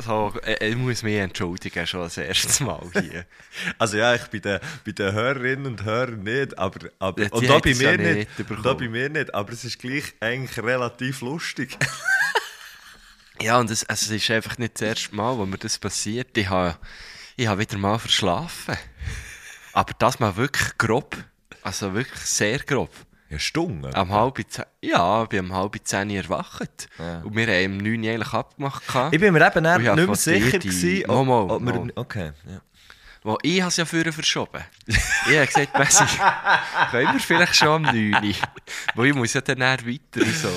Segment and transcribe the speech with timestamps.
[0.00, 3.26] So, äh, ich muss mich entschuldigen, schon das erste Mal hier.
[3.78, 7.48] Also ja, ich bei den, bei den Hörerinnen und Hörern nicht, aber, aber Ja, und
[7.48, 10.62] da bei mir ja nicht, nicht da bei mir nicht, aber es ist gleich eigentlich
[10.62, 11.76] relativ lustig.
[13.42, 16.36] Ja, und es, also, es ist einfach nicht das erste Mal, wo mir das passiert.
[16.36, 16.76] Ich habe,
[17.36, 18.76] ich habe wieder mal verschlafen.
[19.72, 21.16] Aber das mal wirklich grob.
[21.62, 22.90] Also wirklich sehr grob.
[23.30, 23.94] Ja, Stunden.
[23.94, 24.44] Am halb
[24.82, 26.88] ja, ich bin um halb zehn erwacht.
[27.22, 28.86] Und wir haben um neun eigentlich abgemacht.
[28.86, 29.14] gehabt.
[29.14, 31.72] Ich bin mir eben nicht mehr sicher gewesen, Mal, mal, ob wir...
[31.74, 31.92] mal.
[31.94, 32.60] Okay, ja.
[33.22, 34.64] Wo ich habe es ja früher verschoben.
[34.86, 36.04] ich habe gesagt, Messi,
[36.90, 38.34] können wir vielleicht schon am 9 Uhr?
[38.96, 40.48] Wo ich muss ja dann weiter und so.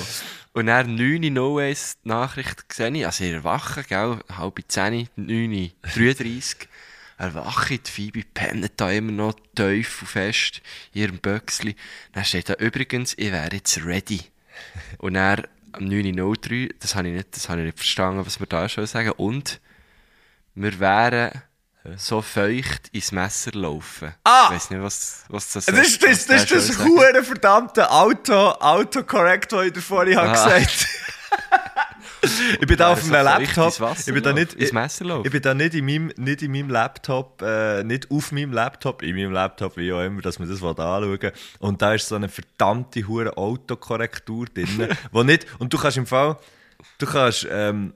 [0.54, 5.52] Und dann 9 Uhr 01 die Nachricht gesehen, also ich erwache, gell, halb 10, 9
[5.52, 6.68] Uhr 33.
[7.24, 10.60] Erwache, die Phoebe pennt da immer noch tief und fest
[10.92, 11.74] in ihrem Böckchen.
[12.12, 14.20] Dann steht da übrigens, ich wäre jetzt ready.
[14.98, 18.46] Und dann am 9.03 das habe ich nicht, das habe ich nicht verstanden, was wir
[18.46, 19.10] da schon sagen.
[19.12, 19.60] Und
[20.54, 21.42] wir wären
[21.96, 24.14] so feucht ins Messer laufen.
[24.24, 24.44] Ah!
[24.46, 27.90] Ich weiss nicht, was, was das Das ist das, das, ist das ist hure verdammte
[27.90, 30.58] Auto, Autocorrect, das ich dir vorhin habe Ah.
[30.58, 30.86] gesagt
[32.60, 33.80] Ich bin da auf so einem feucht Laptop.
[33.80, 36.70] Wasser Ich bin da nicht, ich, ich bin da nicht in meinem, nicht in meinem
[36.70, 40.62] Laptop, äh, nicht auf meinem Laptop, in meinem Laptop, wie auch immer, dass man das
[40.62, 41.32] anschauen.
[41.58, 46.06] Und da ist so eine verdammte hure Autokorrektur drin, wo nicht, und du kannst im
[46.06, 46.36] Fall,
[46.98, 47.94] du kannst, ähm,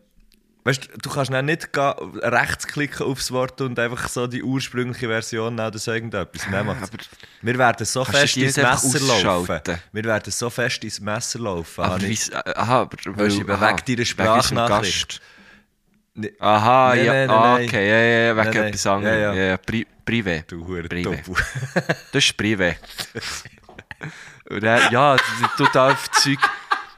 [0.69, 5.55] Weißt du, du kannst dann nicht rechtsklicken aufs Wort und einfach so die ursprüngliche Version
[5.55, 6.43] nehmen oder so irgendetwas.
[6.51, 6.91] Nein, macht's.
[6.91, 6.99] aber
[7.41, 9.61] wir werden so fest ins Messer laufen.
[9.93, 11.83] Wir werden so fest ins Messer laufen.
[11.83, 14.53] Aber ich- aha, aber weil, du, wegen aha, deiner wegen Sprachnachricht.
[14.53, 15.21] unserem Gast.
[16.13, 16.33] Nee.
[16.39, 18.69] Aha, Nein, ja, nein, ah, nein, okay, ja, ja, ja, wegen nein.
[18.69, 19.15] etwas anderem.
[19.23, 19.57] Ja, Ja, ja.
[19.57, 20.43] Pri Privé.
[20.49, 21.19] Du hure Privé.
[22.13, 22.77] Das ist Privé.
[24.61, 25.17] Dann, ja,
[25.73, 26.39] da auf Zeug,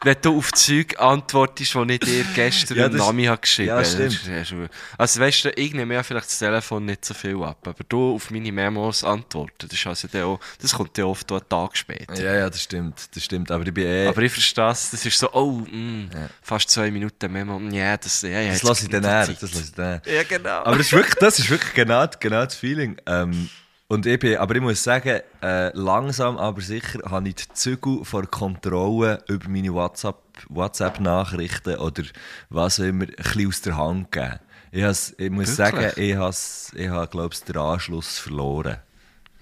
[0.02, 3.76] wenn du auf Zeug antwortest, die ich dir gestern Ja, das- Nami habe geschrieben ja,
[3.76, 3.84] habe.
[3.84, 4.70] stimmt.
[4.96, 8.14] Also weißt du, ich nehme ja vielleicht das Telefon nicht so viel ab, aber du
[8.14, 12.14] auf meine Memos antworten, das, ist also auch, das kommt ja oft einen Tag später.
[12.22, 13.14] ja, ja, das stimmt.
[13.14, 13.50] Das stimmt.
[13.50, 14.06] Aber ich bin eh.
[14.06, 16.08] Aber ich verstehe es, das ist so, oh, mh,
[16.42, 19.14] fast zwei Minuten Memo, mm, ja, das, ja, ja, das jetzt lasse ich dann genug
[19.14, 19.26] her.
[19.26, 19.42] Zeit.
[19.42, 20.02] Das lasse ich dann her.
[20.14, 20.48] Ja, genau.
[20.64, 22.96] Aber das ist wirklich, das ist wirklich genau, genau das Feeling.
[23.06, 23.48] Ähm,
[23.90, 28.04] und ich bin, aber ich muss sagen, äh, langsam aber sicher habe ich die Zügel
[28.04, 32.04] vor Kontrolle über meine WhatsApp, WhatsApp-Nachrichten oder
[32.50, 34.38] was auch immer ein bisschen aus der Hand gegeben.
[34.70, 35.92] Ich, has, ich muss Wirklich?
[35.92, 36.36] sagen, ich habe,
[36.80, 38.76] ich habe glaube ich, den Anschluss verloren.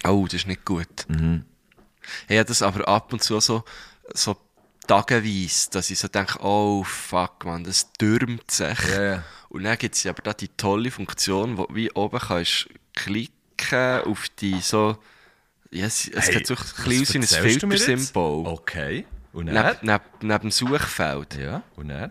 [0.07, 1.05] Oh, das ist nicht gut.
[1.09, 1.45] Mhm.
[2.27, 3.65] Ich habe das aber ab und zu so,
[4.15, 4.35] so
[4.87, 8.79] tageweise, dass ich so denke, oh fuck man, das türmt sich.
[8.97, 9.25] Ja.
[9.51, 13.38] Und dann gibt es aber da die tolle Funktion, wo wie oben kannst klicken
[14.05, 14.97] auf die so,
[15.71, 17.51] ja, es, es Hey, sieht so ein bisschen aus wie ein?
[17.61, 18.47] Filtersymbol.
[18.47, 19.07] Okay.
[19.33, 19.77] Und Neben, er?
[19.83, 21.37] neben, neben dem Suchfeld.
[21.37, 22.09] Ja, und er?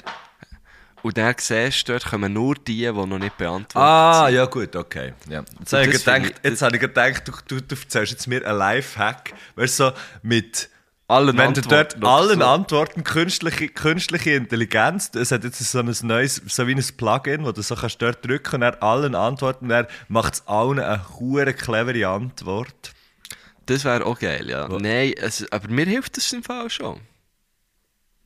[1.04, 4.36] Und dann siehst du, dort kommen nur die, die noch nicht beantwortet Ah, sind.
[4.36, 5.14] ja gut, okay.
[5.30, 5.44] Ja.
[5.60, 8.46] Jetzt habe ich, gedacht, ich- jetzt habe ich gedacht, du, du, du erzählst jetzt mir
[8.46, 9.92] einen Lifehack, weißt du, so
[10.24, 10.70] mit
[11.10, 12.46] Allen wenn du dort Antworten noch allen so.
[12.46, 17.54] Antworten künstliche, künstliche Intelligenz, es hat jetzt so ein neues, so wie ein Plugin, wo
[17.54, 21.54] du so kannst dort drücken und er allen Antworten, er macht es allen eine hure
[21.54, 22.94] clevere Antwort.
[23.68, 24.68] Das wäre auch geil, ja.
[24.68, 27.00] Nein, also, aber mir hilft das im Fall schon.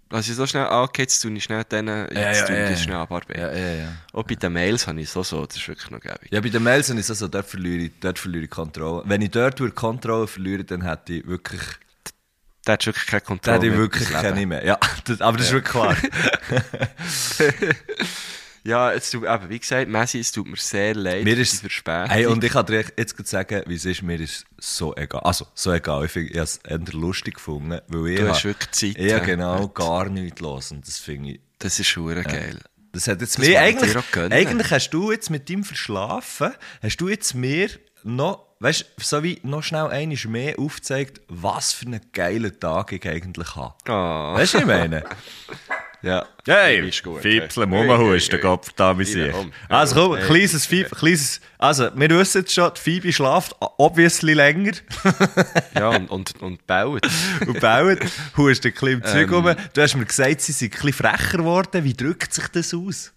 [0.09, 2.69] Also so schnell, ah, okay, jetzt tue ich schnell denen, jetzt ja, tue ich ja,
[2.69, 2.84] das ja.
[2.84, 3.42] schnell abarbeiten.
[3.42, 3.88] ja, ja.
[4.12, 6.30] Auch bei den Mails habe ich so so, das ist wirklich noch gäbig.
[6.31, 9.03] Ja, bei den Mails ist es so, dort verliere ich, dort verliere ich Kontrolle.
[9.06, 11.62] Wenn ich dort Kontrolle verliere, dann hätte ich wirklich,
[12.63, 14.66] Da hast du wirklich keine Kontrolle hätte ich mehr wirklich keine mehr.
[14.66, 15.97] Ja, das, aber das ist wirklich klar.
[18.63, 21.57] Ja, es tut, eben, wie gesagt, Messi, es tut mir sehr leid Mir ist die
[21.57, 22.12] Verspätung.
[22.12, 25.21] Hey, und ich kann dir jetzt sagen, wie es ist, mir ist so egal.
[25.21, 26.06] Also, so egal.
[26.06, 29.62] Ich, ich habe es eher lustig gefunden, weil ich Du hast wirklich Zeit, Ja, genau,
[29.62, 29.74] Heute.
[29.74, 30.71] gar nichts los.
[30.71, 31.39] Und das finde ich...
[31.57, 32.59] Das ist schon geil.
[32.91, 36.51] Das hat jetzt Das mir eigentlich, eigentlich hast du jetzt mit dem Verschlafen,
[36.83, 37.69] hast du jetzt mir
[38.03, 42.92] noch, weißt du, so wie noch schnell einmal mehr aufgezeigt, was für einen geilen Tag
[42.92, 43.74] ich eigentlich habe.
[43.92, 44.34] Ah.
[44.36, 45.04] Weißt du, ich meine?
[46.04, 46.25] Ja.
[46.48, 47.69] Hey, Ist gut, Fipsle, hey.
[47.69, 49.31] Mummenhusten, Hey, hey, Gott verdammt sich.
[49.69, 50.25] Also komm, Hey.
[50.25, 54.72] kleines Fieb, kleines, also wir wissen jetzt schon, die Phoebe schlaft obviously länger
[55.75, 57.06] Ja, und, und, und baut.
[57.46, 58.00] und baut,
[58.36, 59.34] hust ein bisschen im Zeug Ähm.
[59.46, 59.56] rum.
[59.75, 61.84] Du hast mir gesagt, sie sind ein bisschen frecher geworden.
[61.84, 63.13] Wie drückt sich das aus?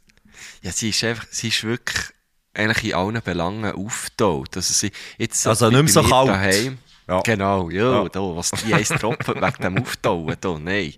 [0.61, 2.05] Ja, sie ist einfach, sie ist wirklich
[2.55, 4.57] eigentlich in allen Belangen auftaut.
[4.57, 6.29] Also, sie, jetzt Also nicht mehr so kalt.
[6.29, 6.79] Daheim,
[7.09, 7.21] Ja.
[7.21, 8.09] Genau, ja, Ja.
[8.09, 10.95] Da, was die eins tropfen wegen dem Auftauen, da, nein.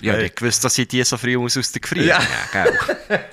[0.00, 0.26] Ja, Hey.
[0.26, 2.20] ich gewusst, dass ich die so früh muss aus der Gefrier Ja.
[2.52, 2.64] ja.
[2.64, 2.78] gell?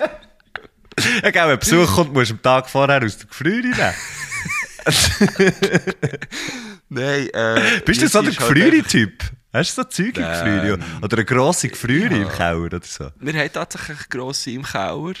[1.22, 3.94] Ja, gell, wenn Besuch kommt, musst du am Tag vorher aus der Gefriere nehmen.
[6.88, 9.22] Nein, äh, Bist du ja, so der Gefriere-Typ?
[9.52, 10.78] Hast du so Zeug im Ähm, Gefriere?
[11.02, 13.10] Oder eine grosse Gefriere im Keller oder so?
[13.18, 15.14] Wir haben tatsächlich eine grosse im Keller.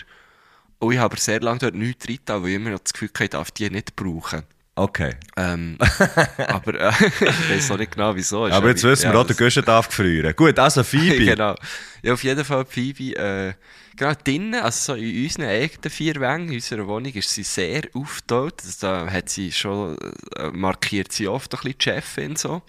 [0.86, 3.08] Und ich habe aber sehr lange dort nichts drin, weil ich immer noch das Gefühl
[3.08, 4.44] hatte, ich darf die nicht brauchen.
[4.78, 5.14] Okay.
[5.36, 5.78] Ähm,
[6.48, 6.90] aber äh,
[7.20, 8.46] ich weiß auch nicht genau, wieso.
[8.46, 10.36] Ist Aber jetzt wissen wir ja, auch, der Guschen darf gefrieren.
[10.36, 11.24] Gut, also Phoebe.
[11.24, 11.54] genau.
[12.02, 13.54] Ja, auf jeden Fall Phoebe, äh,
[13.96, 17.84] genau drinnen, also so in unseren eigenen vier Wängen, in unserer Wohnung, ist sie sehr
[17.94, 18.62] aufgetaut.
[18.62, 19.96] Also da hat sie schon,
[20.36, 22.62] äh, markiert sie oft ein bisschen die Chefin so.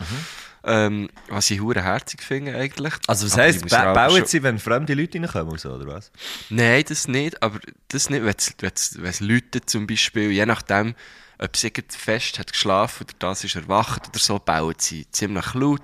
[0.63, 2.94] Ähm, was ich hure herzig finde eigentlich.
[2.94, 3.00] Mhm.
[3.07, 6.12] Also was Aber heisst, ba bauen sie, wenn fremde Leute reinkommen oder so, oder was?
[6.50, 10.95] Nein, das nicht, aber das nicht, wenn es- läutet zum Beispiel, je nachdem,
[11.39, 15.81] ob sie fest hat geschlafen oder das ist erwacht oder so, bauen sie ziemlich laut.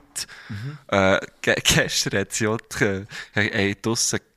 [0.88, 3.06] Äh, ge gestern hat sie auch die,
[3.36, 3.76] äh, äh,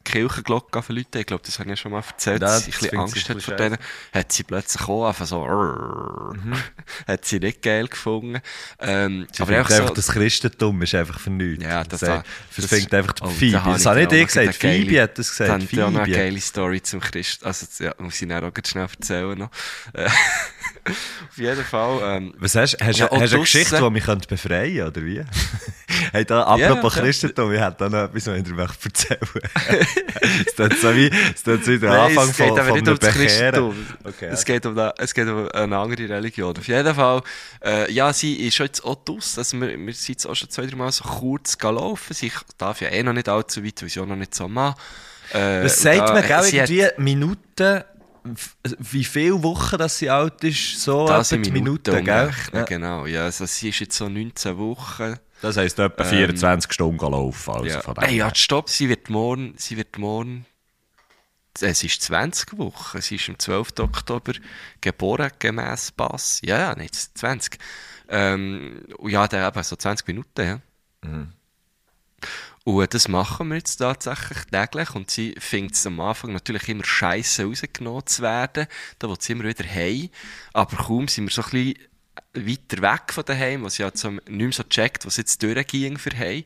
[0.06, 2.72] Kirchenglocke verläutet, ich glaube, das habe ich ja schon mal erzählt, Ja, dass sie ein
[2.72, 3.76] das bisschen Angst hat vor denen,
[4.14, 5.44] hat sie plötzlich auch einfach so,
[7.06, 8.40] hat sie nicht geil gefunden.
[8.78, 11.64] Ähm, Sie aber einfach einfach, so, das Christentum ist einfach nichts.
[11.64, 12.22] Ja, das- das,
[12.56, 13.64] das- findet einfach die oh, Phoebe.
[13.64, 15.50] habe Das habe nicht dir ich noch gesagt, Phoebe hat das gesagt.
[15.50, 17.44] Habe ich auch noch eine geile Story zum Christ.
[17.44, 19.50] Also, ja, muss ich dann auch ganz schnell erzählen noch.
[19.92, 20.08] Äh,
[20.88, 22.16] Auf jeden Fall.
[22.16, 25.06] Ähm, Was hast, hast, Ja, hast du eine Geschichte, die mich könnte befreien könnte, oder
[25.06, 25.24] wie?
[26.12, 27.02] hey, da, apropos ja.
[27.02, 29.20] Christentum, ich hätte da noch etwas, was ich dir erzählen
[30.46, 32.68] Es tut so wie, es tut so wie der Nein, Anfang es geht von, aber
[32.68, 33.14] von nicht um das.
[33.14, 33.86] Christentum.
[34.04, 36.56] Okay, es, geht um, da- es geht um eine andere Religion.
[36.56, 37.22] Auf jeden Fall,
[37.64, 39.36] äh, ja, sie ist schon jetzt auch draus.
[39.38, 42.14] Also wir, wir sind jetzt auch schon zwei, drei Mal so kurz gelaufen.
[42.14, 44.76] Sie darf ja eh noch nicht allzu weit, weil sie auch noch nicht so machen.
[45.32, 47.84] Äh, Das sagt da- man, gell, sie hat- irgendwie Minuten,
[48.78, 52.30] wie viele Wochen dass sie alt ist, so Da etwa sind die Minuten, Minuten, gell?
[52.52, 52.62] Ja.
[52.64, 53.06] genau.
[53.06, 55.16] Ja, also sie ist jetzt so 19 Wochen.
[55.46, 57.54] Das heisst etwa 24 Stunden laufen.
[57.54, 57.80] Also ja.
[57.80, 60.44] von Hey, ja, stopp, sie wird morgen, sie wird morgen,
[61.60, 63.78] es ist 20 Wochen, sie ist am 12.
[63.78, 64.32] Oktober
[64.80, 66.40] geboren, gemäss Pass.
[66.44, 67.58] Ja, ja, nicht 20.
[68.08, 70.60] Ähm, ja, dann eben so 20 Minuten, ja.
[72.64, 74.94] Und das machen wir jetzt tatsächlich täglich.
[74.96, 78.66] Und sie findet es am Anfang natürlich immer scheiße rausgenommen zu werden.
[78.98, 80.10] Da will sie immer wieder heim.
[80.52, 81.78] Aber kaum sind wir so ein bisschen
[82.36, 85.98] weiter weg von daheim, was sie halt so nicht mehr so checkt, was jetzt durchging
[85.98, 86.44] für heim,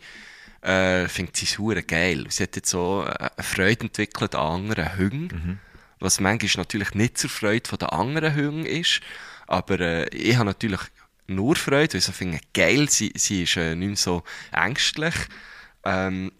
[0.62, 2.26] äh, findet sie es geil.
[2.28, 5.60] Sie hat jetzt so äh, eine Freude entwickelt an anderen Hüngen.
[5.98, 9.00] Was manchmal natürlich nicht zur Freude von den anderen Hüngen ist.
[9.46, 10.80] Aber äh, ich habe natürlich
[11.26, 14.22] nur Freude, weil ich so finde, geil, sie, sie ist äh, nicht mehr so
[14.52, 15.14] ängstlich.
[15.84, 16.32] Ähm,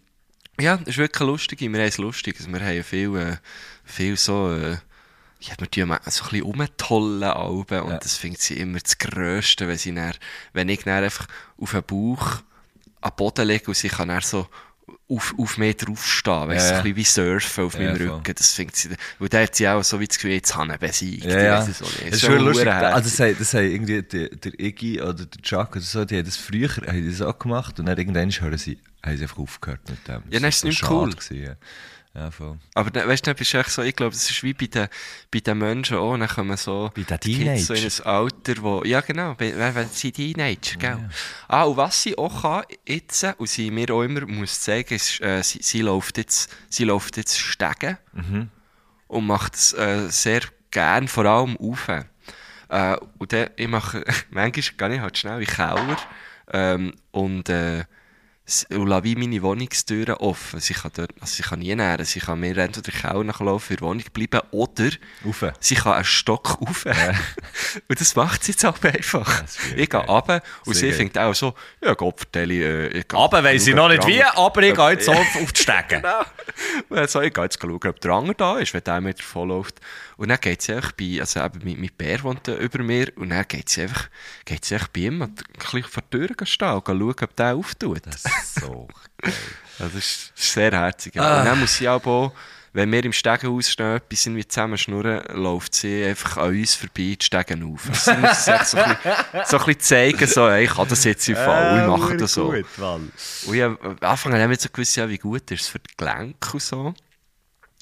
[0.59, 1.61] ja, es ist wirklich lustig.
[1.61, 2.35] Wir haben es lustig.
[2.37, 3.37] Also wir haben viel, äh,
[3.83, 4.77] viel so, äh,
[5.41, 9.67] ja, wir tun so ein bisschen rumtollen Alben und das findet sie immer das Grösste,
[9.67, 10.13] wenn sie dann,
[10.53, 11.27] wenn ich dann einfach
[11.59, 12.41] auf den Bauch
[13.01, 14.47] am Boden lege und sie kann dann so
[15.09, 18.07] auf, auf mich draufstehen, weißt, Ja, so ein bisschen wie surfen auf Ja, meinem voll.
[18.17, 18.89] Rücken, das findet sie,
[19.19, 21.25] weil da hat sie auch so wie das Gefühl, jetzt habe ich ihn besiegt.
[21.25, 21.65] Ja, ja.
[21.65, 22.67] Das ist schon lustig.
[22.67, 26.17] Also, das haben, das haben irgendwie der, der Iggy oder der Chuck oder so, die
[26.17, 29.39] haben das früher haben das auch gemacht und dann irgendwann hören sie, haben sie einfach
[29.39, 30.23] aufgehört mit dem.
[30.29, 31.09] Ja, dann ist es so nicht mehr cool.
[31.11, 31.55] Gewesen,
[32.13, 32.21] ja.
[32.23, 32.57] Ja, voll.
[32.73, 34.67] Aber dann, weißt du, dann bist du echt so, ich glaube, das ist wie bei
[34.67, 34.89] den,
[35.31, 38.83] bei den Menschen auch, dann kommen so Bei den Kids so in ein Alter, wo,
[38.83, 41.09] ja genau, wenn sie Teenager, gell.
[41.47, 45.21] Ah, und was sie auch kann jetzt, und sie mir auch immer muss zeigen, ist,
[45.21, 47.97] äh, sie, sie läuft jetzt, sie läuft jetzt Stegen
[49.07, 51.87] und macht es äh, sehr gern, vor allem auf.
[51.87, 55.97] Äh, und dann, ich mache, manchmal gehe ich halt schnell in den Keller
[56.51, 57.85] ähm, und, äh,
[58.71, 60.59] und lasse wie meine Wohnungstüren offen.
[60.59, 63.77] Sie kann, dort, also sie kann nie nähren, sie kann mir entweder Keller nachlaufen, in
[63.77, 64.89] der Wohnung bleiben oder
[65.25, 65.45] Rauf.
[65.59, 66.85] sie kann einen Stock rauf.
[67.87, 69.43] und das macht sie jetzt auch einfach.
[69.75, 70.93] Ich gehe runter und sie geil.
[70.93, 72.53] findet auch so, ja Gott, vertelle
[72.89, 75.53] äh, ich gehe- Aber weiss ich noch nicht wie, aber ich gehe jetzt so auf
[75.53, 76.01] die Stege.
[76.01, 76.19] Genau.
[76.89, 79.13] Und dann so, ich gehe jetzt schauen, ob der andere da ist, wenn der mir
[79.13, 79.79] davon läuft.
[80.21, 83.11] Und dann geht sie einfach bei, also eben, mein, mein Bär wohnt da über mir,
[83.15, 84.07] und dann geht sie einfach,
[84.45, 87.35] geht sie einfach bei ihm und ein bisschen vor der Tür stehen und schauen, ob
[87.35, 88.05] der auftut.
[88.05, 88.87] Das ist so
[89.17, 89.33] geil.
[89.79, 91.15] Also das ist, das ist sehr herzig.
[91.15, 91.23] ja.
[91.23, 91.39] Ah.
[91.39, 92.33] Und dann muss aber auch,
[92.71, 97.17] wenn wir im Stegenhaus stehen, etwas irgendwie zusammen schnurren, läuft sie einfach an uns vorbei,
[97.19, 97.89] die Stegen auf.
[97.89, 100.73] Also sie muss es echt so ein bisschen, so ein bisschen zeigen, so, hey, ich
[100.75, 102.51] kann das jetzt im Fall, ich mache das so.
[102.51, 103.11] Gut, Mann.
[103.47, 105.89] Und ich, am Anfang haben wir so gewusst, ja, wie gut ist es für die
[105.97, 106.93] Gelenke und so.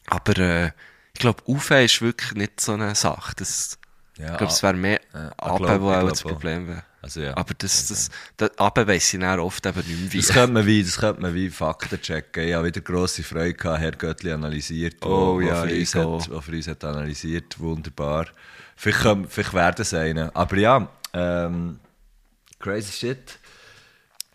[0.08, 0.72] Aber äh,
[1.20, 3.34] ich glaube, Aufhören ist wirklich nicht so eine Sache.
[3.36, 3.78] Das,
[4.18, 6.22] Ja, ich glaube, es wäre mehr ja, glaub- wo auch das.
[6.22, 6.84] Problem wäre.
[7.02, 7.36] Also ja.
[7.36, 10.34] Aber das, das, das, aber weiss ich dann oft eben nicht mehr Das wie.
[10.34, 12.48] könnte man wie, das könnte man wie Fakten checken.
[12.48, 15.96] Ich habe wieder grosse Freude gehabt, Herr Göttli analysiert, wo, Oh wo ja, für uns
[15.98, 16.22] auch.
[16.22, 18.28] hat, wo für uns hat analysiert, wunderbar.
[18.78, 20.34] Vielleicht, können, vielleicht werden es einen.
[20.34, 21.80] Aber ja, ähm,
[22.60, 23.40] crazy shit.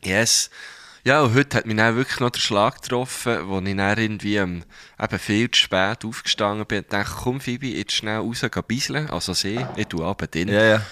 [0.03, 0.51] Yes.
[1.07, 4.37] Ja, und heute hat mich dann wirklich noch der Schlag getroffen, wo ich dann irgendwie
[4.37, 4.65] ähm,
[4.99, 9.11] eben viel zu spät aufgestanden bin und dachte, komm Phoebe, jetzt schnell raus, geh bisseln.
[9.11, 10.49] Also sie, ich tue aber drin.
[10.49, 10.87] Ja, ja.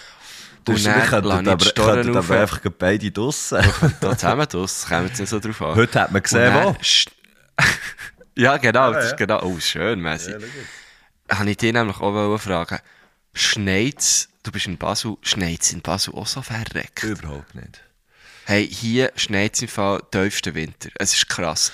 [0.67, 3.65] Du hast die aber, einfach beide draussen.
[4.01, 5.75] Da zusammen das, kommen wir jetzt nicht so drauf an.
[5.77, 6.77] Heute hat man gesehen, wo.
[8.37, 9.11] ja, genau, das ja.
[9.13, 9.43] ist genau.
[9.43, 10.35] Oh, schön, Messi.
[11.31, 12.79] Habe ich dich nämlich auch fragen,
[13.33, 17.03] schneit's, du bist in Basel, schneit's in Basel auch so verreckt?
[17.03, 17.83] Überhaupt nicht.
[18.45, 20.91] Hey, hier schneit's im Fall tiefsten Winter.
[20.97, 21.73] Es ist krass.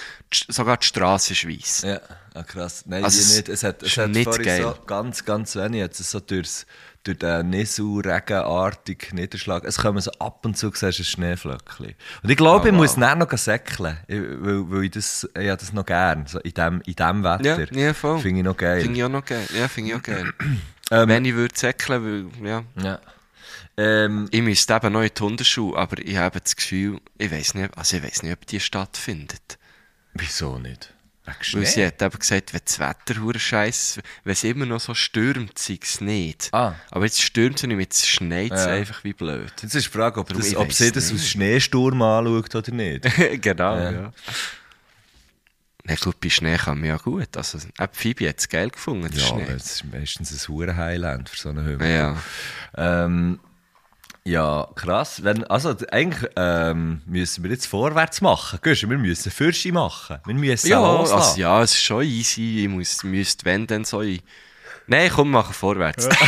[0.48, 1.82] Sogar die Straße ist weiss.
[1.82, 2.00] Ja,
[2.34, 2.84] ah, krass.
[2.86, 3.48] Nein, Also es nicht.
[3.48, 4.62] Es hat, es ist hat nicht geil.
[4.62, 5.80] so ganz, ganz wenig.
[5.80, 6.66] Jetzt so durchs,
[7.04, 9.64] durch den Nisu-regenartigen Niederschlag.
[9.64, 11.94] Es kommen so ab und zu siehst du ein Schneeflöckchen.
[12.22, 12.80] Und ich glaube, Oh, ich wow.
[12.80, 13.96] muss dann noch säckeln.
[14.06, 16.26] Weil, weil ich das, ich das noch gern.
[16.26, 17.60] So in dem, in dem Wetter.
[17.72, 18.18] Ja, ja, voll.
[18.20, 18.82] Finde ich noch geil.
[18.82, 19.46] Finde ich auch noch geil.
[19.58, 20.32] Ja, finde ich auch geil.
[20.90, 22.64] Ähm, Wenn ich würde säckeln, weil, ja.
[22.82, 22.98] ja.
[23.78, 27.54] Ähm, Ich müsste eben noch in die Hundeschule, aber ich habe das Gefühl, ich weiß
[27.54, 29.58] nicht, also ich weiß nicht, ob die stattfindet.
[30.14, 30.92] wieso nicht?
[31.24, 31.64] Weil Schnee?
[31.66, 35.58] sie hat eben gesagt, wenn das Wetter hure scheiße, wenn es immer noch so stürmt,
[35.58, 36.48] sei es nicht.
[36.52, 36.74] Ah.
[36.90, 38.70] Aber jetzt stürmt es nicht, jetzt schneit es Ja.
[38.72, 39.52] einfach wie blöd.
[39.62, 41.20] Jetzt ist die Frage, ob, das, ich ob sie das nicht.
[41.20, 43.04] aus Schneesturm anschaut oder nicht.
[43.42, 43.90] genau, Ja.
[43.92, 44.12] ja.
[45.84, 47.36] Na gut, bei Schnee kann man ja gut.
[47.36, 49.42] Also, auch Phoebe hat es geil gefunden, ja, Schnee.
[49.54, 51.88] es ist meistens ein hure Highland für so einen Hügel.
[51.90, 52.16] Ja.
[52.76, 53.38] Ähm,
[54.24, 55.22] ja, krass.
[55.24, 58.58] Wenn, also eigentlich ähm, müssen wir jetzt vorwärts machen.
[58.62, 60.18] Gehst du, wir müssen Fürsche machen.
[60.26, 62.64] Wir müssen Ja, also, ja, es ist schon easy.
[62.64, 64.18] Ich muss, müsste, wenn, dann so ein...
[64.86, 66.08] Nein, komm, machen vorwärts.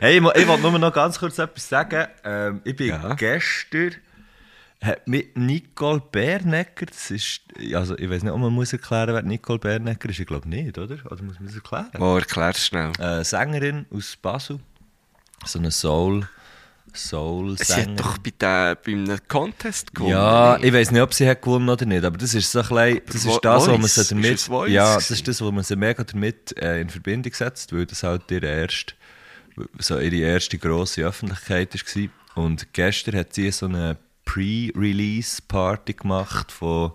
[0.00, 2.06] Hey, ich, ich wollte nur noch ganz kurz etwas sagen.
[2.24, 3.14] Ähm, ich bin Ja.
[3.14, 3.94] gestern
[4.84, 7.40] hat mit Nicole Bernecker, das ist,
[7.72, 10.18] also ich weiß nicht, ob man muss erklären, wer Nicole Bernecker ist.
[10.20, 10.96] Ich glaube nicht, oder?
[11.10, 11.88] Oder muss man das erklären?
[11.98, 12.92] Oh, erklär's schnell.
[12.98, 14.60] Äh, Sängerin aus Basel.
[15.44, 16.28] So eine Soul,
[16.94, 20.12] Soul Sie hat doch bei, der, bei einem Contest gewonnen.
[20.12, 22.68] Ja, ich weiß nicht, ob sie hat gewonnen oder nicht, aber das ist so ein
[22.68, 25.76] bisschen, das ist das, wo man sie damit, ja, das ist das, wo man sie
[25.76, 28.94] mega damit äh, in Verbindung setzt, weil das halt ihre erste,
[29.78, 32.08] so ihre erste grosse Öffentlichkeit war.
[32.44, 36.92] Und gestern hat sie so eine Pre-Release-Party gemacht von,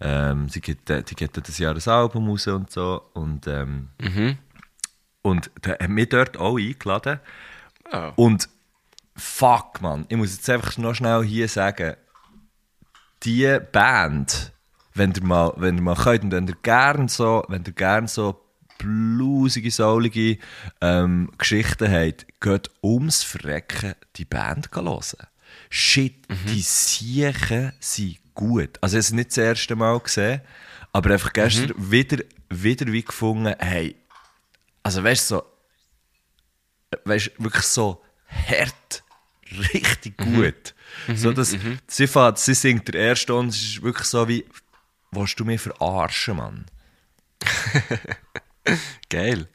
[0.00, 3.88] ähm, sie gibt, äh, die gibt das Jahr ein Album raus und so und, ähm,
[4.00, 4.38] Mhm.
[5.22, 7.20] und da hat mich dort auch eingeladen.
[7.92, 8.12] Ah.
[8.16, 8.48] Und
[9.14, 11.94] fuck, man, ich muss jetzt einfach noch schnell hier sagen,
[13.22, 14.52] die Band,
[14.94, 18.08] wenn ihr mal, wenn ihr mal könnt, und wenn ihr gern so, wenn ihr gern
[18.08, 18.40] so
[18.78, 20.38] blusige, soulige
[20.80, 25.28] ähm, Geschichten habt, geht ums Verrecken die Band hören.
[25.70, 28.78] Shit, die Siechen sind gut.
[28.80, 30.40] Also ich habe es nicht das erste Mal gesehen,
[30.92, 33.96] aber einfach gestern wieder, wieder wie gefunden, hey,
[34.82, 35.42] also weißt du, so,
[37.04, 39.02] weißt, wirklich so hart,
[39.72, 40.74] richtig gut.
[41.14, 41.56] so, dass,
[41.86, 44.44] sie, fährt, sie singt der erste und es ist wirklich so wie,
[45.10, 46.66] willst du mich verarschen, Mann?
[49.10, 49.48] Geil.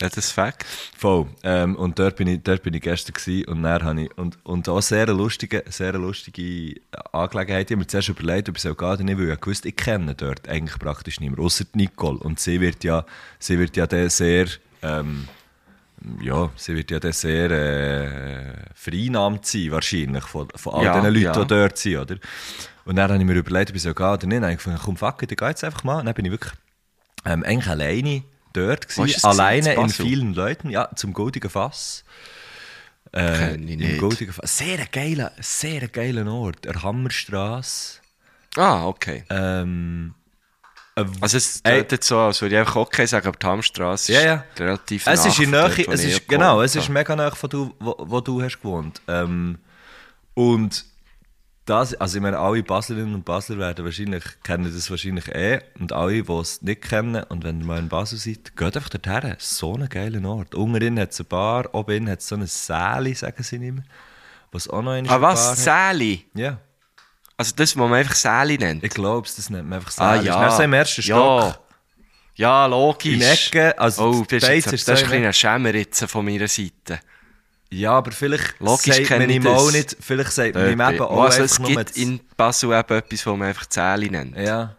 [0.00, 0.64] Ja, das ist Fakt.
[0.96, 1.26] Voll.
[1.42, 4.38] Ähm, und dort bin ich, dort bin ich gestern gewesen und dann habe ich, und,
[4.46, 6.80] und auch sehr eine lustige, sehr lustige
[7.12, 7.70] Angelegenheit.
[7.70, 9.76] Ich habe mir zuerst überlegt, ob ich soll gehen oder nicht, weil ich wusste, ich
[9.76, 12.18] kenne dort eigentlich praktisch niemand, außer Nicole.
[12.18, 13.04] Und sie wird ja,
[13.38, 14.46] sie wird ja sehr,
[14.82, 15.28] ähm,
[16.22, 21.12] ja, sie wird ja dann sehr äh, vereinnahmt sein, wahrscheinlich, von, von all Ja, den
[21.12, 21.32] Leuten, ja.
[21.32, 22.16] die dort sind, oder?
[22.84, 24.36] Und dann habe ich mir überlegt, ob ich soll gehen oder nicht.
[24.36, 26.00] Dann habe ich gedacht, komm, fuck it, ich gehe jetzt einfach mal.
[26.00, 26.52] Und dann bin ich wirklich
[27.24, 29.74] ähm, eigentlich alleine dort gewesen, alleine?
[29.74, 32.04] In vielen Leuten, ja, zum Goldigen Fass.
[33.14, 33.98] Äh, Im nicht.
[33.98, 34.58] Goldigen Fass.
[34.58, 36.64] Sehr geiler, sehr geiler Ort.
[36.64, 38.00] Der Hammerstrasse.
[38.56, 39.24] Ah, okay.
[39.30, 40.19] Ähm, äh,
[41.20, 44.44] Also es jetzt so, als würde ich einfach okay sagen, aber die Hamstrasse Ja, ja.
[44.52, 47.30] ist relativ es ist in Nähe, dort, wo es ist, genau, es ist mega nah
[47.30, 49.00] von du, wo, wo du hast gewohnt.
[49.08, 49.58] Ähm,
[50.34, 50.84] und
[51.66, 55.60] das, also ich meine, alle Baslerinnen und Basler werden wahrscheinlich, kennen das wahrscheinlich eh.
[55.78, 58.88] Und alle, die es nicht kennen, und wenn ihr mal in Basel seid, geht einfach
[58.88, 59.36] dorthin.
[59.38, 60.54] So ein geiler Ort.
[60.54, 63.84] Unten hat es eine Bar, oben hat es so eine Säle, sagen sie nicht mehr.
[64.52, 65.62] Was auch noch eine Ah, was?
[65.62, 66.26] Säli?
[66.34, 66.58] Ja,
[67.40, 68.84] Also das, was man einfach Säli nennt?
[68.84, 70.26] ich glaube das nennt man einfach ah, Säle.
[70.26, 70.42] ja.
[70.42, 71.16] Das ist so im ersten ja.
[71.16, 71.58] Stock.
[72.34, 73.14] Ja, logisch.
[73.14, 76.06] In Ecke, also oh, das ist, jetzt, ist das so ist in ein ein Schämeritze
[76.06, 77.00] von meiner Seite.
[77.70, 81.24] Ja, aber vielleicht Logisch sagt man ihm auch nicht, vielleicht sagt man ihm eben auch
[81.24, 84.36] also, es gibt in Basel eben etwas, was man einfach Säli nennt.
[84.36, 84.76] Ja.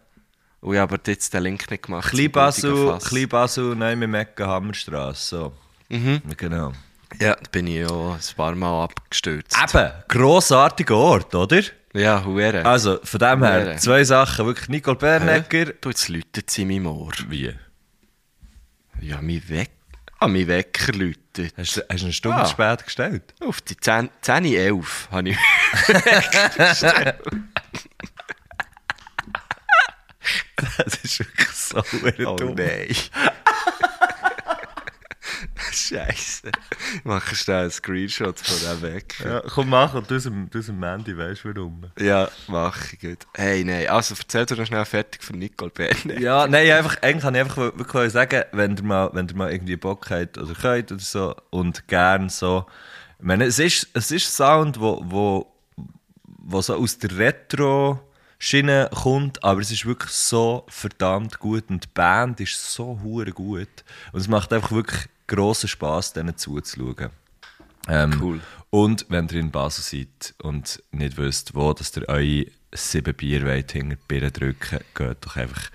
[0.60, 2.14] Und ich habe aber jetzt den Link nicht gemacht.
[2.32, 2.60] Fass.
[3.08, 5.52] Klein Basel, nein, mit Mecca Hammerstrasse, so.
[5.88, 6.22] Mhm.
[6.36, 6.72] Genau.
[7.20, 9.56] Ja, da bin ich ja ein paar Mal abgestürzt.
[9.60, 11.62] Eben, grossartiger Ort, oder?
[11.94, 12.64] Ja, hure.
[12.64, 13.76] Also, von dem her, Hure.
[13.76, 14.46] zwei Sachen.
[14.46, 15.66] Wirklich, Nicole Bernecker.
[15.80, 17.12] Du, jetzt läutet es in meinem Ohr.
[17.28, 17.54] Wie?
[19.00, 19.70] Ja, mein Wecker.
[20.18, 21.52] Ah, mein Wecker läutet.
[21.56, 22.46] Hast du, hast du eine Stunde Ah.
[22.46, 23.34] spät gestellt?
[23.40, 25.36] Auf die 10, 10 11 habe ich.
[30.76, 31.82] Das ist wirklich so
[32.26, 32.54] Oh dumm.
[32.54, 32.94] nein.
[35.72, 36.50] Scheiße.
[36.96, 39.28] Ich mache schnell einen Screenshot von dem Wecker.
[39.28, 41.84] Ja, komm, mach und du aus dem, Mandy, weißt du warum?
[41.98, 43.26] Ja, mache ich gut.
[43.34, 43.88] Hey, nein.
[43.88, 46.20] Also, erzähl dir noch schnell fertig von Nicole Berne.
[46.20, 49.52] Ja, nein, einfach, eigentlich kann ich einfach wirklich sagen, wenn ihr mal, wenn ihr mal
[49.52, 52.66] irgendwie Bock habt oder könnt oder so und gern so.
[53.18, 55.46] Ich meine, es ist, es ist Sound, wo, wo,
[56.26, 61.88] wo so aus der Retro-Schiene kommt, aber es ist wirklich so verdammt gut und die
[61.94, 63.84] Band ist so hure gut.
[64.12, 67.10] Und es macht einfach wirklich grossen Spass, denen zuzuschauen.
[67.88, 68.40] Ähm, Cool.
[68.70, 73.44] Und wenn ihr in Basel seid und nicht wisst, wo dass ihr eure sieben Bier
[73.44, 75.70] wollt, hinter die Birne drücken, geht doch einfach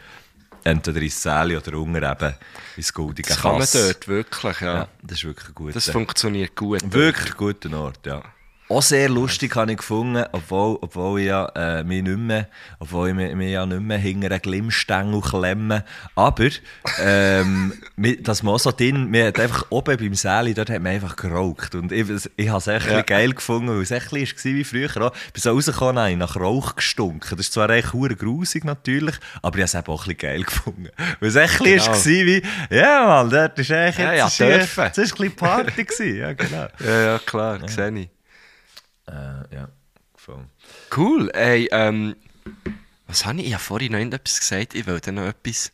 [0.64, 2.34] entweder ins Säli oder unten eben
[2.76, 4.74] ins goldige Das kann man dort wirklich, ja.
[4.74, 5.76] Ja, das ist wirklich gut.
[5.76, 6.82] Das funktioniert gut.
[6.92, 8.24] Wirklich guter Ort, ja.
[8.70, 12.48] Auch sehr lustig habe ich gefunden, obwohl, obwohl ich ja, äh, mich nicht mehr,
[12.80, 15.86] obwohl ich mich, mich ja nicht mehr hinter einen Glimmstängel klemme.
[16.16, 16.50] Aber,
[17.02, 20.92] ähm, mi- das mal so drin, mir hat einfach oben beim Säli, dort hat man
[20.92, 21.76] einfach geraucht.
[21.76, 24.90] Und ich, ich habe es echt bisschen geil gefunden, weil es echt war wie früher
[25.02, 25.14] auch.
[25.28, 27.38] Ich bin so rausgekommen, habe ich nach Rauch gestunken.
[27.38, 30.18] Das ist zwar echt hure grusig natürlich, aber ich habe es eben auch ein bisschen
[30.18, 30.90] geil gefunden.
[31.22, 31.86] Weil es echt Genau.
[31.88, 35.36] war wie, ja man, dort ist echt Ja, jetzt, ja, ist, das ist ein bisschen
[35.38, 36.18] Party gewesen.
[36.18, 36.68] Ja, genau.
[36.86, 38.10] Ja, ja, klar, sehe ich.
[39.08, 39.70] Äh, ja,
[40.16, 40.46] voll.
[40.96, 42.16] Cool, ey, ähm,
[43.08, 43.48] was habe ich?
[43.48, 45.72] Ich habe vorhin noch etwas gesagt, ich wollte noch etwas.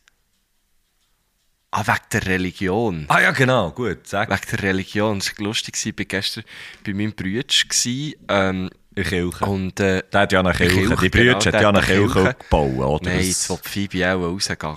[1.70, 3.04] Ah, wegen der Religion.
[3.08, 4.30] Ah ja, genau, gut, sag.
[4.30, 5.18] Wegen der Religion.
[5.18, 6.44] Es war lustig, ich war gestern
[6.86, 9.44] bei meinem gewesen, Ähm, In Kirche.
[9.44, 12.12] und, äh, der hat ja eine Kirche, Kirche, die Brüder genau, hat ja eine Kirche
[12.12, 12.36] Kirche.
[12.38, 13.10] gebaut, oder?
[13.10, 14.76] nein, jetzt will Phoebe auch rausgehen.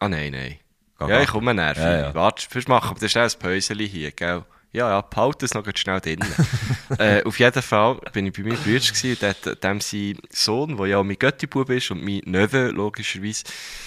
[0.00, 0.56] Ah, nein, nein.
[0.98, 1.76] Ga, ja, ich komme näher.
[1.76, 2.14] Ja, ja.
[2.14, 4.44] Warte, machen wir schnell ein Päuschen hier, gell?
[4.76, 6.18] Ja, ja, behalte es noch schnell drin.
[6.98, 10.86] äh, auf jeden Fall bin ich bei meinem Bruder und dort, dem sein Sohn, der
[10.86, 13.44] ja auch mein Göttibub ist und mein Neffe, logischerweise,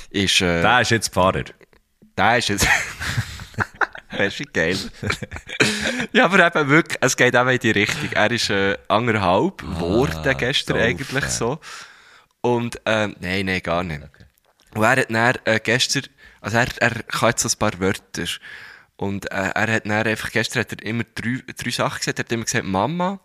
[0.10, 0.42] ist...
[0.42, 1.44] Äh, Der ist jetzt Pfarrer.
[2.18, 2.68] der ist jetzt...
[4.18, 4.76] Das ist geil.
[6.12, 8.12] ja, aber eben wirklich, es geht eben in die Richtung.
[8.12, 11.30] Er ist äh, anderthalb geworden gestern doof, eigentlich ja.
[11.30, 11.60] so.
[12.42, 14.02] Und, ähm, nein, nein, gar nicht.
[14.74, 16.04] Und er hat dann äh, gestern,
[16.42, 18.26] also er, er kann jetzt so ein paar Wörter.
[19.00, 22.20] Und äh, er hat dann einfach, gestern hat er immer drei, drei Sachen gesagt.
[22.20, 23.22] Er hat immer gesagt Mama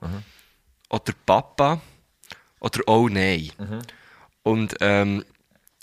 [0.88, 1.80] oder Papa
[2.60, 3.50] oder Oh nein.
[4.44, 5.24] Und ähm,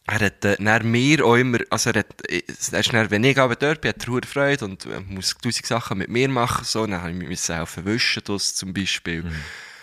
[0.08, 3.38] er hat äh, dann mir auch immer, also er, hat, er ist dann, wenn ich
[3.38, 6.64] aber dort bin, hat er hohe Freude und äh, muss tausend Sachen mit mir machen.
[6.64, 6.88] So.
[6.88, 9.26] Dann habe ich mich helfen wischen, das zum Beispiel.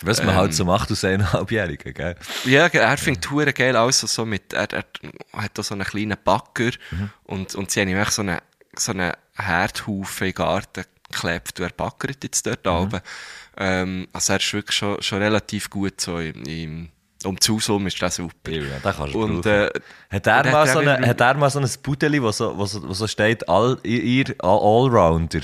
[0.01, 2.15] Was man halt so macht aus eineinhalbjährigen, gell?
[2.45, 4.85] Ja, er findet Touren geil aus, so mit, er, er
[5.33, 6.71] hat da so einen kleinen Bagger
[7.25, 8.39] und, und sie haben ihm echt so einen,
[8.75, 13.01] so einen Herdhaufen im Garten geklebt und er baggert jetzt dort oben.
[13.57, 16.89] Ähm, also er ist wirklich schon, schon relativ gut so im, im
[17.25, 18.51] um zu Haus ist das super.
[18.51, 19.69] Ja, den kannst du Und, äh,
[20.09, 22.87] Hat er, mal so eine, hat er mal so ein Pudeli, wo so, wo so,
[22.87, 25.41] wo so steht, all, ihr, ihr all- Allrounder?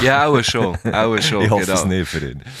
[0.00, 1.74] Ja, auch schon, auch schon, ich hoffe genau.
[1.78, 2.42] es nicht für ihn.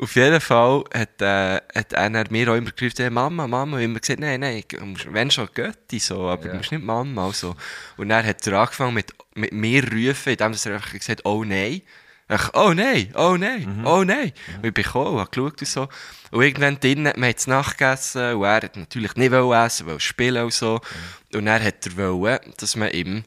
[0.00, 3.82] Auf jeden Fall hat, äh, hat einer mir auch immer gerufen, hey, Mama, Mama, und
[3.82, 4.62] immer gesagt, nein, nein,
[5.10, 7.56] wenn schon Götti, so, aber du musst nicht Mama, also.
[7.96, 11.82] Und dann hat er angefangen mit, mit mir rufen, indem er einfach gesagt oh nein.
[12.30, 14.32] Ich, oh nein, oh nein, oh nein.
[14.58, 15.88] Und ich bin gekommen und habe geschaut und so.
[16.30, 20.44] Und irgendwann drinnen, wir haben es nachgegessen und er hat natürlich nicht essen, wollte spielen
[20.44, 20.80] und so.
[21.32, 23.24] Und dann hat er wollen, dass man ihm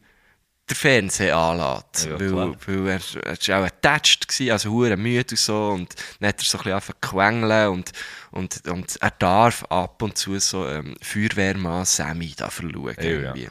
[0.71, 2.07] den Fernseher anlässt.
[2.07, 5.69] Ja, weil, weil er, er war auch attached, gewesen, also hure müde und so.
[5.69, 7.91] Und dann hat er so ein bisschen angefangen quengeln und,
[8.31, 12.95] und, und er darf ab und zu so ähm, Feuerwehrmann Sammy da verschauen.
[12.97, 13.09] Ja, ja.
[13.09, 13.49] irgendwie.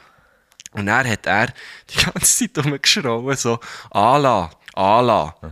[0.73, 1.47] Und dann hat er
[1.89, 3.59] die ganze Zeit rumgeschrien, so,
[3.91, 5.35] Ala, Ala.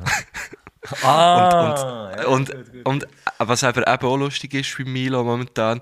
[1.04, 2.54] Ah, Und,
[2.86, 3.06] und
[3.38, 5.82] was aber eben auch lustig ist bei Milo momentan,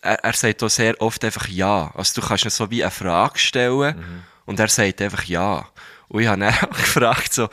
[0.00, 1.90] er, er sagt auch sehr oft einfach Ja.
[1.94, 5.68] Also du kannst ihm so wie eine Frage stellen und er sagt einfach Ja.
[6.08, 7.50] Und ich habe dann auch gefragt so,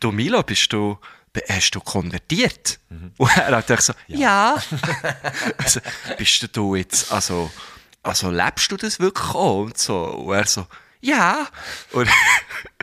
[0.00, 0.98] du Milo, bist du,
[1.50, 2.80] hast du konvertiert?
[3.18, 4.56] Und er hat so, ja.
[5.58, 5.80] also,
[6.16, 7.50] bist du jetzt, also,
[8.02, 9.64] also lebst du das wirklich auch?
[9.64, 10.02] Und so.
[10.02, 10.66] Und er so,
[11.02, 11.46] ja.
[11.92, 12.08] Und,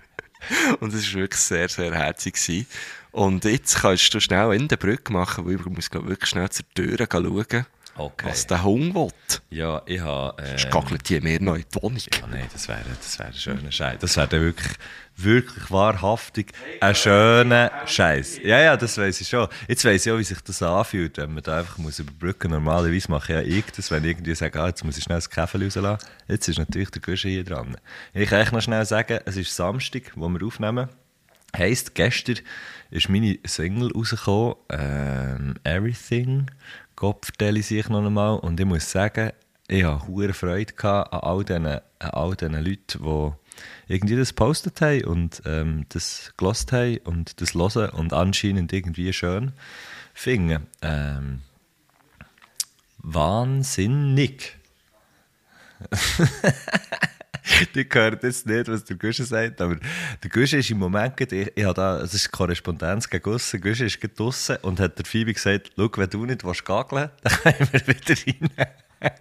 [0.80, 2.36] und es war wirklich sehr, sehr herzig.
[2.36, 2.68] Gewesen.
[3.12, 6.50] Und jetzt kannst du schnell in der Brücke machen, weil ich muss glaub, wirklich schnell
[6.52, 7.66] zur Tür schauen.
[7.98, 8.28] Okay.
[8.30, 9.10] was der Hund will.
[9.50, 10.42] Ja, ich habe...
[10.42, 11.98] Äh, Gackelt die mir noch in die Wohnung.
[11.98, 14.00] Ja, nein, das wäre das wär ein schöner Scheiß.
[14.00, 14.72] Das wäre wirklich,
[15.18, 18.40] wirklich wahrhaftig ein schöner Scheiß.
[18.44, 19.48] Ja, ja, das weiß ich schon.
[19.68, 22.60] Jetzt weiß ich auch, wie sich das anfühlt, wenn man da einfach muss überbrücken muss.
[22.60, 25.18] Normalerweise mache ich ja ich das, wenn ich irgendwie sage, ah, jetzt muss ich schnell
[25.18, 26.06] das Käfer rauslassen.
[26.28, 27.76] Jetzt ist natürlich der Guschen hier dran.
[28.14, 30.90] Ich kann echt noch schnell sagen, es ist Samstag, wo wir aufnehmen.
[31.56, 32.40] Heisst, gestern
[32.92, 36.50] ist meine Single rausgekommen, ähm, Everything.
[37.02, 38.38] Gott vertelle ich noch einmal.
[38.38, 39.32] Und ich muss sagen,
[39.68, 43.32] ich hatte hohe Freude an all diesen, an all diesen Leuten, die
[43.92, 49.12] irgendwie das gepostet haben und ähm, das gelost haben und das hören und anscheinend irgendwie
[49.14, 49.54] schön
[50.14, 50.68] finden.
[50.84, 51.42] Ähm,
[53.00, 54.58] wahnsinnig.
[57.76, 59.78] Die hört jetzt nicht, was der Gusche sagt, aber
[60.24, 63.86] der Gusche ist im Moment, ich, ich habe da, es ist Korrespondenz gegen aussen, Gusche
[63.86, 67.70] ist draussen und hat der Phoebe gesagt, schau, wenn du nicht willst gageln dann können
[67.72, 68.50] wir wieder rein.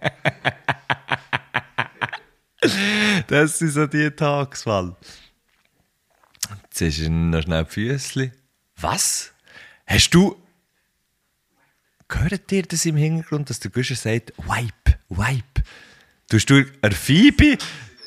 [3.27, 4.95] das sind so die Tagesfall.
[6.63, 8.31] Jetzt ist er noch schnell die Füßchen.
[8.77, 9.31] Was?
[9.85, 10.37] Hast du...
[12.13, 15.63] Hört ihr das im Hintergrund, dass der Gusche sagt, wipe, wipe?
[16.27, 17.57] Tust du der Phoebe,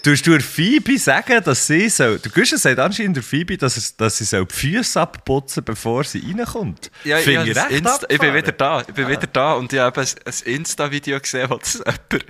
[0.04, 2.18] tust du der Phoebe sagen, dass sie soll...
[2.18, 6.04] Der Gusche sagt anscheinend der Phoebe, dass, es, dass sie soll die Füße abputzen bevor
[6.04, 6.90] sie reinkommt.
[7.04, 8.80] Ja, ich, das recht Insta, ich bin wieder da.
[8.80, 12.24] Ich bin wieder da und ich habe ein, ein Insta-Video gesehen, wo das jemand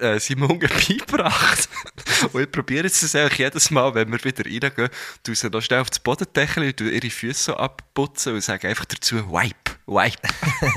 [0.00, 1.68] äh, seinem Hund beibracht.
[2.32, 4.88] Und ich probiere jetzt das eigentlich jedes Mal, wenn wir wieder reingehen,
[5.22, 8.84] tue sie noch schnell auf das Bodendeckel und ihre Füße so abputzen und sage einfach
[8.84, 10.28] dazu, wipe, wipe.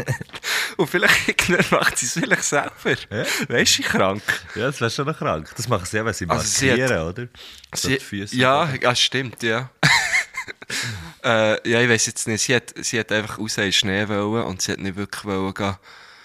[0.77, 2.71] und vielleicht macht sie es vielleicht selber.
[3.49, 4.23] Weißt du, krank.
[4.55, 5.51] Ja, das wäre schon noch krank.
[5.57, 7.27] Das machen sie ja, wenn sie Also sie hat- oder?
[7.75, 8.79] So Sie, Füße ja, oben.
[8.81, 9.69] ja, stimmt, ja.
[11.23, 12.41] äh, ja, ich weiß jetzt nicht.
[12.43, 15.53] Sie hat, sie hat einfach raus in Schnee wollen und sie hat nicht wirklich wollen
[15.53, 15.75] gehen,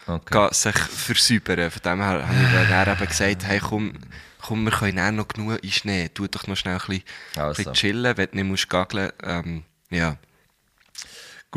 [0.09, 0.39] Okay.
[0.39, 1.71] gehen, sich versäubern.
[1.71, 3.93] Von dem her habe ich dann eben gesagt, hey, komm,
[4.41, 6.09] komm, wir können noch genug in den Schnee.
[6.15, 7.03] Tu doch noch schnell ein bisschen,
[7.35, 7.57] ein Also.
[7.57, 9.11] bisschen chillen, wenn du nicht musst gageln.
[9.25, 10.17] Ähm, ja.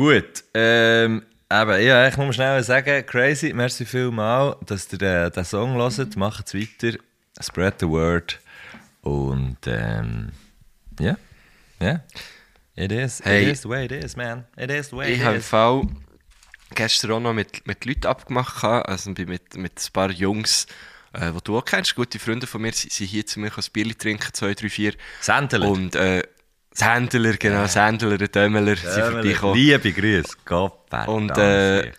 [0.00, 5.44] Gut, ähm, eben, ja, ich muss schnell sagen, crazy, merci vielmal, dass ihr äh, den
[5.44, 6.96] Song hört, macht es weiter,
[7.38, 8.40] spread the word
[9.02, 10.30] und ähm,
[10.98, 11.18] ja,
[11.82, 12.02] ja,
[12.76, 13.42] it is, Hey.
[13.42, 15.46] it is the way it is, man, it is the way Ich it is.
[15.46, 15.86] Fall
[16.74, 20.66] gestern auch noch mit, mit Leuten abgemacht, also mit, mit ein paar Jungs,
[21.12, 23.98] äh, die du auch kennst, gute Freunde von mir, sind hier zu mir ein Bier
[23.98, 24.94] trinken, zwei, drei, vier.
[25.20, 25.68] Sandler.
[25.68, 26.22] Und äh,
[26.72, 29.56] Sandler, genau, Sandler, Dömmeler, sind vorbeigekommen.
[29.56, 30.78] Liebe Grüße, Gott.
[31.06, 31.92] Und, äh,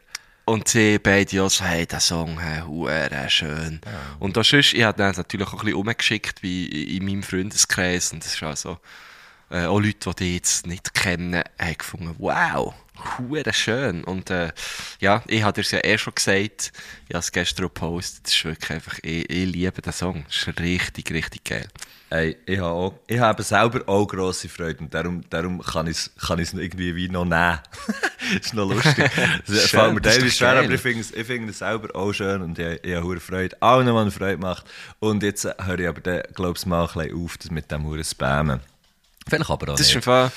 [0.46, 3.82] und sie beide auch so, hey, der Song, hey, huere schön.
[4.20, 8.12] Und auch sonst, ich habe dann natürlich auch ein bisschen umgeschickt, wie in meinem Freundeskreis.
[8.12, 8.78] Und das ist auch so,
[9.50, 12.74] äh, auch Leute, die dich jetzt nicht kennen, haben gefunden, wow,
[13.18, 14.04] huere schön.
[14.04, 14.52] Und äh,
[15.00, 16.72] ja, ich habe dir ja eh schon gesagt,
[17.08, 20.24] ich habe es gestern gepostet, das ist wirklich einfach, ich, ich liebe den Song.
[20.28, 21.68] Das ist richtig, richtig geil.
[22.12, 25.96] Ey, ich habe, auch, ich habe selber auch grosse Freude und darum, darum kann ich
[25.96, 27.60] es kann ich's irgendwie wie noch nehmen.
[28.34, 29.10] das ist noch lustig.
[29.48, 32.60] Das Schön, fällt mir teilweise schwer, aber ich finde es es selber auch schön und
[32.60, 33.56] ich, ich habe Freude.
[33.62, 34.66] Allen, eine Freude macht.
[35.00, 36.02] Und jetzt äh, höre ich aber
[36.34, 38.60] glaube ich, mal ein bisschen auf, das mit dem hohen Spammen.
[39.30, 40.06] Vielleicht aber auch Das ist nicht.
[40.06, 40.32] einfach,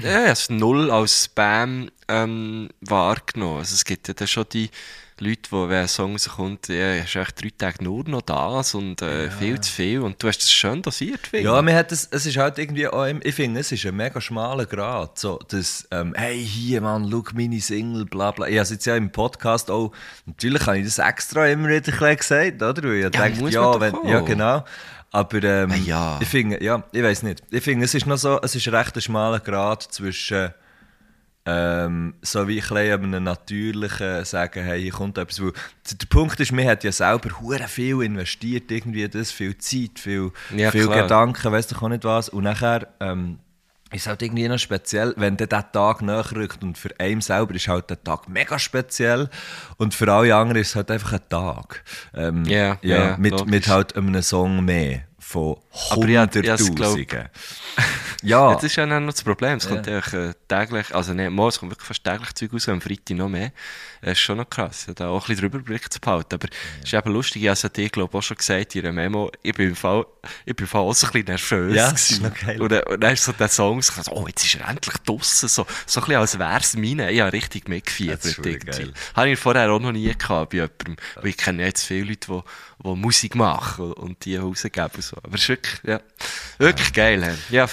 [0.00, 3.58] ja, ich null als Spam ähm, wahrgenommen.
[3.58, 4.70] Also es gibt ja dann schon die
[5.24, 8.74] Leute, die, wenn ein Song rauskommt, ja, hast du echt drei Tage nur noch das
[8.74, 10.00] und äh, viel zu viel.
[10.00, 12.86] Und du hast das schön dosiert, finde Ja, mir hat es, es ist halt irgendwie
[12.88, 15.18] auch, im- ich finde, es ist ein mega schmaler Grad.
[15.18, 18.46] So, das, ähm, hey, hier, Mann, schau meine Single, bla bla.
[18.46, 19.92] Ich habe es jetzt ja im Podcast auch,
[20.26, 22.82] natürlich habe ich das extra immer wieder gesagt, oder?
[22.82, 24.64] Weil ich Ja, denke, muss ja, wenn, ja, genau.
[25.10, 26.18] Aber ähm, Ah, ja.
[26.20, 27.42] ich finde, ja, ich weiß nicht.
[27.50, 30.52] Ich finde, es ist noch so, es ist recht ein schmaler Grad zwischen
[31.50, 35.40] ähm, so wie bisschen einem natürlichen sagen, hey, hier kommt etwas.
[35.40, 35.52] Weil
[35.90, 40.30] der Punkt ist, man hat ja selber hure viel investiert, irgendwie das, viel Zeit, viel,
[40.54, 41.02] Ja, viel klar.
[41.02, 42.28] Gedanken, weißt du auch nicht was.
[42.28, 43.38] Und nachher ähm,
[43.90, 47.22] ist es halt irgendwie noch speziell, wenn dann der Tag näher rückt und für einen
[47.22, 49.30] selber ist halt der Tag mega speziell
[49.78, 51.82] und für alle anderen ist es halt einfach ein Tag.
[52.14, 53.46] Ähm, Ja, ja, mit, logisch.
[53.50, 55.56] mit halt einem Song mehr von
[55.90, 57.28] Hunderttausenden.
[58.22, 59.58] Ja, Das ist ja dann noch das Problem.
[59.58, 62.68] Es kommt einfach äh, täglich, also nicht mal, es kommt wirklich fast täglich Zeug raus,
[62.70, 63.52] am Freitag noch mehr.
[64.00, 66.34] Das ist schon noch krass, ja, da auch ein bisschen drüber Blick zu behalten.
[66.34, 66.48] Aber
[66.80, 69.30] es ist eben lustig, ich habe ja dir, glaube auch schon gesagt in einer Memo,
[69.42, 70.06] ich bin im Fall,
[70.46, 71.74] ich bin im Fall auch so ein bisschen nervös.
[71.76, 72.60] Ja, das ist noch geil.
[72.62, 75.48] Und, dann- und dann ist so der Song, so, oh, jetzt ist er endlich draussen,
[75.48, 77.10] so, so ein bisschen als wäre es meine.
[77.12, 78.24] Ich habe richtig mitgefiebert.
[78.24, 78.92] Das ist geil.
[79.14, 80.96] Habe ich vorher auch noch nie gehabt bei jemandem.
[81.16, 82.40] Weil ich kenne jetzt viele Leute, die,
[82.84, 85.16] die Musik machen und- die rausgeben und so.
[85.22, 86.00] Aber es ist wirklich, ja,
[86.58, 87.24] wirklich geil.
[87.24, 87.34] hä.
[87.50, 87.66] Ja.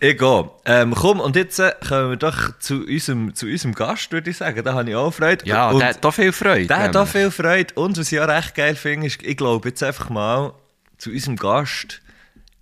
[0.00, 0.50] Ich gehe.
[0.64, 4.36] Ähm, komm, und jetzt äh, kommen wir doch zu unserem, zu unserem Gast, würde ich
[4.36, 4.62] sagen.
[4.64, 5.46] Da habe ich auch Freude.
[5.46, 6.66] Ja, und der hat da viel Freude.
[6.66, 7.10] der hat nämlich.
[7.10, 7.74] viel Freude.
[7.74, 10.52] Und was ich auch recht geil finde, ist, ich glaube jetzt einfach mal
[10.98, 12.00] zu unserem Gast,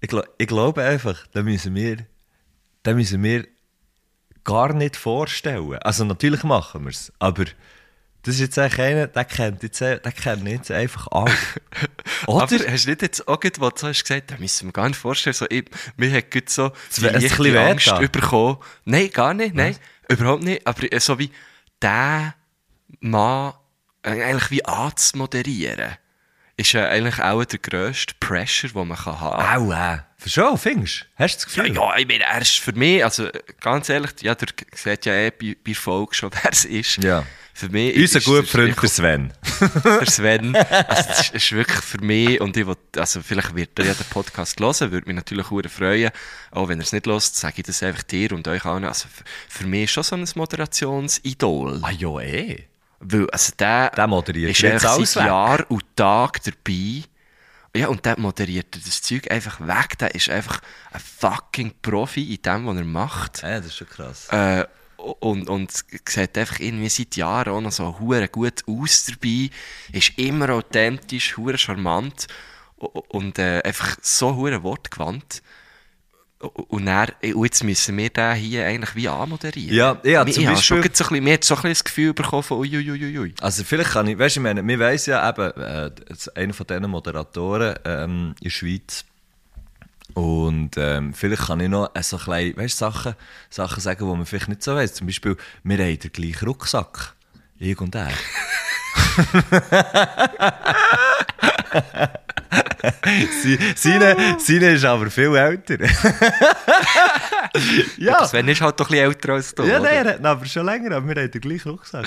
[0.01, 1.99] ich, gl ich glaube einfach, da müssen wir,
[2.83, 3.47] da müssen wir
[4.45, 5.77] gar nicht vorstellen.
[5.79, 7.45] Also natürlich machen wir es, aber
[8.23, 11.33] das ist jetzt eigentlich einer, der kennt jetzt, der kennt jetzt einfach alle.
[12.27, 12.43] Oder?
[12.43, 14.89] Aber hast du nicht jetzt auch gerade, was du hast gesagt, da müssen wir gar
[14.89, 15.65] nicht vorstellen, so, ich,
[15.97, 18.11] mir hat gerade so die leichte Angst wehgetan.
[18.13, 18.59] bekommen.
[18.85, 19.77] Nein, gar nicht, nein,
[20.09, 21.31] überhaupt nicht, aber äh, so wie
[21.81, 22.35] der
[23.01, 23.55] Mann
[24.03, 25.97] äh, eigentlich wie anzumoderieren,
[26.61, 29.73] ist ja eigentlich auch der grösste Pressure, den man kann haben kann.
[29.73, 30.29] Auch, äh.
[30.29, 31.23] Schon, findest du?
[31.25, 31.77] Hast du das Ja, Gefühl?
[31.77, 33.29] ja, ich meine, er ist für mich, also
[33.61, 37.03] ganz ehrlich, ja, der sieht ja eh bei, bei Folge schon, wer es ist.
[37.03, 37.25] Ja.
[37.55, 39.33] Für mich Unser ist guter Freund, der Sven.
[39.85, 40.57] der Sven.
[40.57, 44.07] Also, das ist, wirklich für mich, und ich will, also vielleicht wird er ja den
[44.11, 46.11] Podcast hören, würde mich natürlich sehr freuen.
[46.53, 48.85] Auch wenn er es nicht hört, sage ich das einfach dir und euch allen.
[48.85, 51.81] Also für, für mich ist schon so ein Moderationsidol.
[51.83, 52.70] Ah ja, eh.
[53.01, 55.27] Weil, also der, Der moderiert ist jetzt alles seit.
[55.27, 57.03] Jahr und Tag dabei.
[57.75, 59.99] Ja, und der moderiert das Zeug einfach weg.
[59.99, 60.61] Der ist einfach
[60.93, 63.43] ein fucking Profi in dem, was er macht.
[63.43, 64.29] Ja, das ist schon krass.
[64.29, 69.51] Äh, und, und sieht einfach irgendwie seit Jahren auch noch so hure gut aus dabei.
[69.93, 72.27] Ist immer authentisch, hure charmant
[72.77, 75.43] und äh, einfach so hure wortgewandt.
[76.41, 79.77] Und, dann, und jetzt müssen wir den hier eigentlich wie anmoderieren.
[79.77, 81.71] Ja, ja, ich zum schon Beispiel- gerade so ein bisschen, mir hat so ein bisschen
[81.73, 83.35] das Gefühl bekommen von uiuiuiui.
[83.43, 85.91] Also vielleicht kann ich, weißt du, ich meine, wir weiss ja eben, äh,
[86.35, 89.05] einer von diesen Moderatoren ähm, in der Schweiz.
[90.15, 93.15] Und ähm, vielleicht kann ich noch äh, so kleine, weißt, Sachen,
[93.51, 94.95] Sachen sagen, die man vielleicht nicht so weiss.
[94.95, 97.15] Zum Beispiel, wir haben den gleichen Rucksack.
[97.59, 98.09] Ich und er.
[103.77, 105.79] Seine, seine ist aber viel älter.
[107.99, 109.91] ja, Sven ist halt doch ein bisschen älter als du, ja oder?
[109.91, 112.07] nein, er hat aber schon länger, aber wir haben den gleichen Rucksack.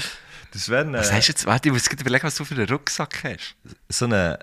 [0.54, 1.46] Der Sven, äh, Was hast du jetzt?
[1.46, 3.56] Warte, ich muss überlegen, was du für einen Rucksack hast.
[3.90, 4.40] so eine,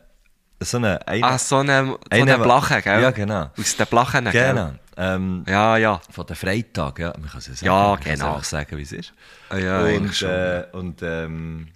[0.60, 3.02] so eine, eine Ah, so eine, so Einer- eine Blache, gell?
[3.02, 3.50] Ja, genau.
[3.58, 4.78] Aus den Blachen, genau, gell?
[4.96, 6.00] ähm, Ja, ja.
[6.10, 7.66] von den Freitag, ja, man kann es ja sagen.
[7.66, 8.40] Ja, man kann es genau.
[8.42, 9.12] sagen, wie es ist.
[9.50, 11.68] Ah, ja, und, äh, und ähm,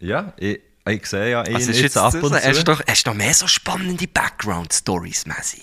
[0.00, 2.52] ja, ich, ich sehe ja ihn Also ist jetzt, jetzt ab und hast, zu.
[2.52, 5.62] du doch, hast du noch mehr so spannende Background-Stories, Messi?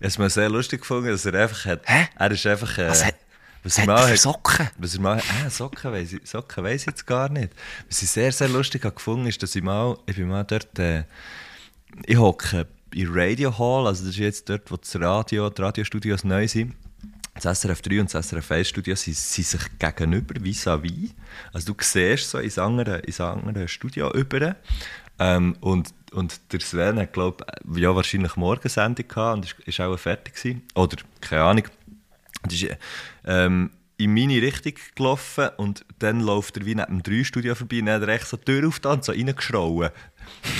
[0.00, 2.08] Es ist mir sehr lustig gefunden, dass er einfach hat, Hä?
[2.16, 3.16] er ist einfach, äh, Was hat-
[3.64, 4.68] was er hat er für Socken?
[4.78, 7.50] Was er mal, äh, Socken weiss ich, Socken weiss ich jetzt gar nicht.
[7.88, 10.78] Was ich sehr, sehr lustig habe gefunden, ist, dass ich mal, ich bin mal dort,
[10.78, 11.04] äh,
[12.06, 16.24] ich hocke in Radio Hall, also das ist jetzt dort, wo das Radio, die Radiostudios
[16.24, 16.74] neu sind.
[17.34, 21.14] Das SRF 3 und das SRF 1 Studio sind, sind sich gegenüber, vis-à-vis.
[21.52, 24.56] Also du siehst so ins andere, ins andere Studio über.
[25.18, 29.96] Ähm, und, und der Sven hat, glaube ja, wahrscheinlich Morgensendung gehabt und ist, ist auch
[29.96, 30.62] fertig gewesen.
[30.74, 31.64] Oder, keine Ahnung.
[32.42, 32.66] Und ist
[33.24, 37.86] ähm, in meine Richtung gelaufen und dann läuft er wie neben dem 3-Studio vorbei und
[37.86, 39.90] dann hat er echt so die Tür aufgetan und so reingeschrauen.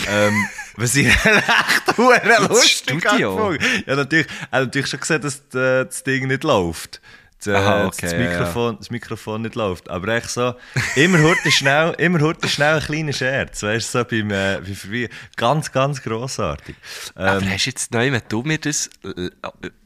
[0.09, 3.52] ähm, was ich echt hure lustig Studio?
[3.87, 7.00] Ja, natürlich, er hat natürlich schon gesehen, dass äh, das Ding nicht läuft.
[7.38, 8.31] Das, äh, Aha, das, okay, ja, ja.
[8.31, 9.90] Mikrofon, das Mikrofon nicht läuft.
[9.90, 10.55] Aber echt so,
[10.94, 13.62] immer hurte schnell, immer hurte schnell ein kleiner Scherz.
[13.62, 15.09] Weißt du, so beim, äh, bei vorbei.
[15.37, 16.76] Ganz, ganz grossartig.
[17.14, 19.31] Aber Ähm, hast du jetzt neu, wenn du mir das äh,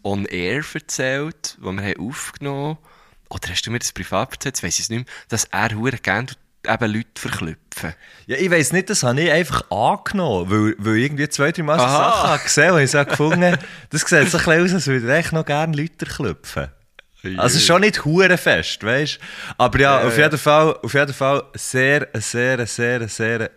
[0.02, 2.78] on air erzählt, was wir haben aufgenommen
[3.30, 5.74] oder hast du mir das privat erzählt, jetzt weiss ich es nicht mehr, dass er
[5.74, 6.28] hure gerne
[6.66, 7.94] eben Leute verklüpfen.
[8.26, 11.78] Ja, ich weiss nicht, das habe ich einfach angenommen, weil, weil irgendwie zwei, drei Mal
[11.78, 11.86] so.
[11.86, 13.58] Sachen habe gesehen und ich so gefunden habe,
[13.90, 16.68] das sieht so ein bisschen aus, als würde ich echt noch gerne Leute klopfen.
[17.38, 19.18] Also schon nicht hure fest, weißt
[19.58, 23.50] Aber ja, auf, jeden Fall, auf jeden Fall sehr, sehr, sehr, sehr, sehr,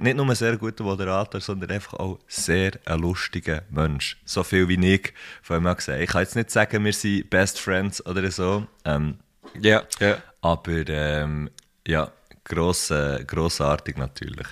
[0.00, 4.16] nicht nur ein sehr guter Moderator, sondern einfach auch sehr ein lustiger Mensch.
[4.24, 7.60] So viel wie ich von ihm gesagt Ich kann jetzt nicht sagen, wir sind Best
[7.60, 9.18] Friends oder so, ähm,
[9.60, 10.18] Ja, ja.
[10.40, 11.50] aber ähm,
[11.86, 12.10] ja,
[12.42, 14.46] gross, äh, grossartig natürlich,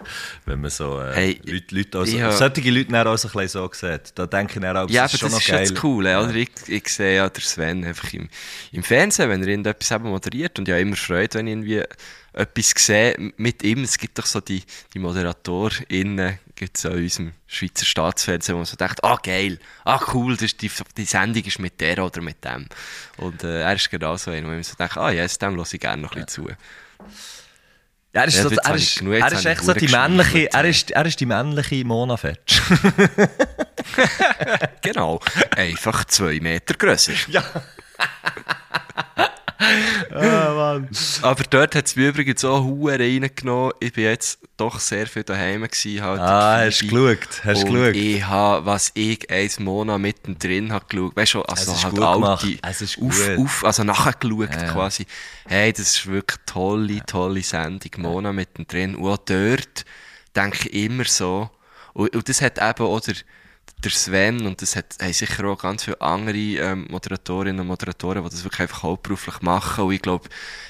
[0.47, 2.31] wenn man so äh, Hey, Leute, Leute auch so, ja.
[2.31, 4.13] solche Leute dann auch so, ein bisschen so sieht.
[4.17, 5.69] Da denke ich auch, Ja, das ist schon das ist geil.
[5.69, 6.35] das Coole, oder?
[6.35, 8.29] Ich, ich sehe ja der Sven einfach im,
[8.73, 11.83] im Fernsehen, wenn er irgendetwas eben moderiert und ja immer Freude, wenn ich irgendwie
[12.35, 13.85] etwas sehe mit ihm.
[13.85, 18.67] Es gibt doch so die, die ModeratorInnen, gibt es an unserem Schweizer Staatsfernsehen, wo man
[18.67, 22.45] so denkt, ah geil, ah cool, das die, die Sendung ist mit der oder mit
[22.45, 22.67] dem.
[23.17, 25.77] Und äh, er ist genau so einer, wo ich so denke, ah yes, dem lasse
[25.77, 26.51] ich gerne noch ein bisschen zu.
[28.13, 30.65] Ja, er ist, Ja, so, er ist, genug, er ist echt so die männliche, er
[30.65, 30.71] ja.
[30.71, 32.61] ist, er ist die männliche Mona Fetsch.
[34.81, 35.21] Genau,
[35.57, 37.13] einfach zwei Meter grösser.
[37.29, 37.43] ja.
[40.13, 40.89] Ah, Mann.
[41.23, 43.73] Aber dort hat es mich übrigens auch Huren reingenommen.
[43.81, 46.03] Ich bin jetzt doch sehr viel daheim gewesen.
[46.03, 47.45] Halt Ah, hast du geschaut?
[47.45, 47.97] Hast du und geschaut?
[47.97, 51.17] ich habe, was ich eins Monat mittendrin habe geschaut.
[51.17, 52.47] Weißt du, also Es ist halt alte, gemacht.
[52.63, 53.39] Es ist auf, gut.
[53.47, 55.07] auf, also nachher geschaut Ja, quasi.
[55.47, 57.91] Hey, das ist wirklich eine tolle, tolle Sendung.
[57.99, 58.95] Monat mittendrin.
[58.97, 59.85] Und auch dort
[60.37, 61.51] denke ich immer so.
[61.93, 63.01] Und, und das hat eben auch
[63.85, 68.23] der, Sven und das hat, haben sicher auch ganz viele andere ähm, Moderatorinnen und Moderatoren,
[68.25, 69.85] die das wirklich einfach hauptberuflich machen.
[69.85, 70.29] Und ich glaube,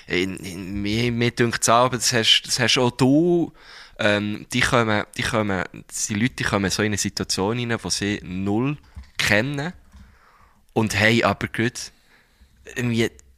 [0.08, 3.52] mir, mir dünkt es auch, aber das hast, das hast auch du.
[3.98, 5.64] Ähm, die kommen, die kommen,
[6.08, 8.76] die Leute die kommen so in eine Situation rein, die sie null
[9.16, 9.72] kennen
[10.72, 11.92] und haben aber gut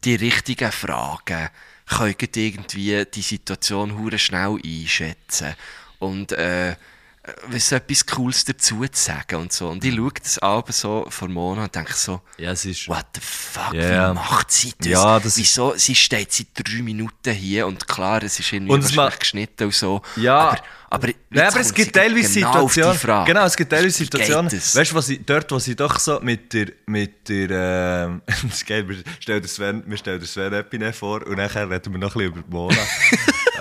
[0.05, 1.49] die richtigen Fragen,
[1.87, 5.55] können irgendwie die Situation hure schnell einschätzen
[5.99, 6.77] und äh,
[7.49, 9.69] wissen etwas Cooles dazu zu sagen und so.
[9.69, 12.89] Und ich schaue das Album so vor Monaten und denke so, Ja, es ist...
[12.89, 14.11] what the fuck, Ja.
[14.11, 14.87] wie macht sie das?
[14.89, 15.75] Ja, das- Wieso?
[15.77, 20.03] Sie steht seit drei Minuten hier und klar, es ist irgendwie schlecht geschnitten und so.
[20.17, 20.39] Ja.
[20.51, 20.59] aber,
[20.89, 23.27] aber, Ja, aber es gibt teilweise genau Situationen.
[23.27, 24.53] Genau, es gibt teilweise Situationen.
[24.53, 28.45] Weißt du, was ich, dort, wo sie doch so mit der, mit der, ähm, das
[28.45, 31.99] ist geil, wir stellen Sven, wir stellen der Sven Epine vor und nachher reden wir
[31.99, 32.77] noch ein bisschen über die Mona.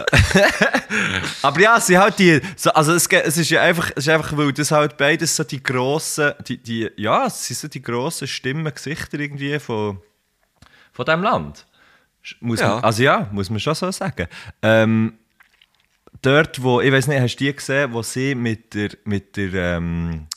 [1.42, 4.36] aber ja, sie halt die, so, also es, es ist ja einfach, es ist einfach,
[4.38, 8.28] weil das halt beides so die grossen, die, die, ja, es sind so die grossen
[8.28, 10.00] Stimmen, Gesichter irgendwie von,
[10.92, 11.66] von diesem Land.
[12.40, 12.76] Muss Ja.
[12.76, 14.28] man, also ja, muss man schon so sagen.
[14.62, 15.14] Ähm,
[16.22, 19.54] dort, wo, ich weiß nicht, hast du die gesehen, wo sie mit der, mit der,
[19.78, 20.28] ähm,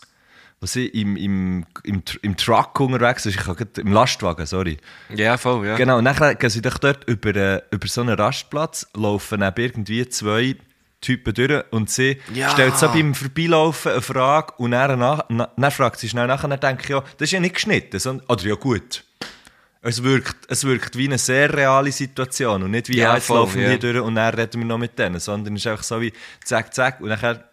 [0.61, 4.79] wo sie im, im, im, im Truck unterwegs ist, ich grad- im Lastwagen, sorry.
[5.14, 5.77] Ja, voll, ja.
[5.77, 9.55] Genau, und dann gehen sie doch dort über, äh, über so einen Rastplatz, laufen neben
[9.61, 10.57] irgendwie zwei
[11.01, 12.51] Typen durch und sie Ja.
[12.51, 16.49] stellt so beim Vorbeilaufen eine Frage und dann, nach, na, dann fragt sie schnell nachher,
[16.49, 19.05] dann denke ich, ja, das ist ja nicht geschnitten, sondern, oder ja gut.
[19.81, 23.61] Es wirkt, es wirkt wie eine sehr reale Situation und nicht wie, Ja, jetzt laufen
[23.61, 23.77] wir ja.
[23.79, 26.12] durch und dann reden wir noch mit denen, sondern es ist einfach so wie
[26.44, 27.48] zack, zack und nachher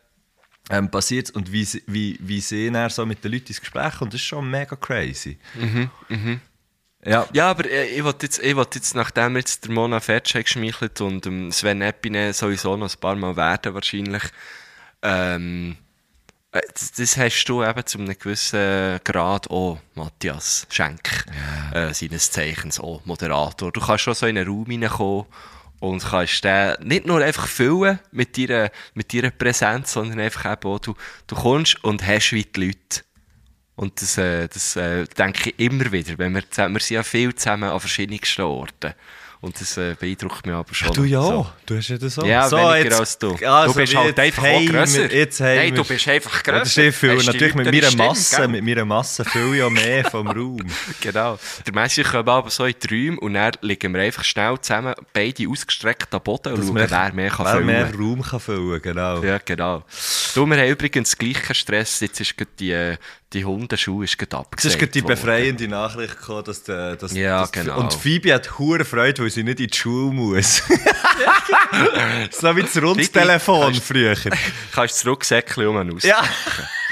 [0.70, 3.96] ähm, passiert und wie, wie, wie sie dann so mit den Leuten ins Gespräch?
[3.98, 5.38] Kommen, das ist schon mega crazy.
[7.06, 10.34] Ja, Ja, aber äh, ich wollte jetzt, ich wollte jetzt, nachdem jetzt der Mona Fertsch
[10.34, 14.24] hat geschmeichelt und ähm, Sven Epine sowieso noch ein paar Mal werden wahrscheinlich,
[15.04, 15.78] ähm,
[16.52, 21.26] äh, das, das hast du eben zu einem gewissen Grad auch, Matthias Schenk,
[21.74, 23.72] äh, seines Zeichens auch, Moderator.
[23.72, 25.26] Du kannst schon so in einen Raum reinkommen
[25.80, 30.70] und kannst den nicht nur einfach füllen mit deiner, mit deiner Präsenz, sondern einfach eben
[30.70, 30.96] auch, du,
[31.28, 33.04] du kommst und hast wie die Leute.
[33.76, 37.36] Und das, äh, das äh, denke ich immer wieder, wenn wir, wir sind ja viel
[37.36, 38.94] zusammen an verschiedensten Orten.
[39.46, 40.92] Und das äh, beeindruckt mich aber schon.
[40.94, 41.48] Du ja, So.
[41.68, 42.26] du hast ja das auch.
[42.26, 43.36] Ja, so, weniger jetzt- als du.
[43.46, 45.14] Also, du bist halt einfach haben grösser.
[45.14, 46.60] Jetzt wir- du bist einfach Ja, grösser.
[46.62, 47.16] das ist viel.
[47.16, 48.48] Natürlich mit meiner Stimme, Masse, gell?
[48.48, 50.58] mit meiner Masse viel ja mehr vom Raum.
[51.00, 51.38] Genau.
[51.68, 54.96] Der Messi kommt aber so in die Räume und dann liegen wir einfach schnell zusammen,
[55.14, 58.82] beide ausgestreckt am Boden und schauen, wer mehr kann wer füllen mehr Raum kann füllen,
[58.82, 59.22] genau.
[59.22, 59.84] Ja, genau.
[60.34, 62.00] Du, wir haben übrigens gleichen Stress.
[62.00, 62.98] Jetzt ist die, äh,
[63.34, 65.16] die Hundeschuhe ist gerade Es ist gerade die worden.
[65.16, 67.80] befreiende Nachricht gekommen, dass, der, dass, Ja, dass genau.
[67.80, 70.64] Und Phoebe hat hure Freude, weil sie nicht in die Schule muss.
[72.32, 74.16] so wie das Rundtelefon Kannst- früher.
[74.16, 74.34] Kannst
[74.74, 76.04] du das Rucksäckchen um raus?
[76.04, 76.24] Ja,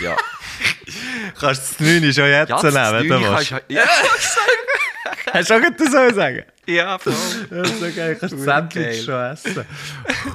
[0.01, 0.15] ja.
[1.39, 3.51] kannst du das 9 schon jetzt Ja, das nehmen, wenn du willst.
[3.51, 3.83] du- ja,
[5.33, 6.43] Hast du auch gerade so sagen?
[6.67, 7.13] ja, voll.
[7.49, 9.65] Ja, so geil, kannst du Sandwich schon essen.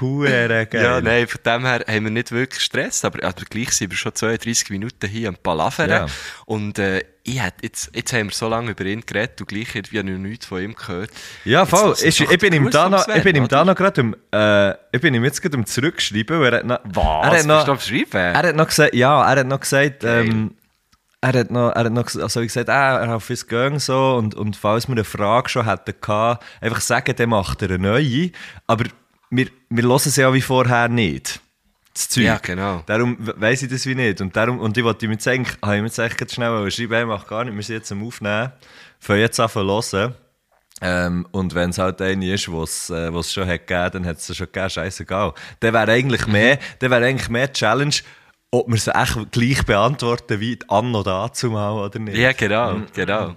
[0.01, 0.83] Hure geil.
[0.83, 3.97] Ja, nein, von dem her haben wir nicht wirklich Stress, aber, aber gleich sind wir
[3.97, 5.89] schon 32 Minuten hier am Palavern.
[5.91, 6.07] Ja.
[6.47, 9.75] Und äh, ich hätt, jetzt, jetzt haben wir so lange über ihn geredet und gleich
[9.75, 11.11] irgendwie noch nichts von ihm gehört.
[11.45, 11.95] Ja, voll.
[12.03, 15.01] Ich, ich bin ihm da noch, ich bin ihm da noch gerade um, äh, ich
[15.01, 17.27] bin ihm jetzt gerade um zurückschreiben, weil er hat noch, Was?
[17.27, 18.35] er hat noch, Bist du Schreiben?
[18.35, 20.55] er hat noch gesagt, ja, er hat noch gesagt, ähm,
[21.21, 24.35] er hat noch, er hat noch also gesagt, ah, er hat fürs Gang so und,
[24.35, 28.31] und falls wir eine Frage schon hätten gehabt, einfach sagen, dann macht er eine neue.
[28.67, 28.85] Aber
[29.31, 31.41] wir, wir hören es ja wie vorher nicht.
[31.99, 32.23] Das Zeug.
[32.25, 32.85] Ja, genau.
[32.87, 34.21] Darum weiss ich das wie nicht.
[34.21, 36.71] Und, darum, und ich wollte ihm jetzt eigentlich, habe ich mir jetzt eigentlich gerade schnell
[36.71, 38.53] schreiben, hey, mach gar nicht, wir sind jetzt am Aufnehmen.
[39.01, 40.15] Fangen jetzt an zu hören.
[40.81, 44.19] Ähm, und wenn es halt eine ist, was äh, was schon hat gegeben, dann hat
[44.19, 45.35] es schon gegeben, scheißegal.
[45.59, 47.95] Dann wäre eigentlich mehr, dann wäre eigentlich mehr die Challenge,
[48.53, 52.17] ob wir sie echt gleich beantworten wie die Anno dazu mal oder nicht.
[52.17, 53.35] Ja, genau, genau.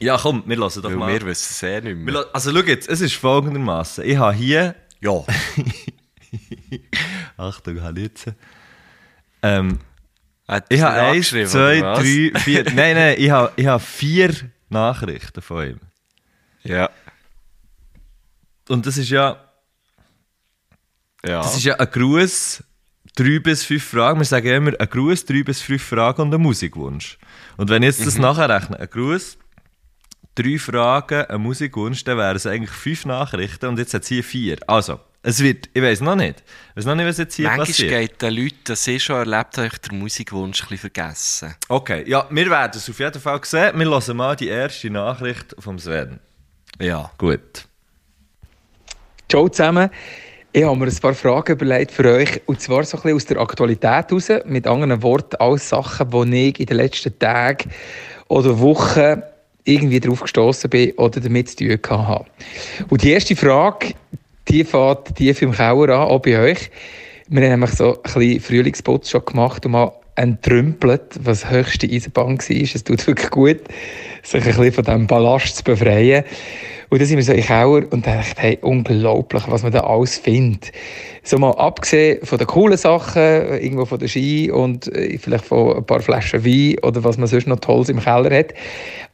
[0.00, 1.12] Ja, komm, wir lassen doch Weil mal.
[1.12, 2.24] wir wissen es eh nicht mehr.
[2.32, 4.04] also schau jetzt, es ist folgendermaßen.
[4.04, 5.22] Ich habe hier, Ja.
[7.36, 8.32] Achtung, jetzt.
[9.42, 9.78] Ähm,
[10.48, 11.98] Hat ich habe eins, angeschrieben, zwei, was?
[11.98, 12.64] drei, vier.
[12.74, 14.34] nein, nein, ich habe, ich habe vier
[14.68, 15.80] Nachrichten von ihm.
[16.64, 16.90] Ja.
[18.68, 19.38] Und das ist ja,
[21.24, 21.40] Ja.
[21.42, 22.64] das ist ja ein Gruß,
[23.14, 24.18] drei bis fünf Fragen.
[24.20, 27.18] Wir sagen immer, ein Gruß, drei bis fünf Fragen und ein Musikwunsch.
[27.56, 29.38] Und wenn ich jetzt das nachrechne, ein Gruß,
[30.34, 34.24] drei Fragen, ein Musikwunsch, dann wären es eigentlich fünf Nachrichten und jetzt hat es hier
[34.24, 34.58] vier.
[34.66, 36.44] Also, es wird, ich weiß noch nicht.
[36.70, 37.90] Ich weiß noch nicht, was jetzt hier Manchmal passiert.
[37.90, 41.54] geht den Leuten, das ich schon erlebt habe, den Musikwunsch ein bisschen vergessen.
[41.68, 43.76] Okay, ja, wir werden es auf jeden Fall sehen.
[43.76, 46.20] Wir hören mal die erste Nachricht vom Sven.
[46.80, 47.10] Ja.
[47.18, 47.66] Gut.
[49.28, 49.90] Ciao zusammen.
[50.52, 52.40] Ich habe mir ein paar Fragen überlegt für euch.
[52.46, 54.30] Und zwar so ein bisschen aus der Aktualität heraus.
[54.44, 57.68] Mit anderen Worten, alles Sachen, die ich in den letzten Tagen
[58.28, 59.22] oder Wochen
[59.64, 62.26] irgendwie drauf gestoßen bin oder damit zu tun habe.
[62.88, 63.94] Und die erste Frage,
[64.48, 66.70] die fährt tief im Keller an, auch bei euch.
[67.28, 72.38] Wir haben nämlich so ein bisschen Frühlingsputz schon gemacht und mal entrümpelt, was höchste Eisenbahn
[72.38, 72.74] war.
[72.74, 73.60] Es tut wirklich gut,
[74.22, 76.24] sich ein bisschen von diesem Ballast zu befreien.
[76.88, 80.18] Und dann sind wir so in Keller und dachte, hey, unglaublich, was man da alles
[80.18, 80.70] findet.
[81.24, 85.78] So mal abgesehen von den coolen Sachen, irgendwo von der Ski und äh, vielleicht von
[85.78, 88.54] ein paar Flaschen Wein oder was man sonst noch Tolles im Keller hat.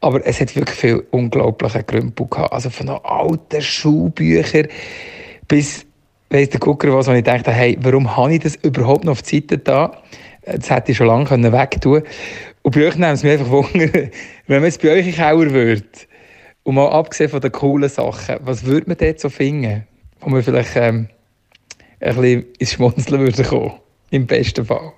[0.01, 2.53] Aber es hat wirklich viel unglaubliche Krümpel gehabt.
[2.53, 4.67] Also von alten Schulbüchern
[5.47, 5.85] bis,
[6.29, 9.21] weiss der Gucker was, wo ich dachte, hey, warum habe ich das überhaupt noch auf
[9.21, 10.01] die Seite da?
[10.45, 12.03] Das hätte ich schon lange können wegtun
[12.63, 13.69] Und bei euch nehmen es mich einfach Wunder,
[14.47, 15.83] wenn man jetzt bei euch in Keller würde,
[16.63, 19.85] und mal abgesehen von den coolen Sachen, was würde man dort so finden,
[20.21, 21.09] wo man vielleicht ähm,
[21.99, 23.73] ein bisschen ins Schmunzeln würde kommen?
[24.11, 24.93] Im besten Fall.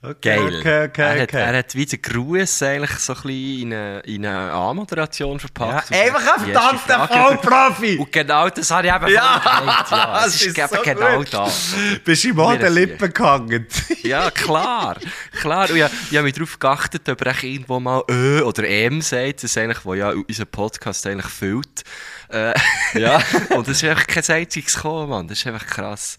[0.00, 0.58] Okay, Geil.
[0.60, 4.00] okay, okay, er, hat, er hat wie den Gruß eigentlich so ein bisschen in eine,
[4.06, 5.90] in eine Anmoderation verpackt.
[5.90, 7.96] Ja, einfach ein verdammter Vollprofi!
[7.98, 10.14] Und genau das habe ich eben Ja, gemeint, ja.
[10.22, 11.34] das Es ist, ist so genau gut.
[11.34, 11.74] das.
[12.04, 13.66] Bist du an den Lippen gehangen?
[14.04, 14.98] Ja, klar.
[15.32, 15.68] klar.
[15.68, 19.38] Und ich, ich habe mich darauf geachtet, ob echt irgendwo mal «ö» oder «em» sagt.
[19.42, 21.82] Das ist eigentlich, wo ja unser Podcast eigentlich füllt.
[22.28, 22.54] Äh,
[22.94, 23.20] Ja.
[23.50, 25.26] und es ist einfach kein einziges gekommen, Mann.
[25.26, 26.16] Das ist einfach krass.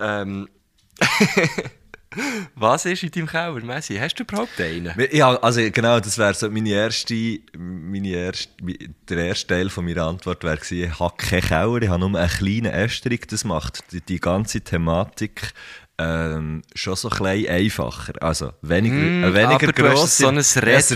[0.00, 0.48] Ähm,
[2.54, 3.96] was ist in deinem Keller, Messi?
[3.96, 4.92] Hast du überhaupt einen?
[5.12, 8.48] Ja, also genau, das wäre so meine erste, meine erste,
[9.08, 12.18] der erste Teil von meiner Antwort wäre gewesen, ich habe keinen Keller, ich habe nur
[12.18, 15.52] einen kleinen Estrich, das macht die, die ganze Thematik
[15.98, 18.14] ähm, schon so klein einfacher.
[18.22, 20.16] Also weniger, Mm, äh, weniger aber gross.
[20.18, 20.44] so ein Ein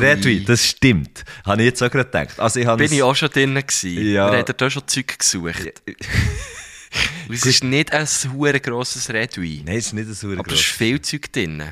[0.02, 0.42] Redui.
[0.44, 1.22] das stimmt.
[1.44, 2.40] Habe ich jetzt auch gerade gedacht.
[2.40, 3.90] Also ich habe Bin ein- ich auch schon drin gewesen.
[4.12, 4.32] Ja.
[4.32, 5.82] Wir haben da schon Zeug gesucht.
[7.28, 9.62] Es ist nicht ein hure grosses Redui.
[9.64, 11.62] Nein, es ist nicht so aber es ist viel Zeug drin.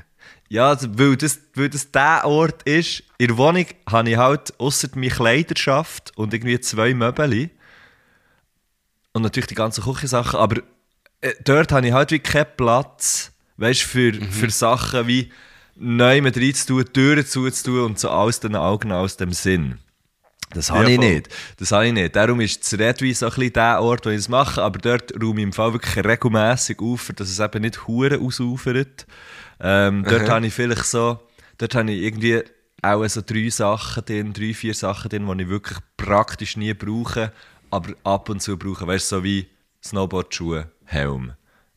[0.49, 4.59] Ja, also, weil das, weil das der Ort ist, in der Wohnung habe ich halt
[4.59, 7.51] ausser meine Kleiderschaft und irgendwie zwei Möbel
[9.12, 10.62] und natürlich die ganzen Küchensachen, aber
[11.20, 15.33] äh, dort habe ich halt wie keinen Platz, weißt für, für Sachen wie
[15.77, 19.79] neu mit reinzutun, Türen zuzutun und so aus den Augen, aus dem Sinn.
[20.55, 21.29] Das habe ich nicht.
[21.59, 22.17] Das habe ich nicht.
[22.17, 25.13] Darum ist das Redwi so ein bisschen der Ort, wo ich es mache, aber dort
[25.21, 29.07] räume ich im Fall wirklich regelmässig auf, dass es eben nicht Huren ausufert.
[29.61, 31.21] Ähm, dort habe ich vielleicht so,
[31.59, 32.43] dort habe ich irgendwie
[32.83, 37.33] auch so drei Sachen drin, drei, vier Sachen drin, die ich wirklich praktisch nie brauche,
[37.71, 38.87] aber ab und zu brauche.
[38.87, 39.49] Weißt du, so wie
[39.83, 41.33] Snowboardschuhe, Helm.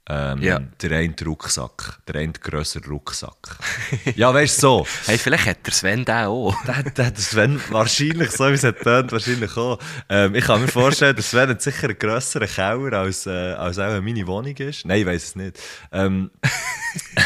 [0.09, 0.59] Ähm, Ja.
[0.81, 3.57] Der eine Rucksack, der eine grössere Rucksack.
[4.15, 4.87] ja, weißt du, so.
[5.05, 6.55] Hey, vielleicht hat der Sven den auch.
[6.65, 9.79] Der, der, der Sven wahrscheinlich, so wie es hat tönt, wahrscheinlich auch.
[10.07, 13.79] Ähm, ich kann mir vorstellen, der Sven hat sicher einen grösseren Keller, als, äh, als
[13.79, 14.85] auch meine Wohnung ist.
[14.85, 15.59] Nein, ich weiß es nicht.
[15.91, 16.31] Ähm,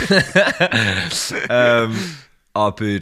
[1.49, 2.15] ähm,
[2.53, 2.99] aber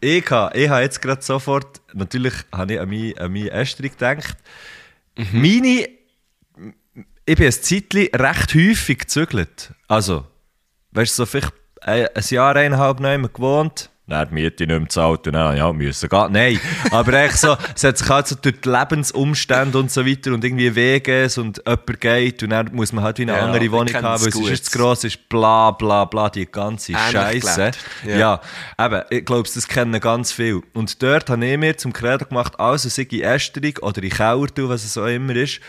[0.00, 4.36] ich habe ich ha jetzt gerade sofort, natürlich habe ich an meinen an mein gedacht.
[5.32, 5.88] Meine,
[7.26, 9.72] ich bin ein Zeitchen recht häufig gezügelt.
[9.88, 10.24] Also,
[10.92, 13.90] weißt du, so vielleicht ein, Jahr, eineinhalb nicht mehr gewohnt.
[14.06, 16.32] Dann die Miete nicht mehr gezahlt und dann ja, müssen gehen.
[16.32, 16.60] Nein,
[16.90, 20.44] aber eigentlich so, es hat sich halt so durch die Lebensumstände und so weiter und
[20.44, 23.94] irgendwie Wege und jemand geht und dann muss man halt wie eine Ja, andere Wohnung
[23.94, 27.70] haben, weil es ist zu gross ist, bla bla bla, die ganze Scheiße.
[28.06, 28.40] Ja.
[28.78, 28.86] Ja.
[28.86, 30.60] eben, ich glaube, das kennen ganz viel.
[30.74, 34.48] Und dort habe ich mir zum Credo gemacht, also sei in Ästerung oder in Keller,
[34.48, 35.60] tun, was es auch immer ist,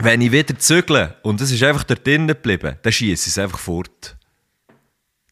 [0.00, 3.38] wenn ich wieder zügle und es ist einfach dort drinnen geblieben, dann schieße ich es
[3.38, 4.17] einfach fort.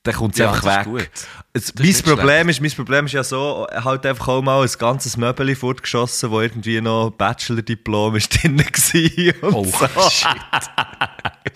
[0.06, 1.10] Dann kommt es Ja, einfach weg.
[1.52, 5.16] Es, mein, Problem ist, mein Problem ist ja so, halt einfach auch mal ein ganzes
[5.16, 9.52] Möbel fortgeschossen, wo irgendwie noch Bachelor-Diplom ist drin war.
[9.52, 10.10] Oh, so.
[10.10, 10.28] shit.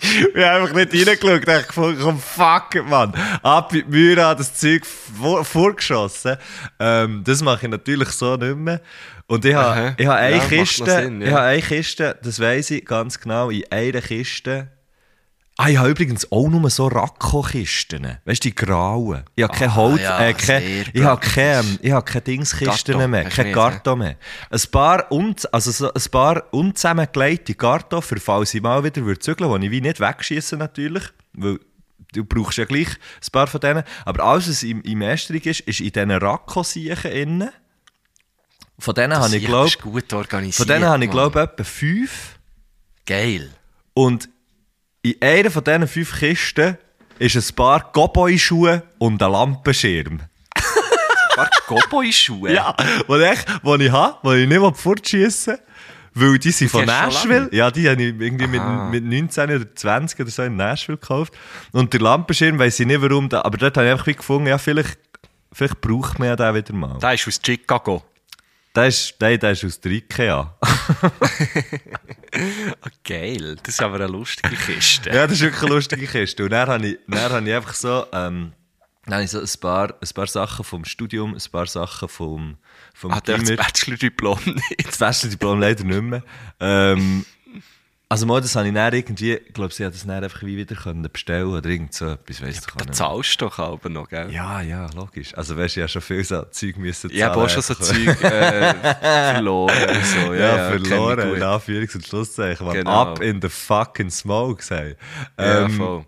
[0.03, 1.43] Ich habe einfach nicht reingeschaut.
[1.43, 3.13] Ich habe gefunden, komm, fuck Mann.
[3.43, 6.37] Ab mit Mühe an das Zeug vor, vorgeschossen.
[6.79, 8.81] Ähm, das mache ich natürlich so nicht mehr.
[9.27, 11.27] Und ich habe, ich habe eine Ja, Kiste, Sinn, ja.
[11.27, 14.69] ich habe eine Kiste, das weiss ich ganz genau, in einer Kiste.
[15.57, 18.17] Ah, ich habe übrigens auch nur so Rakko-Kisten.
[18.25, 19.23] Weißt du, die grauen.
[19.35, 22.93] Ich habe keine Ah, Holz, ja, äh, keine, ich habe keine, ich habe keine Dingskisten
[22.95, 24.15] Karton, mehr, keine Karton mehr.
[24.49, 29.19] Ein paar, un, also so ein paar unzusammengelegte Karton, für falls ich mal wieder würde
[29.19, 31.59] zügeln, die ich wie nicht wegschießen natürlich, weil
[32.13, 33.83] du brauchst ja gleich ein paar von denen.
[34.05, 37.49] Aber alles, was im, im Ästerung ist, ist in diesen Rakko-Siechen innen.
[38.79, 39.13] Von denen
[40.85, 42.39] habe ich, glaube ich, etwa fünf.
[43.05, 43.51] Geil.
[43.93, 44.29] Und
[45.01, 46.77] in einer von diesen fünf Kisten
[47.19, 50.19] ist ein paar Cowboy-Schuhe und ein Lampenschirm.
[50.53, 52.53] Ein paar Cowboy-Schuhe.
[52.53, 52.75] Ja,
[53.07, 55.57] wo ich, ich habe, die ich nicht fortschießen
[56.13, 57.49] will, weil die sind von Die Nashville.
[57.51, 58.89] Ja, die habe ich irgendwie mit, Aha.
[58.89, 61.33] mit 19 oder 20 oder so in Nashville gekauft.
[61.71, 64.99] Und der Lampenschirm weiss ich nicht warum, aber dort habe ich einfach gefunden, ja, vielleicht,
[65.51, 66.99] vielleicht braucht man ja den wieder mal.
[66.99, 68.03] Der ist aus Chicago.
[68.73, 70.57] Der ist, nein, der ist aus der Ikea.
[72.33, 73.57] Ah, geil.
[73.61, 75.09] Das ist aber eine lustige Kiste.
[75.09, 76.45] Ja, das ist wirklich eine lustige Kiste.
[76.45, 78.53] Und dann habe ich, dann habe ich einfach so, ähm,
[79.05, 82.57] dann habe ich so ein paar, ein paar Sachen vom Studium, ein paar Sachen vom,
[82.93, 83.63] vom Hat er das Gimmer.
[83.63, 84.87] Bachelor-Diplom nicht?
[84.87, 86.23] Das Bachelor-Diplom leider nicht mehr.
[86.61, 87.25] Ähm,
[88.11, 90.57] also mal, das habe ich dann irgendwie, ich glaube, sie hat das dann einfach wie
[90.57, 92.95] wieder können bestellen oder irgend so etwas, weiss ich Da gar nicht.
[92.95, 94.29] zahlst du doch aber noch, gell?
[94.33, 95.33] Ja, ja, logisch.
[95.37, 98.21] Also weißt du, ja schon viel so Zeug müssen Ich habe auch schon so Zeug
[98.21, 98.73] äh,
[99.33, 99.73] verloren.
[99.89, 100.33] und So.
[100.33, 102.69] Ja, Ja, ich verloren, in Anführungs- und Schlusszeichen.
[102.69, 102.91] Genau.
[103.01, 104.61] Up in the fucking smoke.
[105.37, 106.05] Ja, Ähm, voll.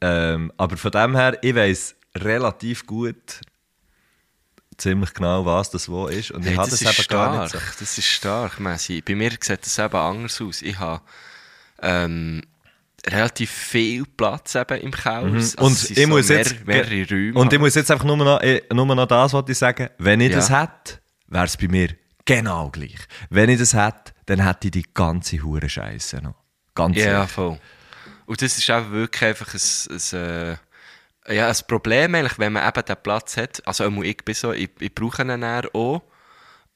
[0.00, 3.40] Ähm, aber von dem her, ich weiss relativ gut,
[4.78, 6.30] ziemlich genau, was das wo ist.
[6.30, 7.52] Und Hey, ich habe das, das, eben gar stark.
[7.52, 7.80] nicht so.
[7.80, 9.02] Das ist stark, Messi.
[9.02, 10.62] Bei mir sieht das eben anders aus.
[10.62, 11.02] Ich habe
[11.82, 12.42] ähm,
[13.06, 14.92] relativ viel Platz eben im.
[15.04, 15.64] Also Mhm.
[15.64, 17.38] Und es sind ich so muss mehr- jetzt, mehrere Räume.
[17.40, 18.40] und ich muss jetzt einfach nur noch,
[18.72, 19.88] nur noch das wollte ich sagen.
[19.98, 20.36] Wenn ich Ja.
[20.36, 21.90] das hätte, wäre es bei mir
[22.24, 22.98] genau gleich.
[23.30, 26.34] Wenn ich das hätte, dann hätte ich die ganze hure Scheiße noch.
[26.74, 27.30] Ganz Ja, ehrlich.
[27.30, 27.58] voll.
[28.26, 29.60] Und das ist auch wirklich einfach ein,
[29.90, 30.18] ein,
[30.52, 30.56] äh,
[31.28, 33.66] ja, ein Problem, eigentlich, wenn man eben den Platz hat.
[33.66, 36.02] Also ich bin so, ich, ich brauche ihn auch.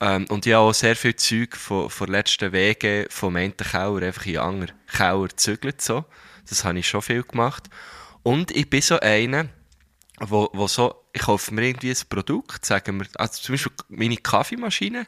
[0.00, 4.02] Ähm, und ich habe auch sehr viel Zeug von, von letzten Wegen vom einen Keller
[4.02, 5.80] einfach in anderen Keller gezügelt.
[5.80, 6.04] So.
[6.48, 7.70] Das habe ich schon viel gemacht.
[8.22, 9.46] Und ich bin so einer,
[10.18, 14.16] wo, wo so, ich kaufe mir irgendwie ein Produkt, sagen wir, also zum Beispiel meine
[14.16, 15.06] Kaffeemaschine,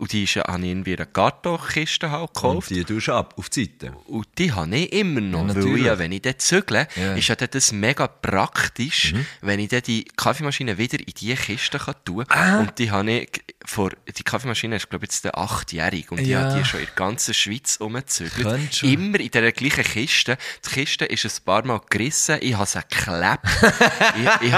[0.00, 2.70] und die ist habe ich irgendwie in einer Kartonkiste halt gekauft.
[2.70, 3.92] Und die tust du ab, auf die Seite.
[4.06, 7.12] Und die habe ich immer noch, Ja, weil ja, wenn ich dort zügle, Ja.
[7.12, 7.18] Mhm.
[7.18, 11.78] ist ja dann das mega praktisch, wenn ich dann die Kaffeemaschine wieder in diese Kiste
[11.78, 12.54] kann tun kann.
[12.54, 12.60] Ah.
[12.60, 13.28] Und die habe ich,
[13.66, 16.40] vor, die Kaffeemaschine ist glaube ich jetzt der achtjährig und Ja.
[16.44, 18.74] habe die schon in der ganzen Schweiz rumgezügelt.
[18.74, 18.88] Schon.
[18.92, 20.38] Immer in dieser gleichen Kiste.
[20.66, 23.44] Die Kiste ist ein paar Mal gerissen, ich habe sie geklebt.
[24.40, 24.54] ich, ich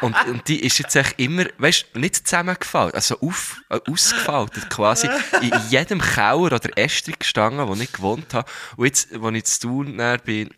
[0.00, 4.70] und, und die ist jetzt echt immer, weißt du, nicht zusammengefaltet, also auf, äh, ausgefaltet
[4.70, 5.08] quasi.
[5.40, 8.50] In jedem Keller oder Ästri gestanden, wo ich gewohnt habe.
[8.76, 10.50] Und jetzt, als ich zu tun bin,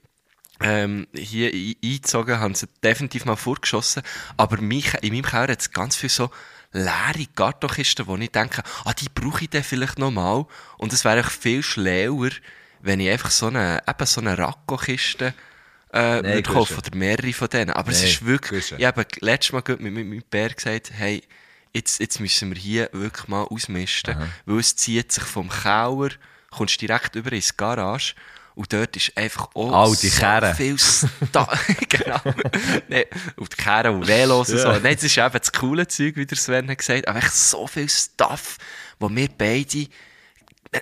[0.61, 4.03] ähm, hier ein- eingezogen, haben sie definitiv mal vorgeschossen.
[4.37, 6.31] Aber mich, in meinem Keller hat es ganz viel so
[6.75, 10.47] leere Kartonkisten, wo ich denke, ah, die brauche ich dann vielleicht noch mal.
[10.77, 12.31] Und es wäre viel schlauer,
[12.83, 15.35] wenn ich einfach so eine, eben so eine Racco-Kiste
[15.93, 17.71] äh, Nein, würde kaufen, oder mehrere von denen.
[17.71, 21.23] Aber es Nein, ist wirklich, ich habe letztes Mal mit, mit meinem Bär gesagt, hey,
[21.73, 26.11] jetzt, jetzt müssen wir hier wirklich mal ausmisten, weil es zieht sich vom Keller,
[26.51, 28.15] kommst direkt über ins Garage
[28.55, 31.49] und dort ist einfach auch Alte so viel Sta
[31.89, 32.21] genau.
[32.89, 34.69] nee, auf die Karren und Velos und so.
[34.69, 37.67] Nein, das ist eben das coole Zeug, wie der Sven hat gesagt, aber echt so
[37.67, 38.59] viel Stuff,
[39.01, 39.89] wo wir beide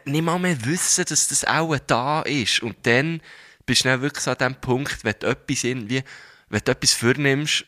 [0.04, 2.60] nicht mal mehr wissen, dass das auch da ist.
[2.62, 3.20] Und dann
[3.64, 6.02] bist du dann wirklich so an dem Punkt, wenn du etwas irgendwie,
[6.48, 7.64] wenn du etwas vornimmst,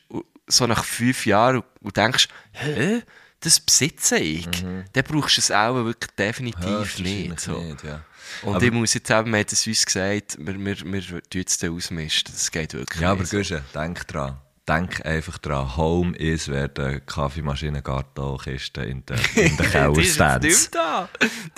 [0.46, 3.02] so nach fünf Jahren und, und denkst, hä?
[3.40, 4.48] Das besitze ich.
[4.50, 7.40] Dann brauchst du es auch wirklich definitiv nicht.
[7.40, 7.61] So.
[7.61, 8.02] nicht ja.
[8.42, 11.62] Und ich muss jetzt eben, man hat es uns gesagt, wir, wir, wir tun jetzt
[11.62, 12.32] den ausmisten.
[12.32, 13.24] Das geht wirklich Ja, aber.
[13.24, 14.38] Guschen, denk dran.
[14.66, 15.76] Denk einfach dran.
[15.76, 21.08] Home is, wer die Kaffeemaschine, Kartonkiste in den, in den Die ist jetzt da.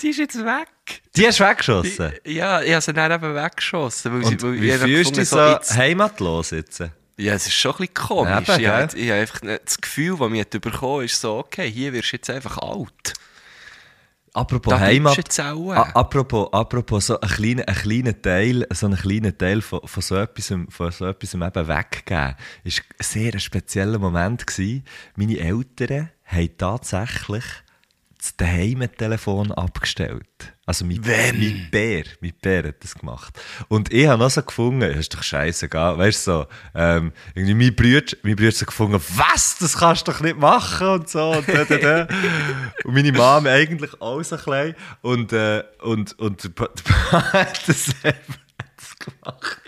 [0.01, 0.67] Die ist jetzt weg.
[1.15, 2.11] Die hast du weggeschossen.
[2.25, 4.11] Ja, ich habe sie dann eben weggeschossen.
[4.11, 6.83] Weil Und sie, weil wie fühlst du dich so jetzt- heimatlos jetzt?
[7.19, 8.49] Ja, es ist schon ein bisschen komisch.
[8.49, 9.01] Eben, ich, habe, gell?
[9.03, 12.29] ich habe einfach das Gefühl, das mich bekommen ist so, okay, hier wirst du jetzt
[12.29, 13.13] einfach alt.
[14.37, 15.15] Apropos Da Heimat.
[15.95, 20.15] apropos, apropos so ein kleiner, ein kleiner Teil, so einen kleinen Teil von, von so
[20.15, 24.83] etwas, von so etwas eben weggeben, ist ein sehr spezieller Moment gewesen.
[25.15, 27.43] Meine Eltern haben tatsächlich
[28.27, 30.25] das Daheim-Telefon abgestellt.
[30.65, 33.39] Also mein, mein Bär, mein Bär hat das gemacht.
[33.69, 37.53] Und ich habe noch so gefunden, das ist doch scheißegal, weißt du, so, ähm, irgendwie
[37.53, 41.09] mein Bruder, mein Bruder hat so gefunden, was, das kannst du doch nicht machen und
[41.09, 42.07] so und da, da, da.
[42.83, 47.23] Und meine Mom eigentlich auch so klein und, äh, und, und der Pa- der Pa
[47.33, 49.61] hat das gemacht.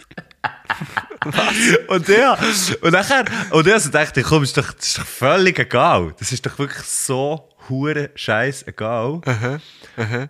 [1.87, 2.37] Und der,
[2.81, 6.13] und nachher, und er so dachte, komm, ist doch, das ist doch völlig egal.
[6.19, 9.21] Das ist doch wirklich so hure scheiß egal.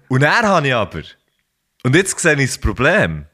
[0.07, 1.01] Und er habe ich aber,
[1.83, 3.25] und jetzt sehe ich das Problem.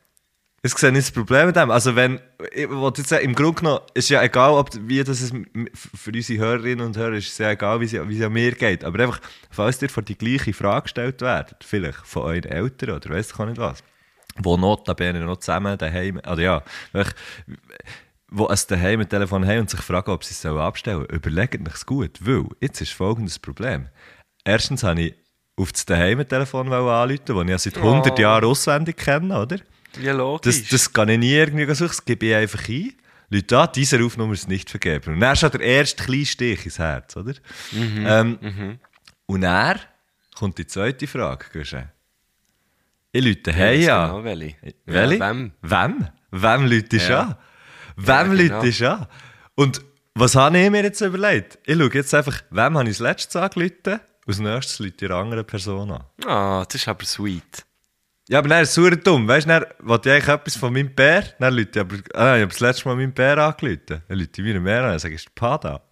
[0.61, 1.69] Ich sehe nicht das Problem mit dem.
[1.69, 2.19] Also wenn,
[2.51, 6.11] ich jetzt sagen, im Grunde genommen ist ja egal, ob, wie das es m- für
[6.11, 8.83] unsere Hörerinnen und Hörer ist, es ja egal, wie es, wie es an mir geht.
[8.83, 13.09] Aber einfach, falls ihr vor die gleiche Frage gestellt werdet, vielleicht von euren Eltern oder
[13.11, 13.83] weiss ich auch nicht was,
[14.37, 16.63] wo notabene noch zusammen daheim, also ja,
[18.37, 21.67] wo es daheim ein Telefon haben und sich fragen, ob sie es abstellen sollen, überlegt
[21.67, 23.87] euch gut, weil jetzt ist folgendes Problem.
[24.43, 25.15] Erstens habe ich
[25.57, 29.57] auf das daheim Telefon anrufen, das ich ja seit 100 Jahren auswendig kenne, oder?
[30.01, 30.61] Ja, logisch.
[30.61, 32.91] Das, das kann ich nie irgendwie suchen, das gebe ich einfach ein.
[33.29, 35.13] Leute, ah, diese Rufnummer ist nicht vergeben.
[35.15, 37.33] Und dann ist der erste kleine Stich ins Herz, oder?
[37.71, 38.79] Mhm, Ähm,
[39.25, 39.79] Und dann
[40.37, 41.89] kommt die zweite Frage, Guschen.
[43.11, 44.07] Ich Leute hey ja.
[44.07, 44.55] genau welche.
[44.85, 45.15] Welche?
[45.17, 45.51] Ja, wem?
[45.61, 46.07] Wem?
[46.31, 47.21] Wem Leute Ja.
[47.21, 47.35] an?
[47.95, 48.61] Wem Ja, genau.
[48.63, 49.07] Leute an?
[49.55, 49.81] Und
[50.15, 51.59] was habe ich mir jetzt überlegt?
[51.65, 53.99] Ich schaue jetzt einfach, wem habe ich das letzte angerufen?
[54.27, 56.03] Als nächstes Leute die andere Person an.
[56.25, 57.65] Ah, das ist aber sweet.
[58.27, 59.27] Ja, aber dann ist es super dumm.
[59.27, 61.23] Weißt du, dann wollte ich eigentlich etwas von meinem Bär.
[61.37, 64.01] Dann Leute, ich aber, ah, ich habe das letzte Mal meinen Bär angerufen.
[64.07, 65.81] Dann Leute ich meinen Bär an und sage, ist der Pada?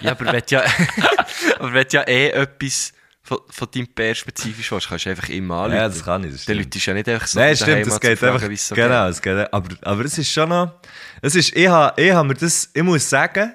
[0.00, 0.62] Ja, aber wenn ja,
[1.58, 2.92] aber wenn ja eh etwas
[3.38, 5.76] von, von deinem Bär spezifisch willst, kannst du einfach immer anrufen.
[5.76, 6.46] Ja, das kann ich, das.
[6.48, 8.56] Leute ist ja nicht einfach so Nein, stimmt, das geht fragen, einfach.
[8.58, 10.80] so genau, es geht, aber, aber es ist schon noch.
[11.20, 13.54] Es ist, ich habe ich hab mir das, ich muss sagen,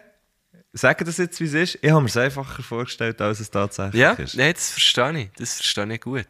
[0.73, 4.01] sagen das jetzt, wie es ist, ich habe mir es einfacher vorgestellt, als es tatsächlich
[4.01, 4.35] Ja, ist.
[4.35, 5.29] nee, das verstehe ich.
[5.37, 6.25] Das verstehe ich gut.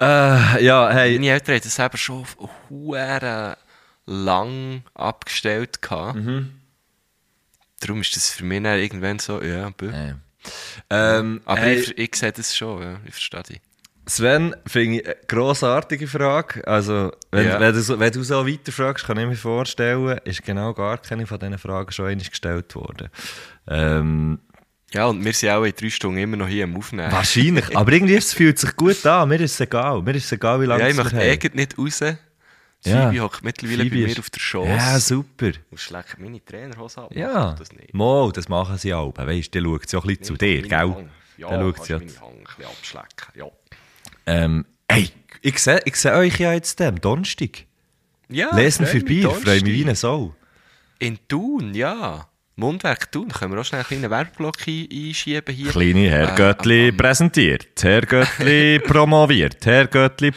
[0.00, 1.14] Äh, ja, hey.
[1.18, 2.26] Meine Eltern haben das selber schon
[2.70, 3.56] hure
[4.06, 5.80] lang abgestellt.
[5.80, 6.16] gehabt.
[6.16, 6.52] Mhm.
[7.80, 9.90] Darum ist das für mich dann irgendwann so, ja, bö.
[9.90, 10.14] Äh.
[10.90, 12.96] Ähm, Aber hey, ich, ich sehe das schon, ja.
[13.04, 13.60] ich verstehe dich.
[14.06, 16.66] Sven, finde ich eine grossartige Frage.
[16.66, 17.60] Also, wenn, Ja.
[17.60, 21.24] wenn, du so, wenn du so weiterfragst, kann ich mir vorstellen, ist genau gar keine
[21.26, 23.08] von diesen Fragen schon einmal gestellt worden.
[23.68, 24.40] Ähm,
[24.92, 27.12] Ja, und wir sind auch in drei Stunden immer noch hier am Aufnehmen.
[27.12, 27.76] wahrscheinlich.
[27.76, 29.28] aber irgendwie es fühlt sich gut an.
[29.28, 30.02] Mir ist es egal.
[30.02, 31.30] Mir ist es egal, wie lange Ja, ich es möchte wir haben.
[31.30, 32.00] eigentlich nicht raus.
[32.84, 33.10] Ja.
[33.10, 35.52] Phoebe hockt mittlerweile Phoebe bei mir auf der Chance Ja, super.
[35.70, 37.14] und schlägt meine Trainerhose ab.
[37.14, 37.94] Ja, Das nicht.
[37.94, 39.12] Mo, das machen sie auch.
[39.16, 40.70] Weißt du, der schaut sie auch ein bisschen zu dir, gell?
[40.78, 41.10] Hang.
[41.38, 41.98] Ja, Der schaut sie ja.
[41.98, 43.32] meine Hang ein bisschen abschlecken.
[43.34, 43.46] Ja,
[44.26, 45.10] Ähm, hey,
[45.42, 47.64] ich sehe ich seh euch ja jetzt am Donnerstag.
[48.28, 50.34] ja Lesen für Bier, freue mich wie eine Sau.
[50.98, 52.28] In Thun, ja.
[52.56, 53.28] Mundwerk Thun.
[53.28, 55.70] Können wir auch schnell einen kleinen Werbeblock ein- einschieben hier.
[55.70, 60.32] Kleine Herr Äh, präsentiert, Herr Göttli promoviert, Herr Göttli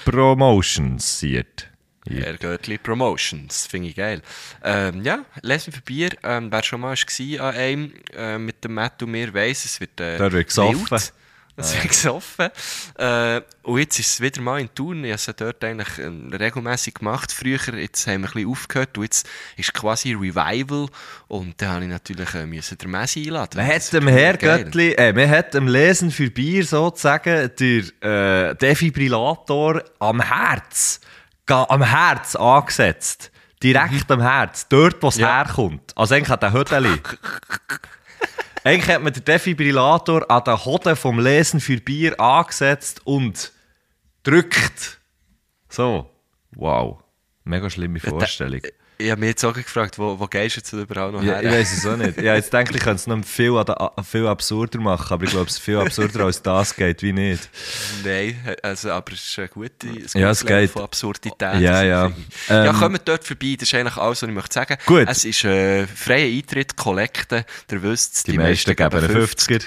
[2.05, 2.25] promotionsiert.
[2.25, 4.21] Herr Göttli Promotions, finde ich geil.
[4.63, 6.11] Ähm, ja, lesen für Bier.
[6.23, 9.79] Ähm, wer schon mal war an einem äh, mit dem Matt und mir, weiss, es
[9.79, 9.99] wird.
[9.99, 10.91] Äh, Dort wird gesoffen.
[10.91, 11.13] wild.
[11.57, 12.49] Es wird gesoffen.
[12.97, 15.05] Äh, und jetzt ist es wieder mal in Thun.
[15.05, 17.31] Ich habe es dort eigentlich ähm, regelmäßig gemacht.
[17.31, 19.25] Früher, jetzt haben wir ein bisschen aufgehört und jetzt
[19.55, 20.87] ist quasi Revival.
[21.29, 23.57] Und da habe ich natürlich äh, müssen den Messi einladen.
[23.57, 24.35] Man Das hat dem Herr.
[24.35, 30.99] Göttli, äh, man hat dem Lesen für Bier sozusagen den äh, Defibrillator am Herz,
[31.51, 33.31] am Herz angesetzt.
[33.63, 35.37] Direkt am Herz, dort wo es Ja.
[35.37, 35.93] herkommt.
[35.95, 37.01] Also eigentlich an den Hödeli.
[38.63, 43.51] eigentlich hat man den Defibrillator an den Hoden vom Lesen für Bier angesetzt und
[44.23, 44.99] drückt.
[45.69, 46.09] So.
[46.55, 46.99] Wow.
[47.45, 48.61] Mega schlimme Vorstellung.
[48.97, 51.43] Ich habe mich jetzt auch gefragt, wo, wo gehst du jetzt überall noch Ja, her?
[51.43, 52.19] ich weiß es auch nicht.
[52.21, 53.61] Ja, jetzt denke ich, ich könnte es noch viel,
[54.09, 57.49] viel absurder machen, aber ich glaube, es viel absurder als das geht, wie nicht.
[58.05, 60.71] Nein, also, aber es ist eine gute, ein Ja, es Level geht.
[60.71, 61.59] von Absurdität.
[61.59, 62.07] Ja, ja.
[62.07, 62.47] ich.
[62.49, 64.77] ja, Ähm, kommt dort vorbei, das ist eigentlich alles, was ich möchte sagen.
[64.85, 65.05] Gut.
[65.09, 69.61] Es ist äh, freier Eintritt, Kollekte, ihr wisst, Die, meisten geben einen 50er.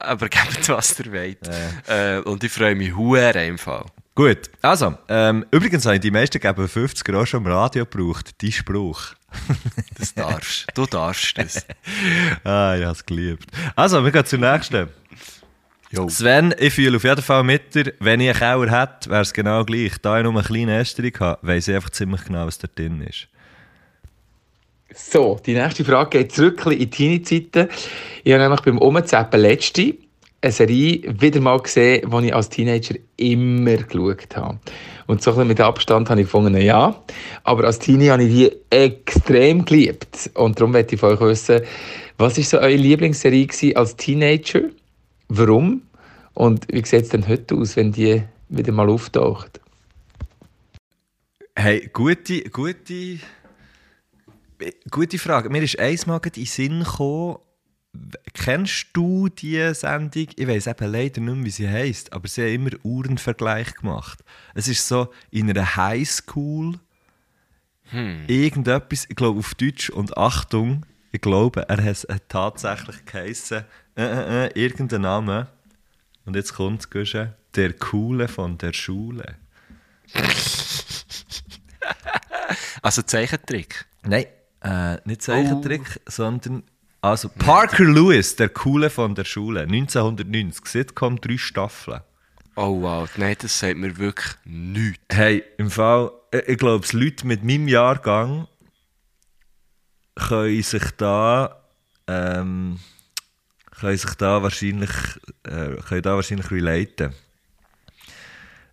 [0.00, 1.38] aber gebt was ihr wollt.
[1.86, 3.84] Äh, und ich freue mich hure im Fall.
[4.16, 8.52] Gut, also, ähm, übrigens haben die meisten geben 50er auch schon im Radio gebraucht, die
[8.52, 9.14] Spruch.
[9.98, 10.86] Das darfst du.
[10.86, 11.66] darfst das.
[12.44, 13.50] Ah, ich habe es geliebt.
[13.74, 14.88] Also, wir gehen zur nächsten.
[15.90, 16.08] Jo.
[16.08, 19.32] Sven, ich fühle auf jeden Fall mit dir, wenn ich einen Kauer hätte, wäre es
[19.32, 19.92] genau gleich.
[20.00, 23.00] Da ich nur eine kleine Ästerung habe, weiss ich einfach ziemlich genau, was da drin
[23.00, 23.28] ist.
[24.94, 27.68] So, die nächste Frage geht zurück in die Teenie-Zeiten.
[28.22, 29.94] Ich habe nämlich beim Umzappen letzte
[30.44, 34.58] eine Serie wieder mal gesehen, die ich als Teenager immer geschaut habe.
[35.06, 37.02] Und so ein mit Abstand habe ich gefunden, ja.
[37.42, 40.30] Aber als Teenie habe ich die extrem geliebt.
[40.34, 41.62] Und darum möchte ich von euch wissen,
[42.18, 44.62] was war so eure Lieblingsserie als Teenager?
[45.28, 45.82] Warum?
[46.34, 49.60] Und wie sieht es denn heute aus, wenn die wieder mal auftaucht?
[51.56, 53.18] Hey, gute, gute,
[54.90, 55.48] gute Frage.
[55.50, 57.38] Mir ist eins mal gerade in den Sinn gekommen.
[58.32, 60.28] Kennst du die Sendung?
[60.36, 64.24] Ich weiß eben leider nicht mehr, wie sie heisst, aber sie haben immer Uhrenvergleich gemacht.
[64.54, 66.78] Es ist so in einer Highschool
[68.26, 73.64] irgendetwas, ich glaube auf Deutsch und Achtung, ich glaube, er hat tatsächlich geheissen,
[73.96, 75.46] äh, äh, äh, irgendein Name.
[76.24, 77.16] Und jetzt kommt es,
[77.54, 79.36] der Coole von der Schule.
[82.82, 83.86] Also Zeichentrick.
[84.02, 84.26] Nein,
[84.60, 86.64] äh, nicht Zeichentrick, sondern
[87.04, 92.00] also Parker Lewis, der Coole von der Schule, 1990, Sitcom, drei Staffeln.
[92.56, 95.04] Oh wow, nein, das sagt mir wirklich nichts.
[95.10, 98.48] Hey, im Fall, ich, ich glaube, Leute mit meinem Jahrgang
[100.14, 101.62] können sich da,
[102.06, 102.78] ähm,
[103.78, 104.92] können sich da wahrscheinlich,
[105.42, 107.12] äh, können da wahrscheinlich relaten.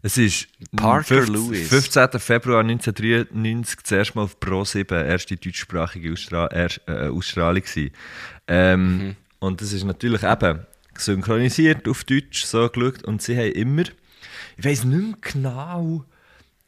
[0.03, 1.69] Es ist Parker 15 Lewis.
[1.69, 2.19] 15.
[2.19, 7.63] Februar 1993 zuerst mal auf Pro 7, erste deutschsprachige Ausstra er, äh, Ausstrahlung.
[8.47, 9.15] Ähm, Mhm.
[9.39, 13.03] Und das ist natürlich eben synchronisiert auf Deutsch, so geschaut.
[13.03, 13.83] Und sie haben immer,
[14.57, 16.05] ich weiß nicht mehr genau,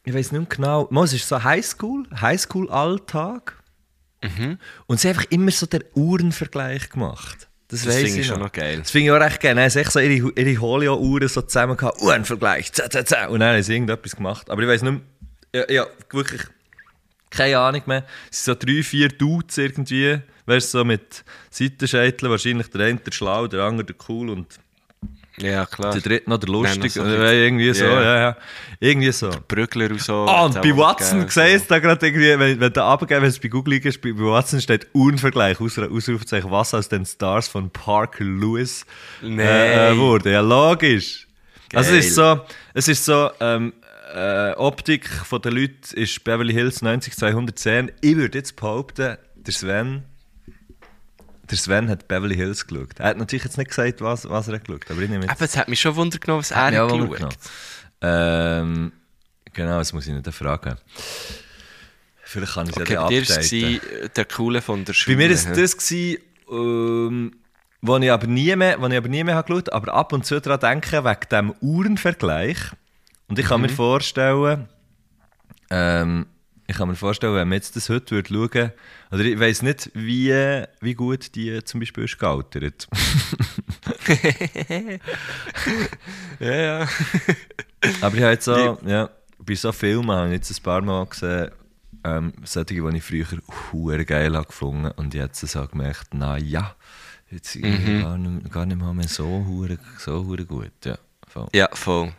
[0.04, 3.62] ich weiß nicht mehr genau, es ist so Highschool, Highschool-Alltag.
[4.86, 7.48] Und sie haben einfach immer so den Uhrenvergleich gemacht.
[7.68, 8.52] Das, Das finde ich schon noch.
[8.52, 8.78] geil.
[8.80, 9.54] Das finde ich auch recht geil.
[9.54, 12.00] Dann haben sie echt so ihre, ihre Holio-Uhren so zusammen gehabt.
[12.00, 13.26] Uhrenvergleich, zäh, zäh, zäh.
[13.26, 14.50] Und dann haben sie irgendetwas gemacht.
[14.50, 14.92] Aber ich weiß nicht
[15.52, 16.42] mehr, ja, ja, wirklich
[17.30, 18.04] keine Ahnung mehr.
[18.30, 20.20] Es sind so drei, vier Dudes irgendwie.
[20.46, 22.30] Weißt du, so mit Seitenscheiteln.
[22.30, 24.46] Wahrscheinlich der eine der schlau, der andere der cool und
[25.38, 25.92] Ja, klar.
[25.92, 26.78] der dritte noch der lustig.
[26.78, 28.02] Nein, noch so Oder ein bisschen- irgendwie so, Ja.
[28.02, 28.36] ja, ja.
[28.78, 29.30] Irgendwie so.
[29.48, 30.26] Brückler und so.
[30.28, 33.38] Ah, und bei Watson siehst du da gerade irgendwie, wenn, wenn du runtergehst, wenn es
[33.40, 37.68] bei Google ist, bei, bei Watson steht Unvergleich, Ausru- Ausrufezeichen, was aus den Stars von
[37.70, 38.86] Parker Lewis
[39.24, 40.30] äh, äh, wurde.
[40.32, 41.26] Ja, logisch.
[41.74, 42.36] Also es ist Geil.
[42.36, 43.72] so, es ist so, ähm,
[44.14, 47.90] äh, Optik von den Leuten ist Beverly Hills 90210.
[48.00, 50.04] Ich würde jetzt behaupten, der Sven,
[51.54, 52.98] der Sven hat Beverly Hills geschaut.
[52.98, 55.32] Er hat natürlich jetzt nicht gesagt, was, was er hat geschaut, aber ich nehme jetzt
[55.32, 57.16] Aber es hat mich schon Wunder genommen, was er hat geschaut.
[57.16, 57.34] genommen.
[58.00, 58.92] Ähm,
[59.52, 60.76] genau, das muss ich nicht fragen.
[62.22, 63.80] Vielleicht kann ich es Okay, ja bei dann war updaten.
[64.04, 65.16] äh, der Coole von der Bei Schule.
[65.16, 66.18] mir war es das, gewesen,
[66.50, 67.32] ähm,
[67.82, 70.24] wo ich aber nie mehr, wo ich aber nie mehr habe geschaut aber ab und
[70.26, 72.56] zu daran denke, wegen diesem Uhrenvergleich.
[73.28, 73.66] Und ich kann Mhm.
[73.68, 74.68] mir vorstellen,
[75.70, 76.26] ähm,
[76.66, 78.72] ich kann mir vorstellen, wenn man jetzt das heute würde schauen
[79.14, 80.32] oder ich weiß nicht, wie,
[80.80, 82.88] wie gut die zum Beispiel ist gealtert.
[86.40, 86.88] Ja, ja.
[88.00, 89.08] Aber ich habe jetzt so, ja,
[89.38, 91.50] bei so Filmen habe ich jetzt ein paar Mal gesehen,
[92.02, 93.26] ähm, solche, die ich früher
[93.72, 96.74] hure geil habe gefunden und jetzt so gemerkt, na ja,
[97.30, 100.72] jetzt irgendwie gar, nicht, gar nicht mal mehr so hure so hure gut.
[100.84, 100.98] Ja,
[101.28, 101.48] voll.
[101.52, 102.12] Ja, voll.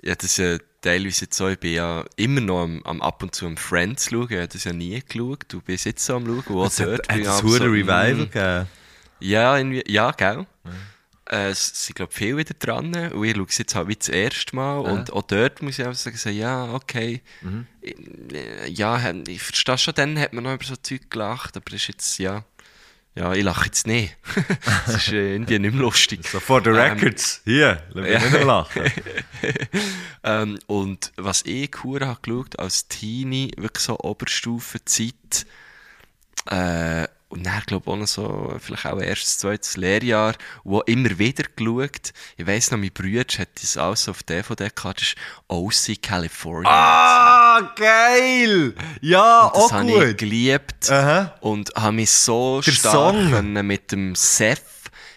[0.00, 3.22] Ja, das ist ja teilweise jetzt so, ich bin ja immer noch am, am ab
[3.22, 6.16] und zu am Friends schauen, ich habe das ja nie geschaut, du bist jetzt so
[6.16, 8.68] am schauen, wo Es dort hat aber hure so, Revival mm, gegeben.
[9.20, 10.46] Ja, irgendwie, ja, gell?
[11.30, 12.94] Äh, es sind, glaube ich, viel wieder dran.
[13.12, 14.78] Und ich schaue es jetzt halt wie das erste Mal.
[14.80, 17.22] Und auch dort muss ich einfach sagen, ja, okay.
[17.80, 17.96] Ich-
[18.34, 21.74] äh, Ja, ich verstehe schon, dann hat man noch über so Zeug gelacht, aber das
[21.82, 22.44] ist jetzt, ja.
[23.14, 24.16] Ja, ich lache jetzt nicht.
[24.86, 26.26] das ist äh, irgendwie nicht mehr lustig.
[26.26, 27.42] So for the Ähm, records.
[27.44, 28.82] Hier, lass mich nicht mehr lachen.
[30.24, 35.46] Ähm, und was ich cool habe geschaut, als Teenie, wirklich so Oberstufenzeit,
[36.46, 41.18] äh, und dann, glaube ich, auch noch so, vielleicht auch erstes, zweites Lehrjahr, wo immer
[41.18, 42.12] wieder geschaut.
[42.36, 45.16] Ich weiss noch, mein Bruder hat das alles auf DVD gehabt, das ist
[45.48, 46.70] OC California.
[46.70, 48.74] ah, geil!
[49.00, 50.18] Ja, Und das auch habe ich gut.
[50.18, 51.34] geliebt Aha.
[51.40, 54.60] und habe mich so Der stark mit dem Seth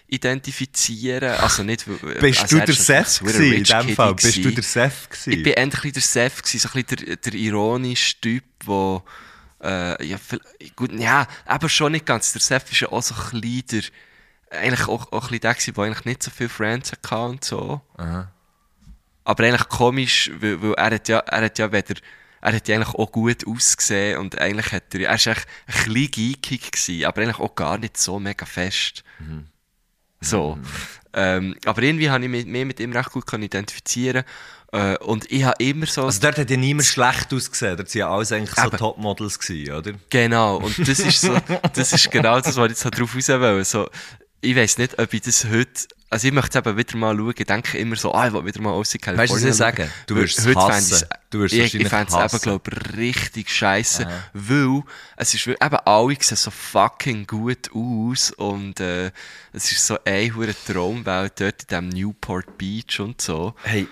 [0.07, 1.31] identifizieren.
[1.39, 1.85] Also nicht,
[2.21, 4.13] Bist also du er der ein Seth gewesen, in dem Fall?
[4.15, 5.31] Bist du der Seth gewesen?
[5.33, 9.03] Ich bin endlich der Seth, gewesen, so ein bisschen der, der ironische Typ, der
[9.63, 10.17] äh, ja,
[10.75, 12.33] gut, ja, aber schon nicht ganz.
[12.33, 13.65] Der Seth ist ja auch so ein bisschen
[14.51, 17.43] der, eigentlich auch, auch ein bisschen der, der eigentlich nicht so viele Friends hatte und
[17.43, 17.81] so.
[19.23, 21.95] Aber eigentlich komisch, weil, weil er hat ja, er hat ja weder,
[22.41, 25.93] er hat ja eigentlich auch gut ausgesehen und eigentlich hat er, er ist eigentlich ein
[25.93, 29.03] bisschen geekig gewesen, aber eigentlich auch gar nicht so mega fest.
[30.21, 30.57] So.
[31.13, 34.25] Ähm, aber irgendwie habe ich mich mit ihm recht gut identifizieren
[34.75, 36.03] äh, und ich habe immer so...
[36.03, 37.77] Also dort hat ja niemand schlecht ausgesehen.
[37.77, 38.69] Dort waren ja alles eigentlich so.
[38.69, 39.93] Topmodels gewesen, oder?
[40.09, 41.37] Genau, und das ist so,
[41.73, 43.63] das ist genau das, was ich jetzt drauf raus will.
[43.63, 43.89] So,
[44.41, 47.33] ich weiss nicht, ob ich das heute, also ich möchte es eben wieder mal schauen,
[47.37, 49.55] ich denke immer so, ah, ich will wieder mal aus California Weißt du, was ich
[49.55, 49.91] sagen?
[50.07, 51.07] Du wirst es hassen.
[51.29, 54.83] Du wirst ich, ich fände es eben, glaube ich, richtig scheiße, weil
[55.15, 59.11] es ist eben alle sehen so fucking gut aus und äh,
[59.53, 63.55] es ist so eine Traumwelt dort in diesem Newport Beach und so.
[63.63, 63.87] Hey.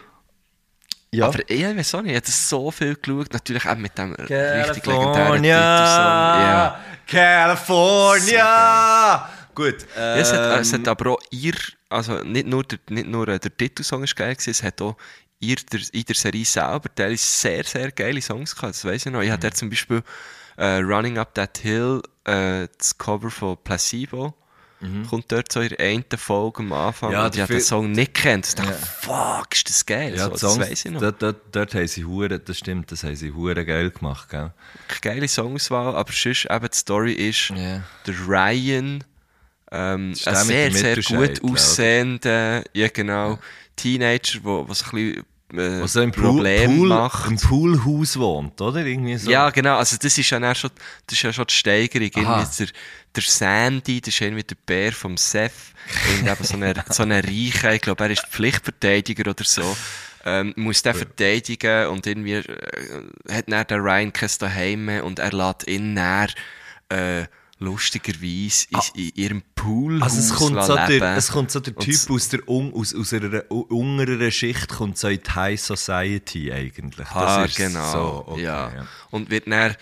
[1.13, 1.27] Ja.
[1.27, 4.29] Aber ich weiß auch nicht, ich habe so viel geschaut, natürlich auch mit dem richtig
[4.31, 5.13] legendären Titelsong.
[5.13, 5.59] California!
[6.41, 6.79] Ja.
[8.25, 9.29] California!
[9.53, 9.85] Gut.
[9.95, 11.53] Ja, es, hat, es ähm, hat aber auch ihr,
[11.89, 14.97] also nicht nur der, nicht nur äh, der Titelsong ist geil gewesen, es hat auch
[15.39, 19.11] ihr, der, in der Serie selber teilweise sehr, sehr geile Songs gehabt, das weiss ich
[19.11, 19.21] noch.
[19.21, 20.01] Ich hatte zum Beispiel
[20.57, 24.33] äh, Running Up That Hill, äh, das Cover von Placebo,
[25.09, 27.91] kommt dort so in der einen Folge am Anfang Ja, und ich habe den Song
[27.91, 28.47] nicht kennt.
[28.47, 30.15] Ich dachte, fuck, ist das geil.
[30.15, 31.01] Ja, so, das Songs, weiss ich noch.
[31.01, 34.51] Dort, dort, dort haben sie hure, das stimmt, das haben sie hure geil gemacht, gell?
[35.01, 37.81] Geile Songauswahl, aber sonst eben die Story ist, Ja.
[38.05, 39.03] der Ryan,
[39.71, 43.39] ähm, ein der sehr, sehr gut aussehender, ja genau,
[43.75, 45.23] Teenager, wo, wo so ein bisschen
[45.53, 47.29] äh, Was so im Problem Pool, macht.
[47.29, 48.85] im Poolhaus wohnt, oder?
[48.85, 49.29] Irgendwie so.
[49.29, 49.77] Ja, genau.
[49.77, 50.71] Also das ist ja schon,
[51.07, 52.09] das ist ja schon die Steigerung.
[52.25, 52.39] Aha.
[52.39, 52.67] Irgendwie der,
[53.15, 55.51] der Sandy, das ist irgendwie der Bär vom Seth.
[56.19, 59.75] Und eben so eine, so eine Reiche, ich glaube, er ist Pflichtverteidiger oder so.
[60.25, 65.33] Ähm, muss den verteidigen und irgendwie äh, hat dann der Ryan kein Daheim und er
[65.33, 66.29] lässt ihn dann,
[66.87, 67.25] äh,
[67.63, 70.99] lustigerweise in, in ihrem Pool Also es kommt, so leben.
[70.99, 74.69] der, es kommt so der Typ aus, der un, aus, aus einer u- unteren Schicht
[74.69, 77.07] kommt so in die High Society eigentlich.
[77.07, 77.91] Das Ah, ist genau.
[77.91, 78.71] so, okay, ja.
[78.75, 78.85] ja.
[79.11, 79.75] Und wird dann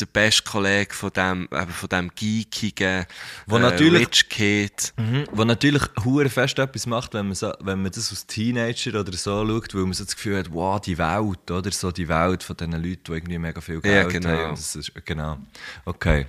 [0.00, 3.06] der beste Kollege von dem, eben von dem geekigen,
[3.46, 4.92] Wo äh, natürlich- Rich Kid.
[4.96, 5.24] Mhm.
[5.32, 9.12] Wo natürlich hure fest etwas macht, wenn man, so, wenn man das als Teenager oder
[9.12, 11.70] so schaut, weil man so das Gefühl hat, wow, die Welt, oder?
[11.70, 14.28] So die Welt von diesen Leuten, die irgendwie mega viel Ja, Geld genau.
[14.30, 14.54] haben.
[14.54, 15.38] Ist, genau.
[15.84, 16.26] Okay.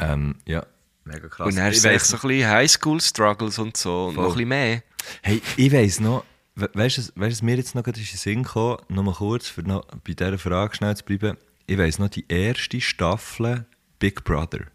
[0.00, 0.66] Ähm, ja.
[1.04, 1.46] Mega krass.
[1.46, 4.24] Und dann Ich hast du so ein bisschen Highschool-Struggles und so und Voll.
[4.24, 4.82] noch ein bisschen mehr.
[5.22, 6.24] Hey, ich weiss noch,
[6.54, 9.48] we weißt du, was mir jetzt noch gerade in den Sinn gekommen, noch mal kurz,
[9.48, 11.36] für noch bei dieser Frage schnell zu bleiben.
[11.66, 13.66] Ich weiss noch die erste Staffel
[13.98, 14.66] Big Brother.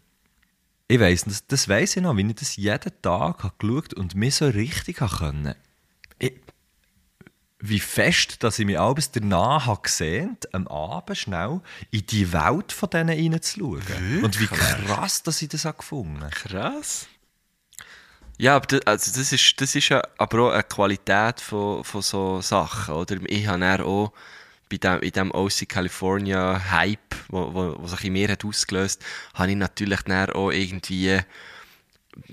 [0.88, 4.14] Ich weiss, das, das weiss ich noch, wie ich das jeden Tag habe geschaut und
[4.14, 5.54] mir so richtig habe können.
[6.18, 6.32] Ich,
[7.68, 11.60] wie fest, dass ich mich abends danach habe gesehen, am Abend schnell
[11.90, 14.22] in die Welt von denen reinzuschauen.
[14.22, 17.06] Und wie krass, dass ich das habe gefunden Krass.
[18.38, 22.02] Ja, aber das, also das, ist, das ist ja aber auch eine Qualität von, von
[22.02, 23.16] so Sachen, oder?
[23.26, 24.12] Ich habe dann auch
[24.68, 29.02] bei dem, in diesem OC California Hype, wo, wo, wo sich in mir hat ausgelöst,
[29.34, 31.18] habe ich natürlich dann auch irgendwie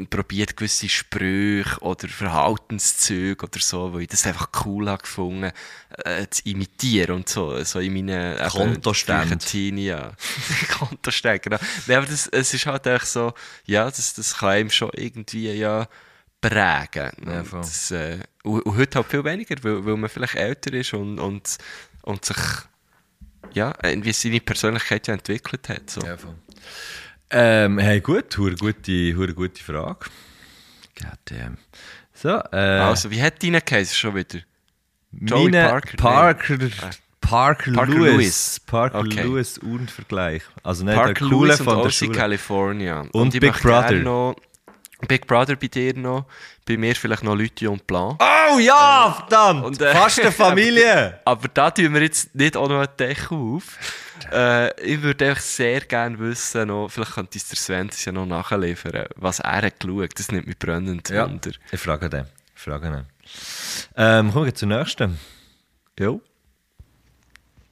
[0.10, 5.52] probiert, gewisse Sprüche oder Verhaltenszüge oder so, weil ich das einfach cool habe gefunden,
[6.06, 9.28] äh, zu imitieren und so, so in meinen eben, Kontostände.
[9.28, 10.14] frühen Teenie, ja.
[10.78, 11.58] Kontostände, genau.
[11.88, 13.34] Nein, aber das, es ist halt echt so,
[13.66, 15.88] ja, das, das kann einem schon irgendwie ja
[16.42, 17.12] prägen.
[17.26, 20.94] Ja, das, äh, und, und heute halt viel weniger, weil, weil man vielleicht älter ist
[20.94, 21.58] und, und,
[22.02, 22.38] und sich
[23.54, 25.90] ja, irgendwie seine Persönlichkeit ja entwickelt hat.
[25.90, 26.02] So.
[26.02, 26.36] Ja, voll.
[27.34, 30.06] Ähm, hey, gut, hure gute, hure gute Frage.
[30.96, 31.58] Goddamn.
[32.14, 34.40] So, äh, Also, wie hat deine Case schon wieder?
[35.12, 35.98] Joey Parker?
[35.98, 36.70] Parker, Nee.
[37.22, 38.14] Parker, Parker Lewis.
[38.14, 38.60] Lewis.
[38.60, 39.24] Parker Okay.
[39.24, 40.44] Lewis und Vergleich.
[40.62, 42.12] Also nicht Parker der coole Lewis und von der.
[42.12, 43.06] California.
[43.14, 44.36] Und ich Big Brother.
[45.08, 46.26] Big Brother bei dir noch.
[46.66, 48.18] Bei mir vielleicht noch Leute und Plan.
[48.20, 49.66] Oh ja, verdammt!
[49.66, 51.20] und, äh, Fast eine Familie!
[51.26, 53.78] Aber da tun wir jetzt nicht auch noch einen Deckel auf.
[54.32, 58.12] Äh, ich würde einfach sehr gerne wissen, noch, vielleicht könnte uns der Sven das ja
[58.12, 60.12] noch nachliefern, was er hat geschaut.
[60.18, 61.52] Das nimmt mich brennend ja, wunder.
[61.72, 62.26] ich frage den.
[62.56, 63.06] Ich frage den.
[63.98, 65.20] Ähm, kommen wir zur nächsten.
[66.00, 66.16] Ja.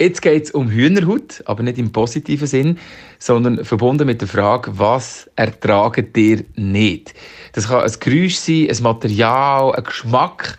[0.01, 2.79] Jetzt geht es um Hühnerhaut, aber nicht im positiven Sinn,
[3.19, 7.13] sondern verbunden mit der Frage, was ertragen dir nicht?
[7.53, 10.57] Das kann ein Geräusch sein, ein Material, ein Geschmack.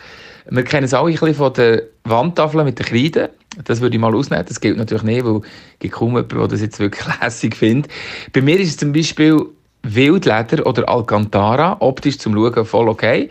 [0.49, 3.31] Wir kennen es alle ein bisschen von der Wandtafel mit den Kreiden.
[3.65, 4.45] Das würde ich mal ausnehmen.
[4.47, 5.43] Das gilt natürlich nicht, weil es
[5.81, 7.91] gibt kaum jemanden, der das jetzt wirklich lässig findet.
[8.33, 9.45] Bei mir ist es zum Beispiel
[9.83, 11.79] Wildleder oder Alcantara.
[11.81, 13.29] Optisch zum Schauen voll okay.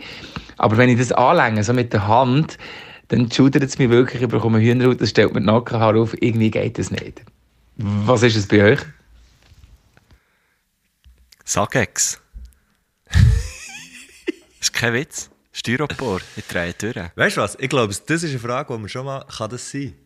[0.58, 2.58] Aber wenn ich das anlänge, so mit der Hand,
[3.12, 6.14] dann schudert es mich wirklich, ich bekomme Hühnerhaut, das stellt mir die Nackenhaare auf.
[6.22, 7.22] Irgendwie geht das nicht.
[7.76, 8.80] Was ist es bei euch?
[11.44, 12.22] Sagex.
[13.04, 13.20] das
[14.60, 15.28] ist kein Witz.
[15.52, 16.22] Styropor.
[16.36, 16.96] Ich drehe durch.
[17.14, 17.58] Weißt du was?
[17.60, 19.26] Ich glaube, das ist eine Frage, die man schon mal.
[19.26, 19.92] Kann das sein?
[19.92, 20.01] Kann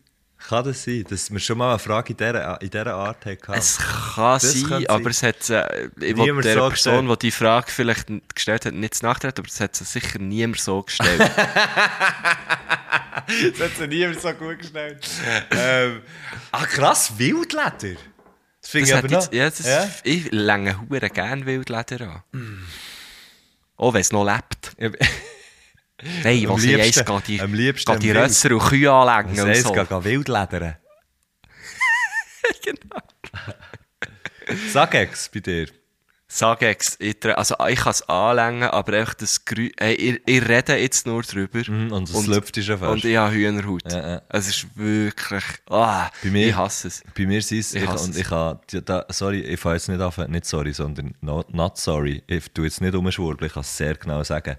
[0.49, 3.53] das sein, dass wir schon mal eine Frage in dieser, in dieser Art hatten?
[3.53, 5.33] Es kann Das sein, aber sein.
[5.39, 7.09] es hat, äh, ich will der so Person, gestellt.
[7.21, 10.83] die die Frage vielleicht gestellt hat, nicht nachtreten, aber es hat sie sicher niemand so
[10.83, 11.21] gestellt.
[13.27, 15.05] Das hat sie niemand so gut gestellt.
[15.51, 16.01] ähm,
[16.51, 17.99] ah, krass, Wildleder.
[18.61, 19.33] Das finde ich aber jetzt, noch.
[19.33, 19.89] ja, das, Ja?
[20.03, 20.79] Ich länge
[21.13, 22.63] gerne Wildleder an.
[23.75, 24.75] Oh, wenn es noch lebt.
[26.23, 28.11] Nein, Am was ich liebsten- geht die, am liebsten die.
[28.11, 29.71] Rösser und Kühe anlegen und so.
[29.71, 30.75] geh Wildledern.
[32.63, 33.01] genau.
[34.71, 35.67] Sagex bei dir.
[36.29, 40.75] Sagex, ich, also ich kann es anlängen, aber einfach das Grü hey, ich, ich rede
[40.75, 41.61] jetzt nur drüber.
[41.67, 42.91] Mhm, und es lüpft schon fast.
[42.91, 43.89] Und ich habe Hühnerhaut.
[43.91, 44.21] Ja, ja.
[44.29, 47.01] Es ist wirklich, ah, Bei mir- ich hasse es.
[47.17, 48.17] Bei mir sind es, Ich ich, und es.
[48.17, 52.21] ich habe, da, sorry, ich fange jetzt nicht an, nicht sorry, sondern not, not sorry.
[52.27, 54.57] Ich tue jetzt nicht umschwurbeln, ich kann es sehr genau sagen.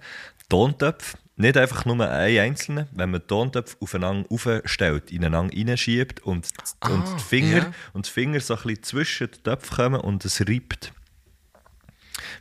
[0.48, 6.48] Tontöpfe, nicht einfach nur einen einzelnen, wenn man Tontöpfe aufeinander aufstellt, ineinander reinschiebt und,
[6.80, 7.72] und, die Finger, ja.
[7.92, 10.92] und die Finger so ein bisschen zwischen die Töpfe kommen und es reibt.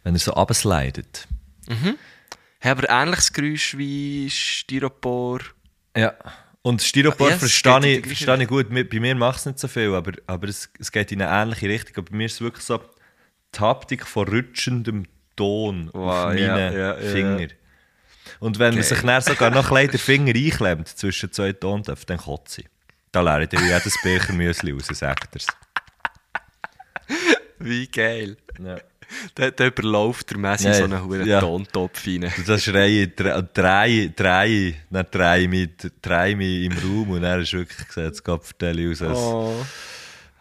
[0.03, 1.27] Wenn er so abslidet.
[1.69, 5.39] Haben aber ähnliches Geräusch wie Styropor.
[5.95, 6.15] Ja.
[6.63, 8.67] Und Styropor Ja, es verstehe, ich, verstehe ich gut.
[8.69, 11.69] Bei mir macht es nicht so viel, aber, aber es, es geht in eine ähnliche
[11.69, 11.97] Richtung.
[11.97, 12.81] Aber bei mir ist es wirklich so
[13.55, 17.47] die Haptik von rutschendem Ton Wow, auf meinen ja, ja, ja, Finger.
[18.39, 18.83] Und wenn man Geil.
[18.83, 22.67] sich dann sogar noch ein den Finger einklemmt zwischen zwei Tontöpfen, dann kotze ich.
[23.11, 25.47] Da lerne ich dir jedes Becher Müsli raus, sagt er's.
[27.59, 28.37] Wie geil.
[28.63, 28.77] Ja.
[29.35, 31.39] Da, da überläuft der Messi so einen hohen ja.
[31.39, 32.31] Tontopf rein.
[32.35, 37.87] Du das schreien, drei, drei, drei, dann drei mich, im Raum und er ist wirklich
[37.87, 39.65] gesagt, es geht vertelle aus, als Oh.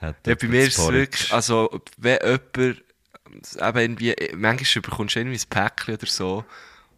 [0.03, 2.83] Ja, bei mir ist es wirklich, also wenn jemand,
[3.57, 6.45] eben irgendwie, manchmal bekommst du irgendwie ein Päckchen oder so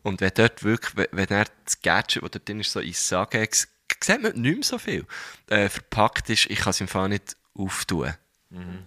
[0.03, 3.69] und wenn dort wirklich, wenn, er das Gadget, das dort drin ist, so in Sagex,
[4.03, 5.07] sieht man nicht mehr so viel,
[5.49, 8.15] äh, verpackt ist, ich kann es im Fall nicht auftun.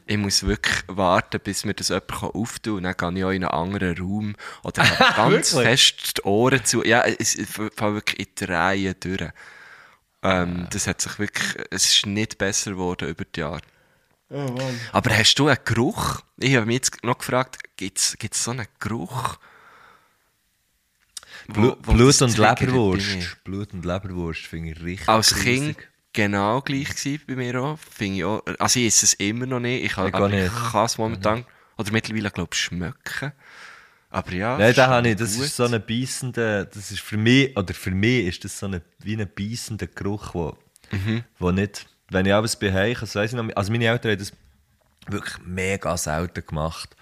[0.08, 2.78] Ich muss wirklich warten, bis mir das jemand auftun kann.
[2.78, 4.36] Und dann gehe ich auch in einen anderen Raum.
[4.64, 6.84] Oder habe ganz fest die Ohren zu.
[6.84, 9.30] Ja, es es fällt wirklich in die Reihe durch.
[10.24, 13.62] Ähm, das hat sich wirklich, es ist nicht besser geworden über die Jahre.
[14.94, 16.22] Aber hast du einen Geruch?
[16.38, 19.38] Ich habe mich jetzt noch gefragt, gibt es so einen Geruch?
[21.48, 22.38] Wo- wo Blut das und?
[22.38, 23.44] Leberwurst.
[23.44, 25.34] Blut und Leberwurst finde ich richtig Als.
[25.36, 25.78] Kind
[26.14, 27.80] genau gleich gewesen bei mir auch.
[27.80, 28.44] Finde ich auch.
[28.60, 29.84] Also ich esse es immer noch nicht.
[29.86, 31.46] Ich, Ich aber ich kann es momentan,
[31.78, 33.32] oder mittlerweile glaube ich, schmecken.
[34.10, 34.58] Aber ja.
[34.58, 35.46] Nein, da ist habe ich, das gut.
[35.46, 38.82] ist so ein beißender, das ist für mich, oder für mich ist das so ein,
[39.00, 40.58] wie ein beißender Geruch, wo,
[40.92, 41.24] Mhm.
[41.40, 44.20] wo nicht, wenn ich abends bei Hause, das weiss ich noch, also meine Eltern haben
[44.20, 44.34] das
[45.08, 46.94] wirklich mega selten gemacht.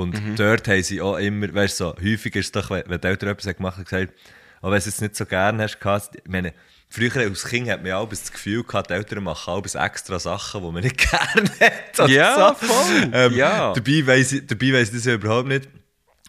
[0.00, 0.36] Und Mhm.
[0.36, 3.06] dort haben sie auch immer, weißt du, so, häufig ist es doch, wenn, wenn die
[3.06, 4.12] Eltern etwas gemacht haben, gesagt,
[4.60, 6.52] aber wenn du es jetzt nicht so gerne hast, gehabt, ich meine,
[6.88, 10.18] früher als Kind hat man ja auch das Gefühl gehabt, die Eltern machen auch extra
[10.18, 12.08] Sachen, die man nicht gerne hat.
[12.10, 12.66] Ja, so.
[12.66, 13.10] voll.
[13.12, 13.72] Ähm, Ja.
[13.72, 15.68] Dabei weiss ich, dabei weiss ich das ja überhaupt nicht.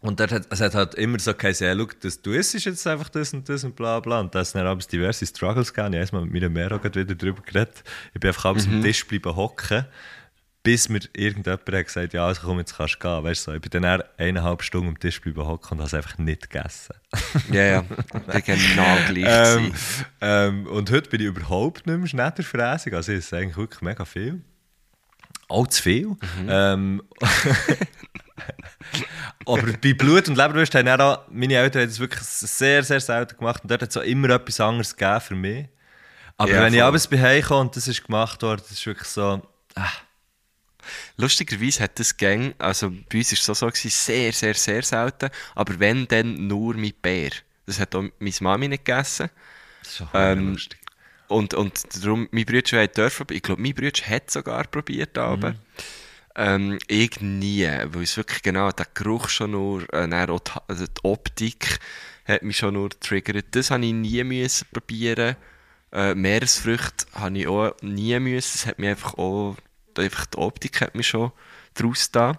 [0.01, 2.87] Und dort hat, es hat halt immer so geheißen, ja, schau, das, du isst jetzt
[2.87, 4.21] einfach das und das und bla bla.
[4.21, 5.93] Und da ist dann diverse Struggles gegeben.
[5.93, 7.83] Ich habe mal mit meiner Mero gerade wieder darüber geredet.
[8.13, 9.85] Ich bin einfach abends am Tisch bleiben hocken,
[10.63, 13.23] bis mir irgendjemand hat gesagt, ja, also komm, jetzt kannst du gehen.
[13.23, 13.55] Weißt du, so.
[13.55, 16.49] ich bin dann eher eineinhalb Stunden am Tisch bleiben hocken und habe es einfach nicht
[16.49, 16.95] gegessen.
[17.51, 17.85] Ja, ja.
[18.35, 19.57] Ich bin genau gleich.
[19.57, 19.73] ähm,
[20.21, 22.93] ähm, und heute bin ich überhaupt nicht mehr schnetterfräsig.
[22.93, 24.41] Also es ist eigentlich wirklich mega viel.
[25.47, 26.15] Auch zu viel.
[26.47, 27.01] Ähm,
[29.45, 33.37] aber bei Blut und Leberwurst haben auch, meine Eltern haben das wirklich sehr, sehr selten
[33.37, 33.63] gemacht.
[33.63, 35.65] Und dort hat es auch immer etwas anderes gegeben für mich.
[36.37, 36.87] Aber Ja, wenn ich voll.
[36.87, 39.41] abends bei Hause komme und das ist gemacht worden, das ist wirklich so...
[39.75, 39.87] Ah,
[41.17, 44.83] Lustigerweise hat das Gang, also bei uns war es so, so gewesen, sehr, sehr, sehr
[44.83, 47.31] selten, aber wenn, dann nur mit Bär.
[47.65, 49.29] Das hat auch meine Mami nicht gegessen.
[49.83, 50.79] das ist Ähm, lustig.
[51.27, 55.53] Und, und darum, mein Bruder hat dürfen, ich glaube, mein Bruder hat sogar probiert, aber
[56.35, 60.85] ähm, ich nie, weil es wirklich genau, der Geruch schon nur, äh, auch die, also
[60.87, 61.79] die Optik
[62.25, 63.47] hat mich schon nur getriggert.
[63.51, 65.35] Das habe ich nie müssen probieren.
[65.91, 68.55] Äh, Meeresfrüchte habe ich auch nie müssen.
[68.55, 69.57] Es hat mich einfach auch,
[69.99, 71.31] einfach die Optik hat mich schon
[71.75, 72.37] draus da.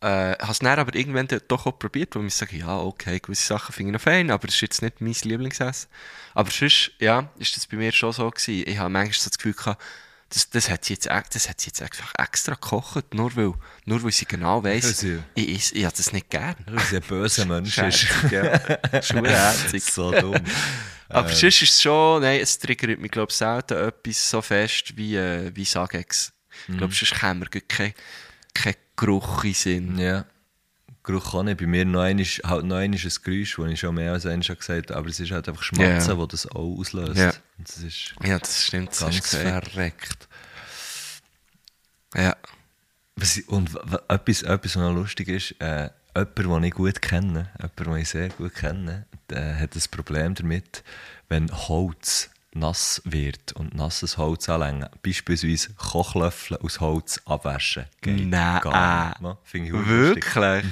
[0.00, 3.46] Äh, habe es dann aber irgendwann doch auch probiert, wo ich sage, ja, okay, gewisse
[3.46, 5.90] Sachen finde ich noch fein, aber das ist jetzt nicht mein Lieblingsessen.
[6.34, 8.62] Aber sonst, ja, ist das bei mir schon so gewesen.
[8.68, 9.82] Ich habe manchmal so das Gefühl gehabt,
[10.30, 13.52] das, das, hat sie jetzt, ex- das hat sie jetzt einfach extra gekocht, nur weil,
[13.86, 16.54] nur weil sie genau weiss, sie- ich, ich, ich habe das nicht gern.
[16.66, 18.06] Weil sie ein böser Mensch ist.
[18.30, 18.60] Ja.
[19.02, 19.82] Schwurätzig.
[19.84, 20.34] so dumm.
[21.10, 24.96] Aber sonst ist es schon, nein, es triggert mich, glaube ich, selten etwas so fest
[24.96, 26.32] wie, äh, wie Sagex.
[26.68, 27.94] Ich glaube, sonst käme mir kein,
[28.52, 29.98] kein Geruch in Sinn.
[29.98, 30.26] Ja.
[31.08, 31.58] Geruch auch nicht.
[31.58, 34.56] Bei mir noch einmal, halt noch einmal ein Geräusch, das ich schon mehr als einmal
[34.56, 36.18] gesagt habe, aber es ist halt einfach Schmatzen, Ja.
[36.18, 37.16] wo das auch auslöst.
[37.16, 37.32] Ja.
[37.58, 38.90] Und das ist Ja, das stimmt.
[39.00, 39.68] Das gesagt.
[39.68, 40.28] verreckt.
[42.14, 42.36] Ja.
[43.48, 43.70] Und
[44.08, 48.08] etwas, etwas, was noch lustig ist, äh, jemand, den ich gut kenne, jemand, den ich
[48.08, 50.84] sehr gut kenne, der hat ein Problem damit,
[51.28, 54.88] wenn Holz nass wird und nasses Holz anlängen.
[55.02, 57.84] Beispielsweise Kochlöffel aus Holz abwaschen.
[58.00, 58.60] Geht Nein.
[58.62, 59.20] gar nicht.
[59.20, 59.86] Ma, Finde ich auch.
[59.86, 60.64] Wirklich?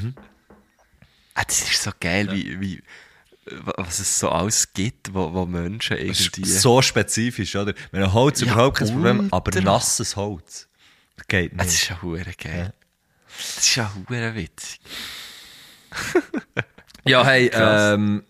[1.35, 2.83] Ah, das ist so geil, wie, wie,
[3.77, 6.51] was es so alles gibt, wo, wo Menschen Das ist irgendwie...
[6.51, 7.75] so spezifisch, oder?
[7.93, 10.67] Wenn ein Holz Ja, überhaupt kein Problem aber nasses Holz.
[11.17, 11.83] Das geht Ah, das nicht.
[11.83, 12.73] ist ja hure geil.
[13.37, 14.81] Das ist ja hure witzig.
[17.05, 18.25] Ja, hey, ähm,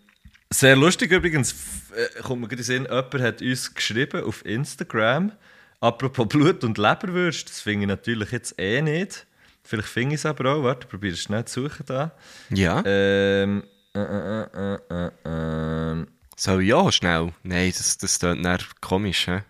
[0.49, 1.53] sehr lustig übrigens,
[1.95, 5.31] äh, kommt mir gerade in den Sinn, jemand hat uns geschrieben auf Instagram,
[5.79, 9.25] apropos Blut und Leberwürste, das finde ich natürlich jetzt eh nicht.
[9.63, 12.11] Vielleicht finde ich es aber auch, warte, probiere es schnell zu suchen da.
[12.49, 12.81] Ja.
[12.85, 16.05] Ähm, äh, äh, äh, äh, äh,
[16.37, 17.33] So, ja, schnell.
[17.43, 19.41] Nein, das, das klingt dann komisch, hä?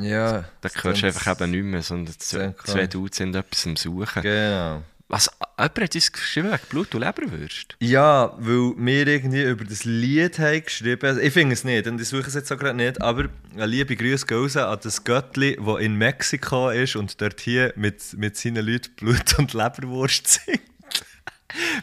[0.00, 0.44] ja.
[0.60, 2.86] Da hörst du einfach eben nicht mehr, sondern zwei.
[2.86, 4.22] Dudes sind etwas am Suchen.
[4.22, 4.82] Genau.
[5.10, 5.28] Was?
[5.58, 7.76] Jemand hat uns geschrieben wegen Blut- und Leberwürst?
[7.80, 12.06] Ja, weil wir irgendwie über das Lied haben geschrieben Ich finde es nicht, und ich
[12.06, 15.56] suche es jetzt auch gerade nicht, aber eine liebe Grüße gehen raus an das Göttli,
[15.56, 20.69] das in Mexiko ist und dort hier mit, mit seinen Leuten Blut und Leberwurst singt.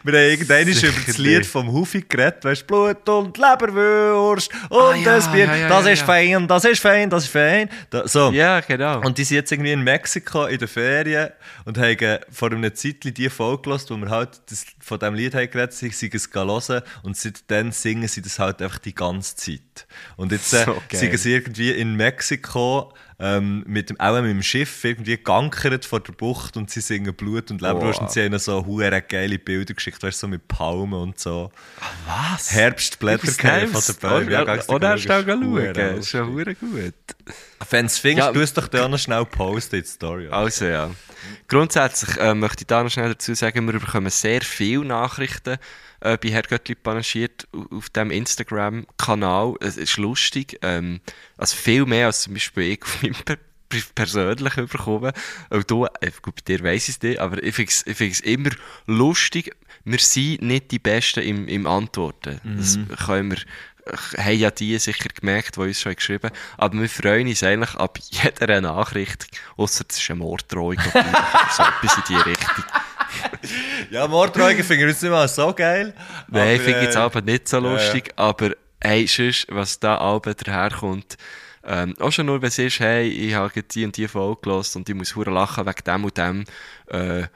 [0.04, 4.80] Wir haben irgendwann über das Lied vom Hufi geredet, weißt du, Blut und Leberwurst und
[4.80, 7.70] Ah, ja, das Bier, ja, ja, das ist fein, das ist fein, das ist fein.
[7.90, 8.32] Da, so.
[8.32, 9.02] Ja, genau.
[9.02, 11.30] Und die sind jetzt irgendwie in Mexiko in den Ferien
[11.66, 15.36] und haben vor einer Zeit die Folge gehört, wo wir halt das, von diesem Lied
[15.36, 19.36] haben geredet haben, sie es hören und seitdem singen sie das halt einfach die ganze
[19.36, 19.88] Zeit.
[20.16, 24.44] Und jetzt äh, So sind sie irgendwie in Mexiko ähm, mit dem, auch mit dem
[24.44, 28.08] Schiff irgendwie geankert vor der Bucht und sie singen Blut und Leberwurst Wow.
[28.08, 31.52] und sie haben so hure geile Bilder geschickt, weißt du, so mit Palmen und so.
[32.06, 32.52] Was?
[32.52, 34.30] Herbstblätter von den Bäumen.
[34.32, 35.74] Ja, ganz Oder schnell das ist schauen.
[35.74, 36.58] Das ist schon lustig.
[36.62, 36.94] hure gut.
[37.72, 38.34] Wenn du es findest, Ja.
[38.34, 40.28] tu es doch da noch schnell posten in die Story.
[40.30, 40.92] Also ja.
[41.48, 45.58] Grundsätzlich äh, möchte ich da noch schnell dazu sagen, wir bekommen sehr viele Nachrichten
[46.02, 49.56] äh, bei Herr Göttli panaschiert au- auf dem Instagram-Kanal.
[49.62, 50.60] Es ist lustig.
[50.62, 51.00] Ähm,
[51.38, 53.38] also viel mehr als zum Beispiel ich auf meinem per
[53.70, 55.12] per- persönlichen bekommen.
[55.50, 57.98] Auch du, äh, gut, bei dir weiss ich es nicht, aber ich finde es ich
[57.98, 58.50] find's immer
[58.86, 59.52] lustig.
[59.84, 62.40] Wir sind nicht die Besten im, im Antworten.
[62.58, 63.38] Das können wir
[63.86, 66.36] äh, haben ja die sicher gemerkt, die uns schon geschrieben haben.
[66.58, 69.28] Aber wir freuen uns eigentlich ab jeder Nachricht,
[69.58, 72.64] außer es ist eine Morddrohung oder so etwas in die Richtung.
[73.92, 75.94] Ja, Morddrohungen finde ich jetzt nicht mal so geil.
[76.28, 77.74] Nein, ich finde es äh, aber nicht so ja, ja.
[77.74, 78.52] lustig, aber
[78.82, 81.18] hey, sonst, was da Alben daherkommt,
[81.64, 84.76] ähm, auch schon nur, wenn es ist, hey, ich habe die und die Folge gehört
[84.76, 86.46] und ich muss hure lachen wegen dem und dem,
[86.88, 87.28] äh,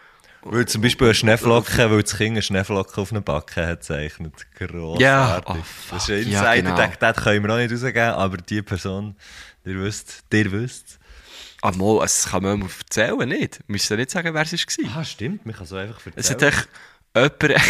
[0.43, 4.33] Weil zum Beispiel eine Schneeflocke, weil das Kind eine Schneeflocke auf einer Backe hat gezeichnet.
[4.55, 5.01] Grossartig.
[5.01, 5.57] Ja, oh,
[5.91, 6.75] das ist ein fuck, ja, Insider, genau.
[6.75, 9.15] den, den können wir auch nicht rausgeben, aber die Person,
[9.65, 10.99] ihr wisst, ihr wisst.
[11.61, 13.59] Ah, mal, das kann man erzählen, nicht?
[13.59, 14.97] Wir müssen nicht sagen, wer es war.
[14.97, 16.65] Ah, stimmt, man kann so einfach Es hat erzählen.
[17.15, 17.65] echt jemand...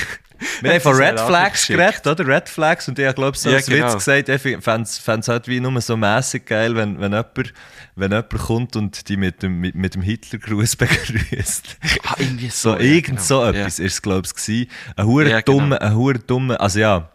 [0.62, 2.26] Wir haben von Red Flags geredet, oder?
[2.26, 2.88] Red Flags.
[2.88, 3.94] Und ich habe, glaube ich, so Ja, als genau.
[3.94, 4.88] Witz gesagt, ich fände
[5.20, 7.54] es halt wie nur so mäßig geil, wenn, wenn, jemand,
[7.96, 11.78] wenn jemand kommt und die mit dem, mit, mit dem Hitlergruß begrüßt.
[12.08, 12.78] Ah, irgendwie So, so.
[12.78, 13.22] ja, irgend genau.
[13.22, 13.50] so Ja.
[13.52, 14.68] etwas ist es, glaube ich.
[14.96, 15.60] Ein hure Ja, genau.
[15.60, 17.10] dummer, ein hure dummer, also ja,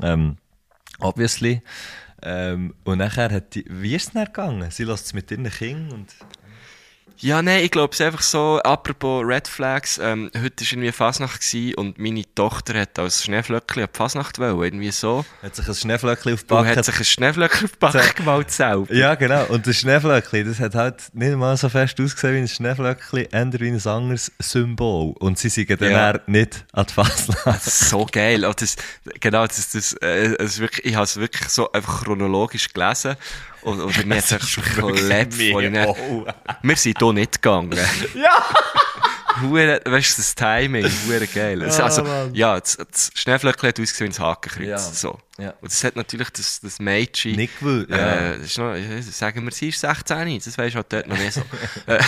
[0.00, 0.36] ähm,
[1.00, 1.62] obviously.
[2.22, 4.70] Ähm, und nachher hat die, wie ist es gegangen?
[4.70, 6.14] Sie lässt es mit ihren Kindern und...
[7.20, 10.92] Ja, nein, ich glaube es ist einfach so, apropos Red Flags, ähm, heute war irgendwie
[10.92, 15.24] Fasnacht gewesen und meine Tochter hat als Schneeflöckchen an die Fasnacht wollen, irgendwie so.
[15.42, 16.76] Hat sich ein Schneeflöckchen auf die Und Backe...
[16.76, 18.94] hat sich ein Schneeflöckchen auf die Backe gemalt selber.
[18.94, 19.46] Ja, genau.
[19.46, 23.52] Und das Schneeflöckchen, das hat halt nicht mal so fest ausgesehen wie ein Schneeflöckchen, eher
[23.60, 25.14] wie ein anderes Symbol.
[25.18, 26.20] Und sie sind dann Ja.
[26.26, 27.62] nicht an die Fasnacht.
[27.64, 28.44] So geil.
[28.44, 28.76] Und das,
[29.18, 33.16] genau, das, das, äh, ist wirklich, ich habe es wirklich so einfach chronologisch gelesen.
[33.62, 35.34] Und, und mir hat es echt geklebt.
[35.96, 36.24] Oh.
[36.62, 37.78] Wir sind hier nicht gegangen.
[38.14, 38.44] Ja!
[39.40, 41.62] Hure, weißt du, das Timing, hure geil.
[41.62, 42.34] Also, Ja, also, Mann.
[42.34, 44.66] ja, das, das Schneeflöckchen hat ausgesehen wie ein Hakenkreuz.
[44.66, 44.78] Ja.
[44.78, 45.18] So.
[45.38, 45.50] Ja.
[45.60, 47.36] Und das hat natürlich das, das Mädchen.
[47.36, 47.96] Nicht gewusst, ja.
[48.32, 51.18] Äh, das noch, ja, sagen wir, sie ist 16, das weisst du halt dort noch
[51.18, 51.40] nicht so.
[51.86, 52.00] äh,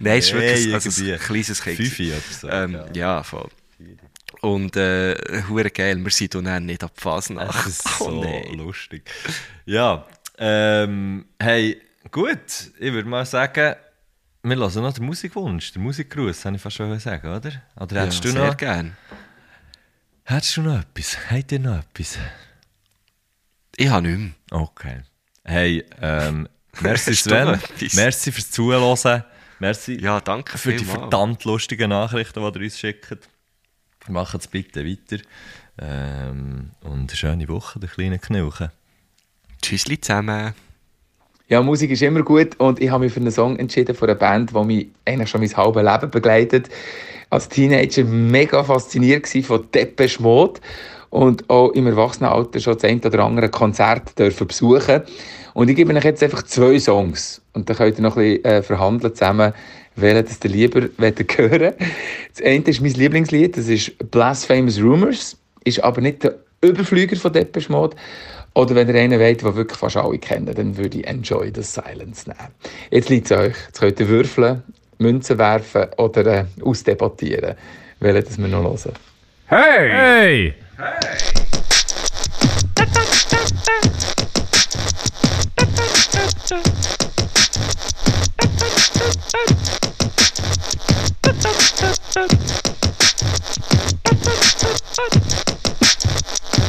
[0.00, 1.76] Nein, es ist wirklich Nee, also ein kleines Kind.
[1.76, 2.48] Fünfi oder so.
[2.50, 2.86] Ähm, ja.
[3.16, 3.22] ja.
[3.22, 3.48] voll.
[4.42, 5.14] Und äh,
[5.48, 7.54] hure geil, wir sind dann nicht ab Fasnacht.
[7.60, 9.04] Das ist so Oh, lustig.
[9.64, 10.04] Ja,
[10.44, 11.80] ähm, hey,
[12.10, 13.76] gut, ich würde mal sagen,
[14.42, 17.52] wir hören noch den Musikwunsch, den Musikgruß, habe ich fast schon sagen, oder?
[17.76, 18.96] Oder Ja, hättest du sehr noch, gern.
[20.24, 21.16] hättest du noch etwas?
[21.30, 22.18] Habt ihr noch etwas?
[23.76, 24.60] Ich habe nicht mehr.
[24.60, 25.02] Okay.
[25.44, 26.48] Hey, ähm,
[26.80, 27.60] merci Sven,
[27.94, 29.22] merci fürs Zuhören,
[29.60, 33.28] merci Ja, danke für die verdammt lustigen Nachrichten, die ihr uns schickt.
[34.08, 35.22] Macht es bitte weiter.
[35.78, 38.72] Ähm, und eine schöne Woche, der kleine Knilchen.
[39.62, 40.52] Tschüssli zusammen.
[41.48, 44.18] Ja, Musik ist immer gut und ich habe mich für einen Song entschieden von einer
[44.18, 46.68] Band, die mich eigentlich schon mein halbes Leben begleitet.
[47.30, 50.60] Als Teenager mega fasziniert von Depeche Mode
[51.10, 55.02] und auch im Erwachsenenalter schon das ein oder andere Konzert dürfen besuchen.
[55.52, 58.44] Und ich gebe euch jetzt einfach zwei Songs und dann könnt ihr noch ein bisschen
[58.46, 59.52] äh, verhandeln zusammen,
[59.96, 61.74] welchen das ihr lieber wollt hören
[62.34, 67.32] Das eine ist mein Lieblingslied, das ist Blasphemous Rumors, ist aber nicht der Überflüger von
[67.32, 67.94] Depeche Mode.
[68.54, 71.62] Oder wenn ihr einen wollt, den wirklich fast alle kennen, dann würde ich Enjoy the
[71.62, 72.50] Silence nehmen.
[72.90, 73.56] Jetzt liegt es euch.
[73.66, 74.62] Jetzt könnt ihr würfeln,
[74.98, 77.54] Münzen werfen oder äh, ausdebattieren.
[78.00, 78.94] Welchen das wir noch hören.
[79.46, 80.54] Hey!